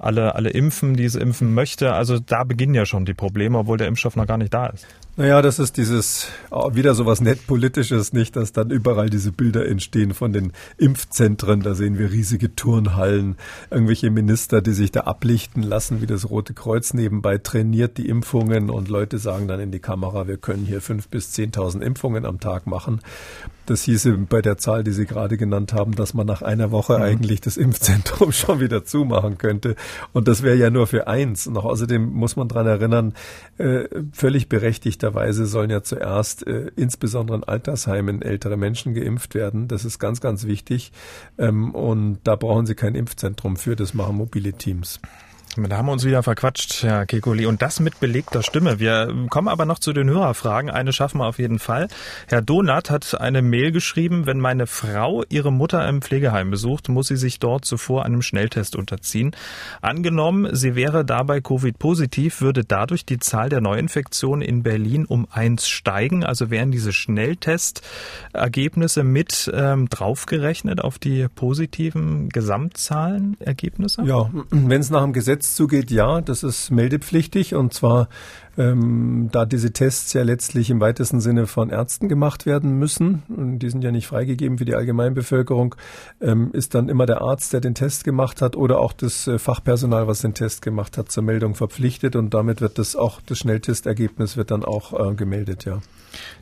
alle, 0.00 0.34
alle 0.34 0.48
impfen, 0.50 0.94
die 0.94 1.04
es 1.04 1.14
impfen 1.14 1.52
möchte. 1.52 1.92
Also 1.92 2.18
da 2.18 2.44
beginnen 2.44 2.74
ja 2.74 2.86
schon 2.86 3.04
die 3.04 3.12
Probleme, 3.12 3.58
obwohl 3.58 3.76
der 3.76 3.86
Impfstoff 3.86 4.16
noch 4.16 4.26
gar 4.26 4.38
nicht 4.38 4.54
da 4.54 4.68
ist. 4.68 4.86
Naja, 5.16 5.42
das 5.42 5.58
ist 5.58 5.76
dieses, 5.76 6.28
oh, 6.50 6.74
wieder 6.74 6.94
sowas 6.94 7.20
nett 7.20 7.46
politisches, 7.46 8.12
nicht, 8.12 8.36
dass 8.36 8.52
dann 8.52 8.70
überall 8.70 9.10
diese 9.10 9.32
Bilder 9.32 9.66
entstehen 9.66 10.14
von 10.14 10.32
den 10.32 10.52
Impfzentren. 10.78 11.60
Da 11.62 11.74
sehen 11.74 11.98
wir 11.98 12.12
riesige 12.12 12.54
Turnhallen, 12.54 13.36
irgendwelche 13.70 14.10
Minister, 14.10 14.62
die 14.62 14.72
sich 14.72 14.92
da 14.92 15.00
ablichten 15.00 15.62
lassen, 15.62 16.00
wie 16.00 16.06
das 16.06 16.30
Rote 16.30 16.54
Kreuz 16.54 16.94
nebenbei 16.94 17.38
trainiert 17.38 17.98
die 17.98 18.08
Impfungen 18.08 18.70
und 18.70 18.88
Leute 18.88 19.18
sagen 19.18 19.48
dann 19.48 19.60
in 19.60 19.72
die 19.72 19.80
Kamera, 19.80 20.28
wir 20.28 20.36
können 20.36 20.64
hier 20.64 20.80
fünf 20.80 21.08
bis 21.08 21.32
zehntausend 21.32 21.82
Impfungen 21.82 22.24
am 22.24 22.38
Tag 22.38 22.66
machen. 22.66 23.00
Das 23.70 23.82
hieße 23.82 24.12
bei 24.28 24.42
der 24.42 24.58
Zahl, 24.58 24.82
die 24.82 24.90
Sie 24.90 25.06
gerade 25.06 25.36
genannt 25.36 25.74
haben, 25.74 25.94
dass 25.94 26.12
man 26.12 26.26
nach 26.26 26.42
einer 26.42 26.72
Woche 26.72 26.96
mhm. 26.96 27.04
eigentlich 27.04 27.40
das 27.40 27.56
Impfzentrum 27.56 28.32
schon 28.32 28.58
wieder 28.58 28.84
zumachen 28.84 29.38
könnte. 29.38 29.76
Und 30.12 30.26
das 30.26 30.42
wäre 30.42 30.56
ja 30.56 30.70
nur 30.70 30.88
für 30.88 31.06
eins. 31.06 31.46
Und 31.46 31.56
außerdem 31.56 32.04
muss 32.04 32.34
man 32.34 32.48
dran 32.48 32.66
erinnern, 32.66 33.14
äh, 33.58 33.84
völlig 34.12 34.48
berechtigterweise 35.00 35.46
sollen 35.46 35.70
ja 35.70 35.82
zuerst 35.82 36.46
äh, 36.46 36.70
insbesondere 36.76 37.38
in 37.38 37.44
Altersheimen 37.44 38.22
ältere 38.22 38.56
Menschen 38.56 38.94
geimpft 38.94 39.34
werden. 39.34 39.68
Das 39.68 39.84
ist 39.84 39.98
ganz, 39.98 40.20
ganz 40.20 40.44
wichtig. 40.44 40.92
Ähm, 41.38 41.74
und 41.74 42.18
da 42.24 42.36
brauchen 42.36 42.66
Sie 42.66 42.74
kein 42.74 42.94
Impfzentrum 42.94 43.56
für. 43.56 43.76
Das 43.76 43.94
machen 43.94 44.16
mobile 44.16 44.52
Teams. 44.52 45.00
Da 45.56 45.76
haben 45.76 45.86
wir 45.86 45.92
uns 45.92 46.04
wieder 46.04 46.22
verquatscht, 46.22 46.84
Herr 46.84 47.06
Kekuli. 47.06 47.44
Und 47.44 47.60
das 47.60 47.80
mit 47.80 47.98
belegter 47.98 48.44
Stimme. 48.44 48.78
Wir 48.78 49.12
kommen 49.30 49.48
aber 49.48 49.64
noch 49.64 49.80
zu 49.80 49.92
den 49.92 50.08
Hörerfragen. 50.08 50.70
Eine 50.70 50.92
schaffen 50.92 51.18
wir 51.18 51.26
auf 51.26 51.40
jeden 51.40 51.58
Fall. 51.58 51.88
Herr 52.28 52.40
Donat 52.40 52.88
hat 52.88 53.20
eine 53.20 53.42
Mail 53.42 53.72
geschrieben, 53.72 54.26
wenn 54.26 54.38
meine 54.38 54.68
Frau 54.68 55.24
ihre 55.28 55.52
Mutter 55.52 55.88
im 55.88 56.02
Pflegeheim 56.02 56.52
besucht, 56.52 56.88
muss 56.88 57.08
sie 57.08 57.16
sich 57.16 57.40
dort 57.40 57.64
zuvor 57.64 58.04
einem 58.04 58.22
Schnelltest 58.22 58.76
unterziehen. 58.76 59.32
Angenommen, 59.80 60.54
sie 60.54 60.76
wäre 60.76 61.04
dabei 61.04 61.40
Covid-positiv, 61.40 62.40
würde 62.40 62.64
dadurch 62.64 63.04
die 63.04 63.18
Zahl 63.18 63.48
der 63.48 63.60
Neuinfektionen 63.60 64.42
in 64.42 64.62
Berlin 64.62 65.04
um 65.04 65.26
eins 65.32 65.68
steigen. 65.68 66.22
Also 66.22 66.50
wären 66.50 66.70
diese 66.70 66.92
Schnelltestergebnisse 66.92 69.02
mit 69.02 69.50
ähm, 69.52 69.88
draufgerechnet 69.88 70.80
auf 70.80 71.00
die 71.00 71.26
positiven 71.26 72.28
Gesamtzahlenergebnisse? 72.28 74.04
Ja, 74.04 74.30
wenn 74.50 74.80
es 74.80 74.90
nach 74.90 75.02
dem 75.02 75.12
Gesetz 75.12 75.39
Tests 75.40 75.54
zugeht, 75.54 75.90
ja, 75.90 76.20
das 76.20 76.42
ist 76.42 76.70
meldepflichtig 76.70 77.54
und 77.54 77.72
zwar 77.72 78.08
ähm, 78.58 79.30
da 79.32 79.46
diese 79.46 79.72
Tests 79.72 80.12
ja 80.12 80.22
letztlich 80.22 80.68
im 80.68 80.80
weitesten 80.80 81.20
Sinne 81.20 81.46
von 81.46 81.70
Ärzten 81.70 82.08
gemacht 82.08 82.44
werden 82.44 82.78
müssen, 82.78 83.22
und 83.28 83.60
die 83.60 83.70
sind 83.70 83.82
ja 83.82 83.90
nicht 83.90 84.06
freigegeben 84.06 84.58
für 84.58 84.66
die 84.66 84.74
Allgemeinbevölkerung, 84.74 85.74
ähm, 86.20 86.50
ist 86.52 86.74
dann 86.74 86.88
immer 86.90 87.06
der 87.06 87.22
Arzt, 87.22 87.52
der 87.54 87.60
den 87.60 87.74
Test 87.74 88.04
gemacht 88.04 88.42
hat 88.42 88.54
oder 88.54 88.80
auch 88.80 88.92
das 88.92 89.26
äh, 89.26 89.38
Fachpersonal, 89.38 90.06
was 90.06 90.20
den 90.20 90.34
Test 90.34 90.62
gemacht 90.62 90.98
hat, 90.98 91.10
zur 91.10 91.22
Meldung 91.22 91.54
verpflichtet 91.54 92.16
und 92.16 92.34
damit 92.34 92.60
wird 92.60 92.78
das 92.78 92.94
auch, 92.94 93.20
das 93.22 93.38
Schnelltestergebnis 93.38 94.36
wird 94.36 94.50
dann 94.50 94.64
auch 94.64 94.92
äh, 94.92 95.14
gemeldet, 95.14 95.64
ja. 95.64 95.80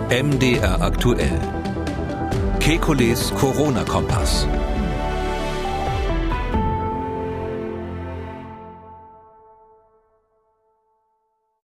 MDR 0.10 0.82
aktuell. 0.82 1.40
Kekules 2.60 3.34
Corona-Kompass. 3.36 4.46